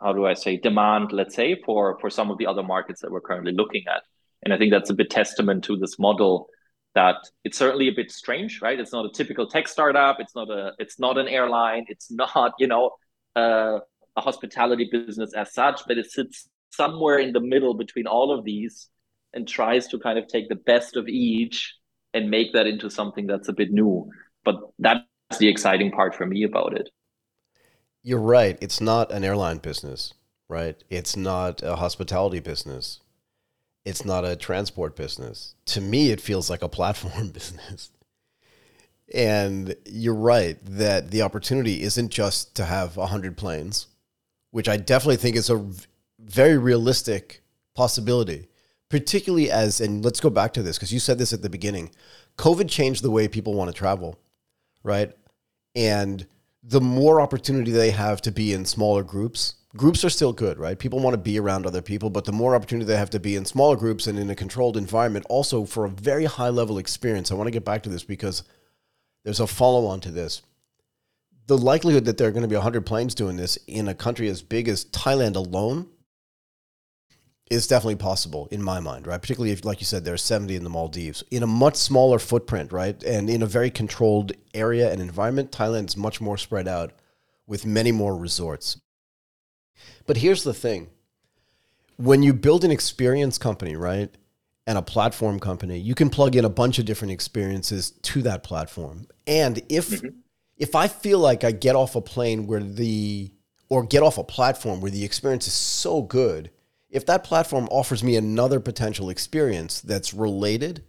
how 0.01 0.13
do 0.13 0.27
I 0.27 0.35
say 0.35 0.57
demand, 0.57 1.13
let's 1.13 1.35
say, 1.35 1.61
for 1.65 1.99
for 2.01 2.11
some 2.11 2.31
of 2.31 2.39
the 2.39 2.47
other 2.47 2.63
markets 2.63 3.01
that 3.01 3.11
we're 3.11 3.21
currently 3.21 3.53
looking 3.53 3.85
at. 3.89 4.03
And 4.43 4.53
I 4.53 4.59
think 4.59 4.71
that's 4.73 4.91
a 4.91 4.95
bit 4.95 5.11
testament 5.11 5.65
to 5.65 5.77
this 5.77 5.99
model 5.99 6.49
that 6.95 7.17
it's 7.45 7.59
certainly 7.59 7.89
a 7.89 7.93
bit 7.93 8.11
strange, 8.11 8.61
right? 8.63 8.79
It's 8.79 8.93
not 8.93 9.07
a 9.07 9.11
typical 9.11 9.47
tech 9.49 9.69
startup. 9.69 10.19
It's 10.21 10.35
not 10.35 10.51
a 10.51 10.73
it's 10.79 10.99
not 10.99 11.19
an 11.19 11.29
airline. 11.29 11.87
It's 11.89 12.11
not, 12.11 12.55
you 12.59 12.67
know, 12.67 12.93
uh, 13.37 13.79
a 14.17 14.21
hospitality 14.21 14.89
business 14.91 15.35
as 15.35 15.53
such, 15.53 15.83
but 15.87 15.99
it 15.99 16.11
sits 16.11 16.49
somewhere 16.71 17.19
in 17.19 17.33
the 17.33 17.41
middle 17.41 17.75
between 17.75 18.07
all 18.07 18.37
of 18.37 18.45
these 18.45 18.89
and 19.35 19.47
tries 19.47 19.87
to 19.89 19.99
kind 19.99 20.19
of 20.19 20.27
take 20.27 20.49
the 20.49 20.57
best 20.57 20.97
of 20.97 21.07
each 21.09 21.75
and 22.15 22.31
make 22.31 22.53
that 22.55 22.67
into 22.67 22.91
something 22.91 23.27
that's 23.27 23.49
a 23.49 23.53
bit 23.53 23.71
new. 23.71 24.11
But 24.45 24.57
that's 24.79 25.05
the 25.39 25.49
exciting 25.49 25.91
part 25.91 26.15
for 26.15 26.27
me 26.27 26.45
about 26.45 26.75
it. 26.75 26.89
You're 28.03 28.21
right. 28.21 28.57
It's 28.61 28.81
not 28.81 29.13
an 29.13 29.25
airline 29.25 29.59
business, 29.59 30.15
right? 30.49 30.83
It's 30.89 31.17
not 31.17 31.63
a 31.63 31.77
hospitality 31.77 32.41
business. 32.41 33.01
It's 33.85 34.05
not 34.05 34.25
a 34.25 34.37
transport 34.37 34.97
business. 34.97 35.55
To 35.67 35.81
me, 35.81 36.11
it 36.11 36.21
feels 36.21 36.49
like 36.49 36.63
a 36.63 36.69
platform 36.69 37.29
business. 37.33 37.91
And 39.15 39.77
you're 39.85 40.15
right 40.15 40.59
that 40.65 41.11
the 41.11 41.23
opportunity 41.23 41.83
isn't 41.83 42.11
just 42.11 42.55
to 42.57 42.65
have 42.65 42.97
100 42.97 43.37
planes, 43.37 43.87
which 44.51 44.69
I 44.69 44.77
definitely 44.77 45.17
think 45.17 45.37
is 45.37 45.51
a 45.51 45.65
very 46.19 46.59
realistic 46.59 47.43
possibility, 47.75 48.49
particularly 48.89 49.51
as, 49.51 49.81
and 49.81 50.05
let's 50.05 50.21
go 50.21 50.31
back 50.31 50.53
to 50.55 50.63
this 50.63 50.77
because 50.77 50.93
you 50.93 50.99
said 50.99 51.19
this 51.19 51.33
at 51.33 51.43
the 51.43 51.51
beginning 51.51 51.91
COVID 52.39 52.69
changed 52.69 53.03
the 53.03 53.11
way 53.11 53.29
people 53.29 53.55
want 53.55 53.71
to 53.71 53.77
travel, 53.77 54.19
right? 54.83 55.11
And 55.75 56.27
the 56.63 56.81
more 56.81 57.21
opportunity 57.21 57.71
they 57.71 57.91
have 57.93 58.21
to 58.23 58.33
be 58.33 58.53
in 58.53 58.65
smaller 58.65 59.03
groups, 59.03 59.55
groups 59.77 60.05
are 60.05 60.11
still 60.11 60.33
good, 60.33 60.59
right? 60.59 60.79
People 60.79 60.99
want 60.99 61.15
to 61.15 61.19
be 61.19 61.39
around 61.39 61.67
other 61.67 61.81
people, 61.81 62.11
but 62.11 62.25
the 62.25 62.33
more 62.33 62.55
opportunity 62.55 62.87
they 62.87 62.97
have 62.97 63.11
to 63.11 63.21
be 63.21 63.37
in 63.37 63.45
smaller 63.45 63.77
groups 63.77 64.07
and 64.07 64.19
in 64.19 64.29
a 64.31 64.35
controlled 64.35 64.77
environment, 64.77 65.25
also 65.29 65.65
for 65.65 65.85
a 65.85 65.91
very 65.91 66.25
high 66.25 66.49
level 66.49 66.79
experience. 66.79 67.31
I 67.31 67.35
want 67.35 67.47
to 67.47 67.53
get 67.53 67.65
back 67.65 67.83
to 67.85 67.89
this 67.89 68.05
because 68.05 68.43
there's 69.27 69.41
a 69.41 69.47
follow 69.49 69.87
on 69.87 69.99
to 69.99 70.13
this. 70.13 70.41
The 71.49 71.59
likelihood 71.59 72.05
that 72.05 72.17
there 72.17 72.29
are 72.29 72.31
going 72.31 72.43
to 72.43 72.49
be 72.49 72.55
100 72.55 72.87
planes 72.87 73.13
doing 73.13 73.37
this 73.37 73.59
in 73.67 73.89
a 73.89 73.95
country 73.95 74.29
as 74.29 74.41
big 74.41 74.69
as 74.69 74.85
Thailand 74.85 75.35
alone 75.35 75.89
is 77.51 77.67
definitely 77.67 77.97
possible 77.97 78.47
in 78.53 78.63
my 78.63 78.79
mind, 78.79 79.05
right? 79.09 79.21
Particularly 79.21 79.51
if, 79.51 79.65
like 79.65 79.81
you 79.81 79.85
said, 79.85 80.05
there's 80.05 80.23
70 80.23 80.55
in 80.55 80.63
the 80.63 80.71
Maldives 80.71 81.25
in 81.33 81.43
a 81.43 81.47
much 81.49 81.75
smaller 81.75 82.21
footprint, 82.21 82.71
right? 82.71 83.03
And 83.03 83.29
in 83.29 83.43
a 83.43 83.47
very 83.47 83.69
controlled 83.69 84.31
area 84.55 84.93
and 84.93 85.01
environment. 85.01 85.51
Thailand 85.51 85.89
is 85.89 85.97
much 85.97 86.21
more 86.21 86.39
spread 86.39 86.69
out 86.69 86.93
with 87.49 87.67
many 87.67 87.91
more 87.91 88.17
resorts. 88.17 88.81
But 90.07 90.19
here's 90.19 90.45
the 90.45 90.55
thing 90.55 90.87
when 91.97 92.23
you 92.23 92.33
build 92.33 92.63
an 92.63 92.71
experience 92.71 93.39
company, 93.39 93.75
right? 93.75 94.15
And 94.69 94.77
a 94.77 94.83
platform 94.83 95.39
company, 95.39 95.79
you 95.79 95.95
can 95.95 96.11
plug 96.11 96.35
in 96.35 96.45
a 96.45 96.49
bunch 96.49 96.81
of 96.81 96.87
different 96.87 97.13
experiences 97.13 97.93
to 98.03 98.23
that 98.23 98.43
platform. 98.43 99.07
And 99.27 99.63
if 99.69 99.91
mm-hmm. 99.91 100.09
if 100.57 100.75
I 100.75 100.89
feel 100.89 101.21
like 101.21 101.45
I 101.45 101.53
get 101.53 101.77
off 101.77 101.95
a 101.95 102.01
plane 102.01 102.47
where 102.49 102.63
the 102.63 103.31
or 103.69 103.85
get 103.85 104.03
off 104.03 104.19
a 104.19 104.25
platform 104.25 104.81
where 104.81 104.91
the 104.91 105.05
experience 105.05 105.47
is 105.47 105.53
so 105.53 106.03
good 106.03 106.51
if 106.91 107.07
that 107.07 107.25
platform 107.25 107.69
offers 107.71 108.03
me 108.03 108.17
another 108.17 108.61
potential 108.61 109.11
experience 109.11 109.81
that's 109.81 110.15
related, 110.15 110.85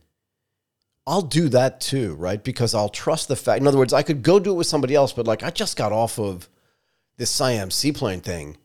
I'll 1.06 1.22
do 1.22 1.50
that 1.50 1.82
too, 1.82 2.16
right? 2.16 2.42
Because 2.44 2.74
I'll 2.74 2.90
trust 2.90 3.28
the 3.28 3.36
fact. 3.36 3.62
In 3.62 3.68
other 3.68 3.78
words, 3.78 3.94
I 3.94 4.04
could 4.04 4.24
go 4.24 4.40
do 4.40 4.52
it 4.52 4.56
with 4.56 4.68
somebody 4.68 4.96
else, 4.96 5.14
but 5.14 5.28
like 5.28 5.44
I 5.44 5.50
just 5.50 5.76
got 5.76 5.92
off 5.92 6.20
of 6.20 6.50
this 7.18 7.32
Siam 7.32 7.72
seaplane 7.72 8.22
thing 8.22 8.58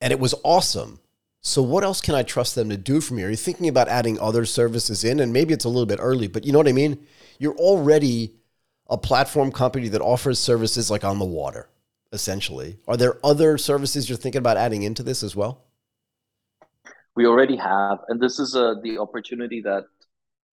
and 0.00 0.12
it 0.12 0.20
was 0.20 0.34
awesome. 0.42 0.98
So 1.46 1.62
what 1.62 1.84
else 1.84 2.00
can 2.00 2.14
I 2.14 2.22
trust 2.22 2.54
them 2.54 2.68
to 2.70 2.76
do 2.76 3.00
for 3.00 3.14
me? 3.14 3.22
Are 3.22 3.30
you 3.30 3.36
thinking 3.36 3.68
about 3.68 3.88
adding 3.88 4.18
other 4.18 4.44
services 4.44 5.04
in? 5.04 5.20
And 5.20 5.32
maybe 5.32 5.54
it's 5.54 5.64
a 5.64 5.68
little 5.68 5.86
bit 5.86 6.00
early, 6.02 6.26
but 6.26 6.44
you 6.44 6.52
know 6.52 6.58
what 6.58 6.68
I 6.68 6.72
mean? 6.72 7.06
You're 7.38 7.54
already 7.56 8.34
a 8.90 8.98
platform 8.98 9.52
company 9.52 9.88
that 9.88 10.00
offers 10.00 10.38
services 10.38 10.90
like 10.90 11.04
on 11.04 11.18
the 11.18 11.24
water, 11.24 11.68
essentially. 12.12 12.78
Are 12.88 12.96
there 12.96 13.18
other 13.24 13.58
services 13.58 14.08
you're 14.08 14.18
thinking 14.18 14.40
about 14.40 14.56
adding 14.56 14.82
into 14.82 15.02
this 15.02 15.22
as 15.22 15.36
well? 15.36 15.66
we 17.16 17.26
already 17.26 17.56
have 17.56 17.98
and 18.08 18.20
this 18.20 18.38
is 18.38 18.54
uh, 18.54 18.74
the 18.82 18.98
opportunity 18.98 19.60
that 19.62 19.84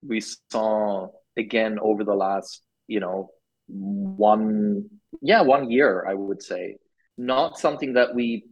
we 0.08 0.22
saw 0.50 1.08
again 1.38 1.78
over 1.82 2.04
the 2.04 2.16
last 2.16 2.62
you 2.88 3.00
know 3.00 3.30
one 3.68 4.90
yeah 5.22 5.42
one 5.42 5.70
year 5.70 6.06
i 6.08 6.14
would 6.14 6.42
say 6.42 6.78
not 7.18 7.60
something 7.60 7.94
that 7.94 8.16
we 8.16 8.46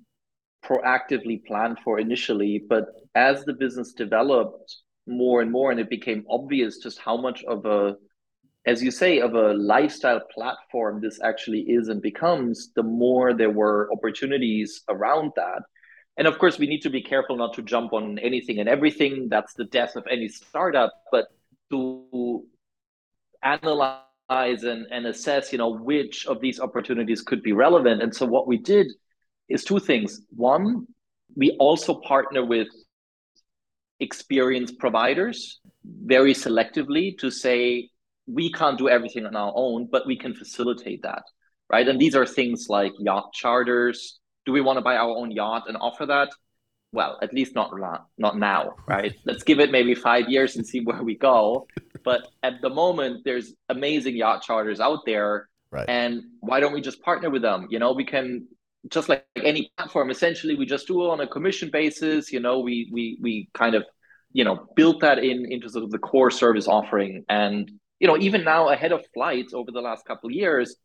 proactively 0.64 1.44
planned 1.46 1.78
for 1.84 2.00
initially 2.00 2.64
but 2.70 2.86
as 3.16 3.44
the 3.46 3.54
business 3.54 3.94
developed 3.94 4.78
more 5.08 5.42
and 5.42 5.52
more 5.52 5.72
and 5.72 5.80
it 5.80 5.90
became 5.90 6.26
obvious 6.30 6.78
just 6.78 7.00
how 7.00 7.18
much 7.18 7.44
of 7.46 7.66
a 7.66 7.96
as 8.66 8.84
you 8.84 8.92
say 8.92 9.20
of 9.20 9.34
a 9.34 9.54
lifestyle 9.54 10.22
platform 10.34 11.02
this 11.02 11.20
actually 11.24 11.62
is 11.62 11.88
and 11.88 12.02
becomes 12.02 12.72
the 12.76 12.84
more 12.84 13.34
there 13.34 13.50
were 13.50 13.90
opportunities 13.92 14.82
around 14.88 15.32
that. 15.36 15.64
And 16.18 16.28
of 16.28 16.38
course 16.38 16.60
we 16.60 16.68
need 16.68 16.82
to 16.82 16.90
be 16.90 17.02
careful 17.02 17.38
not 17.38 17.56
to 17.56 17.64
jump 17.64 17.94
on 17.94 18.20
anything 18.20 18.60
and 18.60 18.70
everything. 18.70 19.30
That's 19.30 19.54
the 19.56 19.66
death 19.66 19.96
of 19.96 20.06
any 20.10 20.28
startup 20.28 20.94
but 21.12 21.26
to 21.72 22.46
analyze 23.44 24.04
and, 24.30 24.86
and 24.92 25.08
assess 25.08 25.52
you 25.52 25.58
know 25.58 25.72
which 25.72 26.28
of 26.28 26.40
these 26.40 26.60
opportunities 26.60 27.22
could 27.22 27.42
be 27.42 27.54
relevant. 27.54 28.04
And 28.04 28.16
so 28.16 28.28
what 28.28 28.48
we 28.48 28.58
did 28.58 28.92
is 29.52 29.64
two 29.64 29.80
things 29.80 30.22
one 30.36 30.86
we 31.36 31.52
also 31.60 31.94
partner 31.94 32.44
with 32.46 32.68
experienced 34.00 34.78
providers 34.80 35.60
very 35.84 36.34
selectively 36.34 37.18
to 37.18 37.30
say 37.30 37.88
we 38.28 38.52
can't 38.52 38.78
do 38.78 38.90
everything 38.90 39.26
on 39.26 39.36
our 39.36 39.54
own 39.56 39.88
but 39.92 40.06
we 40.08 40.16
can 40.16 40.34
facilitate 40.34 41.02
that 41.04 41.24
right 41.70 41.88
and 41.88 42.00
these 42.00 42.16
are 42.16 42.26
things 42.26 42.68
like 42.70 42.92
yacht 43.00 43.32
charters 43.34 44.20
do 44.46 44.52
we 44.52 44.62
want 44.62 44.78
to 44.78 44.82
buy 44.82 44.96
our 44.96 45.10
own 45.10 45.32
yacht 45.32 45.64
and 45.68 45.78
offer 45.78 46.06
that? 46.06 46.30
Well, 46.94 47.18
at 47.22 47.34
least 47.34 47.56
not 47.56 47.72
not 48.18 48.38
now, 48.38 48.76
right? 48.88 49.14
Let's 49.26 49.44
give 49.44 49.60
it 49.60 49.72
maybe 49.72 49.96
five 49.96 50.28
years 50.30 50.56
and 50.56 50.66
see 50.66 50.82
where 50.82 51.04
we 51.04 51.18
go. 51.18 51.68
But 52.04 52.28
at 52.44 52.62
the 52.62 52.70
moment, 52.70 53.24
there's 53.24 53.54
amazing 53.70 54.18
yacht 54.18 54.42
charters 54.42 54.80
out 54.80 55.06
there, 55.06 55.48
right. 55.72 55.88
and 55.88 56.24
why 56.40 56.60
don't 56.60 56.74
we 56.74 56.82
just 56.82 57.02
partner 57.02 57.30
with 57.30 57.44
them? 57.44 57.68
You 57.70 57.80
know, 57.80 57.94
we 57.94 58.04
can 58.04 58.48
just 58.90 59.10
like 59.10 59.26
any 59.36 59.72
platform. 59.78 60.10
Essentially, 60.10 60.56
we 60.56 60.66
just 60.66 60.88
do 60.88 61.04
it 61.04 61.10
on 61.10 61.22
a 61.22 61.28
commission 61.28 61.70
basis. 61.72 62.32
You 62.32 62.40
know, 62.40 62.60
we 62.60 62.90
we 62.92 63.18
we 63.22 63.50
kind 63.54 63.76
of 63.76 63.84
you 64.34 64.44
know 64.44 64.68
built 64.76 65.02
that 65.02 65.20
in 65.20 65.52
into 65.52 65.70
sort 65.70 65.84
of 65.84 65.92
the 65.92 66.00
core 66.00 66.32
service 66.32 66.68
offering, 66.68 67.24
and 67.30 67.72
you 68.00 68.08
know 68.08 68.18
even 68.18 68.44
now 68.44 68.70
ahead 68.70 68.92
of 68.92 69.06
flights 69.14 69.54
over 69.54 69.72
the 69.72 69.82
last 69.82 70.06
couple 70.06 70.30
of 70.30 70.34
years 70.34 70.76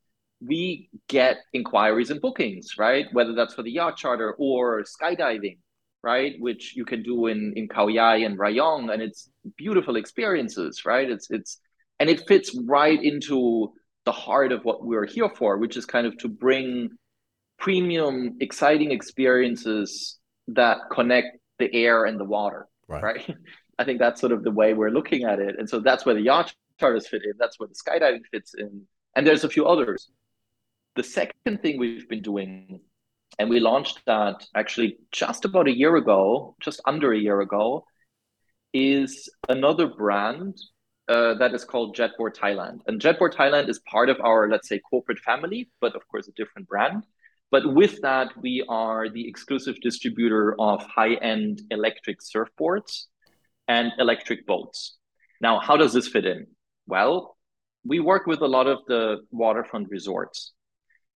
we 0.41 0.91
get 1.09 1.39
inquiries 1.53 2.11
and 2.11 2.21
bookings, 2.21 2.77
right? 2.79 3.07
Whether 3.13 3.35
that's 3.35 3.55
for 3.55 3.63
the 3.63 3.71
yacht 3.71 3.97
charter 3.97 4.35
or 4.39 4.85
skydiving, 4.85 5.59
right? 6.03 6.35
Which 6.39 6.77
you 6.77 6.85
can 6.85 7.03
do 7.03 7.27
in 7.27 7.55
in 7.57 7.69
Khao 7.69 7.93
Yai 7.93 8.19
and 8.19 8.39
Rayong, 8.39 8.93
and 8.93 9.03
it's 9.03 9.31
beautiful 9.57 9.97
experiences, 9.97 10.85
right? 10.85 11.09
It's 11.11 11.31
it's 11.31 11.61
and 11.99 12.11
it 12.11 12.27
fits 12.29 12.57
right 12.67 13.03
into 13.03 13.73
the 14.05 14.13
heart 14.13 14.53
of 14.53 14.65
what 14.65 14.85
we're 14.85 15.07
here 15.07 15.31
for, 15.31 15.59
which 15.59 15.77
is 15.77 15.87
kind 15.87 16.07
of 16.07 16.17
to 16.19 16.29
bring 16.29 16.91
premium, 17.59 18.37
exciting 18.41 18.91
experiences 18.91 20.19
that 20.49 20.79
connect 20.91 21.39
the 21.59 21.73
air 21.75 22.05
and 22.05 22.19
the 22.21 22.25
water, 22.25 22.69
right? 22.89 23.03
right? 23.03 23.37
I 23.79 23.85
think 23.85 23.99
that's 23.99 24.21
sort 24.21 24.33
of 24.33 24.43
the 24.43 24.51
way 24.51 24.73
we're 24.75 24.91
looking 24.91 25.25
at 25.25 25.39
it, 25.39 25.57
and 25.59 25.69
so 25.69 25.81
that's 25.81 26.07
where 26.07 26.15
the 26.15 26.23
yacht 26.23 26.55
charters 26.79 27.07
fit 27.07 27.23
in. 27.25 27.33
That's 27.39 27.59
where 27.59 27.69
the 27.69 27.75
skydiving 27.75 28.23
fits 28.31 28.55
in, 28.57 28.83
and 29.15 29.27
there's 29.27 29.45
a 29.45 29.49
few 29.49 29.67
others. 29.67 30.11
The 30.95 31.03
second 31.03 31.63
thing 31.63 31.79
we've 31.79 32.09
been 32.09 32.23
doing, 32.23 32.81
and 33.39 33.51
we 33.51 33.61
launched 33.61 34.01
that 34.07 34.47
actually 34.55 34.99
just 35.13 35.45
about 35.45 35.69
a 35.69 35.77
year 35.77 35.97
ago, 35.97 36.57
just 36.61 36.81
under 36.87 37.13
a 37.13 37.19
year 37.19 37.41
ago, 37.41 37.85
is 38.73 39.29
another 39.49 39.87
brand 39.87 40.57
uh, 41.09 41.35
that 41.35 41.55
is 41.55 41.65
called 41.65 41.97
Jetboard 41.97 42.35
Thailand. 42.35 42.81
And 42.87 43.01
Jetboard 43.01 43.33
Thailand 43.35 43.69
is 43.69 43.79
part 43.81 44.09
of 44.11 44.19
our, 44.21 44.49
let's 44.49 44.69
say, 44.69 44.81
corporate 44.81 45.19
family, 45.21 45.71
but 45.81 45.95
of 45.95 46.07
course, 46.09 46.29
a 46.29 46.33
different 46.33 46.69
brand. 46.69 47.05
But 47.51 47.75
with 47.75 48.01
that, 48.03 48.29
we 48.41 48.65
are 48.69 49.09
the 49.09 49.29
exclusive 49.29 49.77
distributor 49.81 50.55
of 50.61 50.85
high 50.85 51.15
end 51.15 51.63
electric 51.71 52.19
surfboards 52.21 53.05
and 53.69 53.93
electric 53.99 54.47
boats. 54.47 54.97
Now, 55.41 55.61
how 55.61 55.77
does 55.77 55.93
this 55.93 56.09
fit 56.09 56.25
in? 56.25 56.47
Well, 56.87 57.37
we 57.85 58.01
work 58.01 58.27
with 58.27 58.41
a 58.41 58.47
lot 58.47 58.67
of 58.67 58.79
the 58.87 59.19
waterfront 59.31 59.89
resorts. 59.91 60.53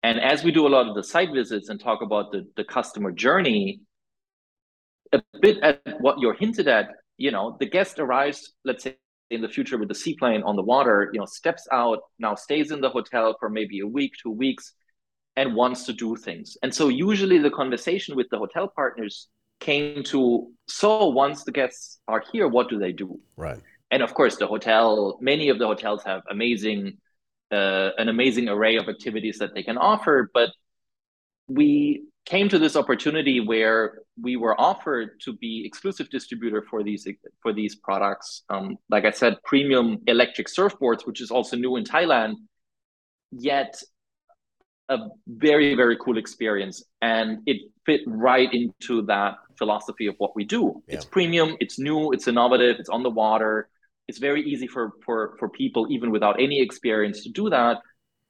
And 0.04 0.20
as 0.20 0.44
we 0.44 0.52
do 0.52 0.68
a 0.68 0.70
lot 0.70 0.88
of 0.88 0.96
the 0.96 1.04
site 1.04 1.34
visits 1.34 1.70
and 1.70 1.80
talk 1.80 2.02
about 2.02 2.32
the, 2.32 2.48
the 2.56 2.64
customer 2.64 3.12
journey, 3.12 3.82
a 5.14 5.22
bit 5.42 5.58
at 5.62 5.82
what 6.02 6.20
you're 6.20 6.34
hinted 6.34 6.68
at, 6.68 6.90
you 7.18 7.32
know, 7.32 7.58
the 7.60 7.66
guest 7.66 8.00
arrives, 8.00 8.54
let's 8.64 8.84
say 8.84 8.98
in 9.30 9.42
the 9.42 9.50
future 9.50 9.78
with 9.78 9.90
the 9.90 9.96
seaplane 9.96 10.44
on 10.44 10.56
the 10.56 10.62
water, 10.64 11.10
you 11.14 11.20
know, 11.20 11.26
steps 11.26 11.68
out, 11.72 12.00
now 12.20 12.36
stays 12.36 12.72
in 12.72 12.80
the 12.82 12.90
hotel 12.90 13.36
for 13.40 13.50
maybe 13.50 13.80
a 13.80 13.88
week, 13.88 14.14
two 14.22 14.32
weeks, 14.32 14.74
and 15.38 15.56
wants 15.56 15.86
to 15.86 15.94
do 15.94 16.16
things. 16.16 16.58
And 16.64 16.74
so 16.74 16.90
usually 16.90 17.38
the 17.38 17.52
conversation 17.52 18.16
with 18.16 18.28
the 18.30 18.40
hotel 18.40 18.68
partners 18.68 19.28
came 19.60 20.04
to 20.04 20.52
so 20.68 21.08
once 21.08 21.44
the 21.44 21.52
guests 21.52 22.00
are 22.08 22.24
here, 22.32 22.48
what 22.48 22.70
do 22.70 22.78
they 22.80 22.92
do? 22.92 23.20
Right. 23.38 23.62
And 23.92 24.04
of 24.04 24.14
course, 24.14 24.36
the 24.36 24.48
hotel, 24.48 25.18
many 25.22 25.50
of 25.50 25.60
the 25.60 25.68
hotels 25.68 26.04
have 26.04 26.24
amazing 26.30 26.98
uh, 27.50 27.92
an 27.98 28.10
amazing 28.10 28.50
array 28.50 28.76
of 28.76 28.90
activities 28.90 29.38
that 29.38 29.54
they 29.54 29.64
can 29.64 29.78
offer. 29.78 30.30
But 30.34 30.50
we 31.48 32.04
came 32.26 32.50
to 32.50 32.60
this 32.60 32.76
opportunity 32.76 33.40
where 33.40 34.00
we 34.22 34.36
were 34.36 34.60
offered 34.60 35.22
to 35.22 35.32
be 35.32 35.64
exclusive 35.66 36.10
distributor 36.10 36.62
for 36.70 36.84
these 36.84 37.08
for 37.42 37.54
these 37.54 37.76
products. 37.76 38.44
Um, 38.50 38.78
like 38.90 39.06
I 39.06 39.12
said, 39.12 39.38
premium 39.46 40.00
electric 40.08 40.48
surfboards, 40.48 41.06
which 41.06 41.22
is 41.22 41.32
also 41.32 41.56
new 41.56 41.78
in 41.78 41.84
Thailand, 41.86 42.34
yet 43.32 43.82
a 44.90 44.98
very 45.28 45.76
very 45.76 45.98
cool 45.98 46.18
experience, 46.18 46.84
and 47.02 47.40
it 47.46 47.58
fit 47.86 48.02
right 48.06 48.50
into 48.54 49.02
that 49.04 49.36
philosophy 49.58 50.08
of 50.08 50.16
what 50.18 50.36
we 50.36 50.44
do. 50.44 50.82
Yeah. 50.88 50.96
It's 50.96 51.06
premium, 51.06 51.58
it's 51.60 51.80
new, 51.80 52.12
it's 52.12 52.28
innovative, 52.28 52.78
it's 52.80 52.90
on 52.90 53.04
the 53.04 53.10
water. 53.10 53.70
It's 54.08 54.20
very 54.20 54.44
easy 54.44 54.68
for 54.68 54.94
for 55.06 55.36
for 55.40 55.50
people 55.50 55.88
even 55.90 56.12
without 56.12 56.40
any 56.40 56.62
experience 56.62 57.24
to 57.24 57.30
do 57.30 57.50
that. 57.50 57.78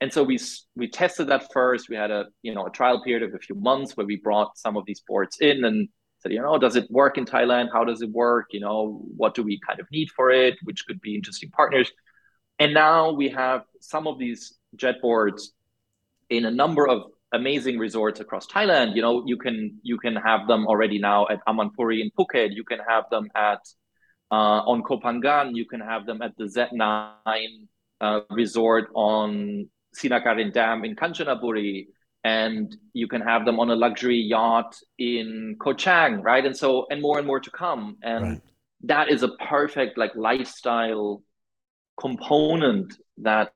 And 0.02 0.12
so 0.12 0.24
we 0.24 0.40
we 0.76 0.88
tested 0.88 1.28
that 1.28 1.52
first. 1.52 1.90
We 1.90 1.96
had 1.96 2.12
a 2.12 2.26
you 2.42 2.54
know 2.54 2.66
a 2.66 2.72
trial 2.72 3.04
period 3.04 3.24
of 3.24 3.36
a 3.36 3.40
few 3.40 3.56
months 3.56 3.96
where 3.96 4.06
we 4.06 4.16
brought 4.16 4.58
some 4.58 4.78
of 4.78 4.86
these 4.86 5.02
boards 5.08 5.38
in 5.40 5.66
and 5.66 5.90
said 6.20 6.32
you 6.32 6.42
know 6.42 6.58
does 6.58 6.76
it 6.76 6.90
work 6.90 7.18
in 7.18 7.26
thailand? 7.26 7.68
How 7.72 7.84
does 7.84 8.02
it 8.02 8.10
work? 8.10 8.48
You 8.52 8.62
know 8.62 9.02
what 9.16 9.36
do 9.36 9.44
we 9.44 9.60
kind 9.68 9.80
of 9.80 9.88
need 9.92 10.10
for 10.16 10.32
it 10.32 10.56
which 10.64 10.86
could 10.88 11.02
be 11.02 11.16
interesting 11.16 11.52
partners. 11.52 11.92
And 12.60 12.74
now 12.74 13.12
we 13.12 13.30
have 13.30 13.62
some 13.82 14.08
of 14.08 14.18
these 14.18 14.56
jet 14.76 14.96
boards 15.00 15.54
in 16.30 16.46
a 16.46 16.52
number 16.52 16.88
of 16.88 17.04
amazing 17.34 17.78
resorts 17.78 18.20
across 18.20 18.48
thailand 18.48 18.96
you 18.96 19.02
know 19.02 19.24
you 19.26 19.38
can 19.38 19.78
you 19.84 19.98
can 19.98 20.16
have 20.16 20.48
them 20.48 20.66
already 20.66 20.98
now 20.98 21.28
at 21.28 21.40
amanpuri 21.46 22.02
in 22.02 22.10
phuket 22.18 22.54
you 22.54 22.64
can 22.64 22.80
have 22.88 23.04
them 23.10 23.28
at 23.36 23.60
uh, 24.32 24.62
on 24.66 24.84
Koh 24.84 25.00
Phangan, 25.00 25.56
you 25.56 25.66
can 25.66 25.80
have 25.80 26.06
them 26.06 26.22
at 26.22 26.36
the 26.38 26.46
Z9 26.46 27.68
uh, 28.02 28.20
resort 28.30 28.90
on 28.94 29.70
Sinakarin 29.96 30.54
Dam 30.54 30.84
in 30.84 30.96
Kanchanaburi. 30.96 31.88
and 32.24 32.76
you 32.94 33.08
can 33.08 33.22
have 33.22 33.46
them 33.46 33.60
on 33.60 33.70
a 33.70 33.76
luxury 33.76 34.18
yacht 34.18 34.76
in 34.98 35.56
Koh 35.62 35.74
Chang, 35.74 36.22
right? 36.22 36.46
And 36.46 36.58
so, 36.58 36.86
and 36.90 37.02
more 37.02 37.18
and 37.20 37.28
more 37.28 37.40
to 37.40 37.52
come. 37.52 37.98
And 38.02 38.24
right. 38.24 38.42
that 38.84 39.10
is 39.10 39.24
a 39.24 39.30
perfect 39.30 39.98
like 39.98 40.14
lifestyle 40.16 41.24
component 41.98 42.94
that 43.20 43.54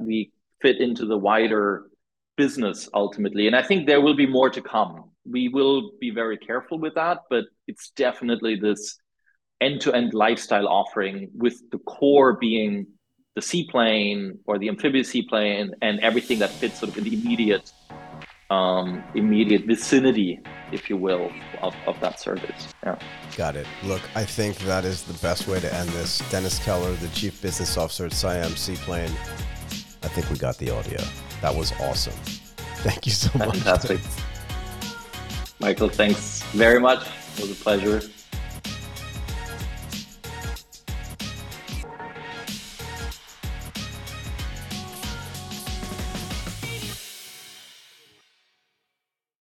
we 0.00 0.32
fit 0.62 0.80
into 0.80 1.04
the 1.04 1.18
wider 1.18 1.90
business 2.36 2.88
ultimately. 2.94 3.46
And 3.46 3.56
I 3.56 3.62
think 3.62 3.86
there 3.86 4.00
will 4.00 4.16
be 4.16 4.26
more 4.26 4.50
to 4.50 4.60
come. 4.60 5.10
We 5.28 5.48
will 5.48 5.92
be 6.00 6.10
very 6.10 6.38
careful 6.38 6.78
with 6.78 6.94
that, 6.94 7.22
but 7.30 7.44
it's 7.66 7.90
definitely 7.90 8.56
this 8.56 8.98
end 9.60 9.80
to 9.82 9.92
end 9.94 10.14
lifestyle 10.14 10.68
offering 10.68 11.30
with 11.34 11.58
the 11.70 11.78
core 11.78 12.34
being 12.34 12.86
the 13.34 13.42
seaplane 13.42 14.38
or 14.46 14.58
the 14.58 14.68
amphibious 14.68 15.08
seaplane 15.08 15.72
and 15.82 16.00
everything 16.00 16.38
that 16.38 16.50
fits 16.50 16.78
sort 16.80 16.92
of 16.92 16.98
in 16.98 17.04
the 17.04 17.14
immediate 17.14 17.72
um, 18.50 19.02
immediate 19.14 19.64
vicinity, 19.64 20.40
if 20.70 20.88
you 20.88 20.96
will, 20.96 21.32
of, 21.62 21.74
of 21.86 21.98
that 22.00 22.20
service. 22.20 22.68
Yeah. 22.84 22.96
Got 23.36 23.56
it. 23.56 23.66
Look, 23.82 24.02
I 24.14 24.24
think 24.24 24.58
that 24.58 24.84
is 24.84 25.02
the 25.02 25.14
best 25.14 25.48
way 25.48 25.58
to 25.58 25.74
end 25.74 25.88
this. 25.90 26.18
Dennis 26.30 26.58
Keller, 26.60 26.92
the 26.94 27.08
Chief 27.08 27.42
Business 27.42 27.76
Officer 27.76 28.06
at 28.06 28.12
Siam 28.12 28.54
Seaplane. 28.54 29.10
I 30.02 30.08
think 30.08 30.30
we 30.30 30.38
got 30.38 30.58
the 30.58 30.70
audio. 30.70 31.00
That 31.40 31.54
was 31.54 31.72
awesome. 31.80 32.14
Thank 32.82 33.06
you 33.06 33.12
so 33.12 33.36
much. 33.38 33.56
Fantastic. 33.58 34.00
Michael, 35.60 35.88
thanks 35.88 36.42
very 36.52 36.78
much. 36.78 37.06
It 37.36 37.42
was 37.42 37.50
a 37.50 37.54
pleasure. 37.54 38.00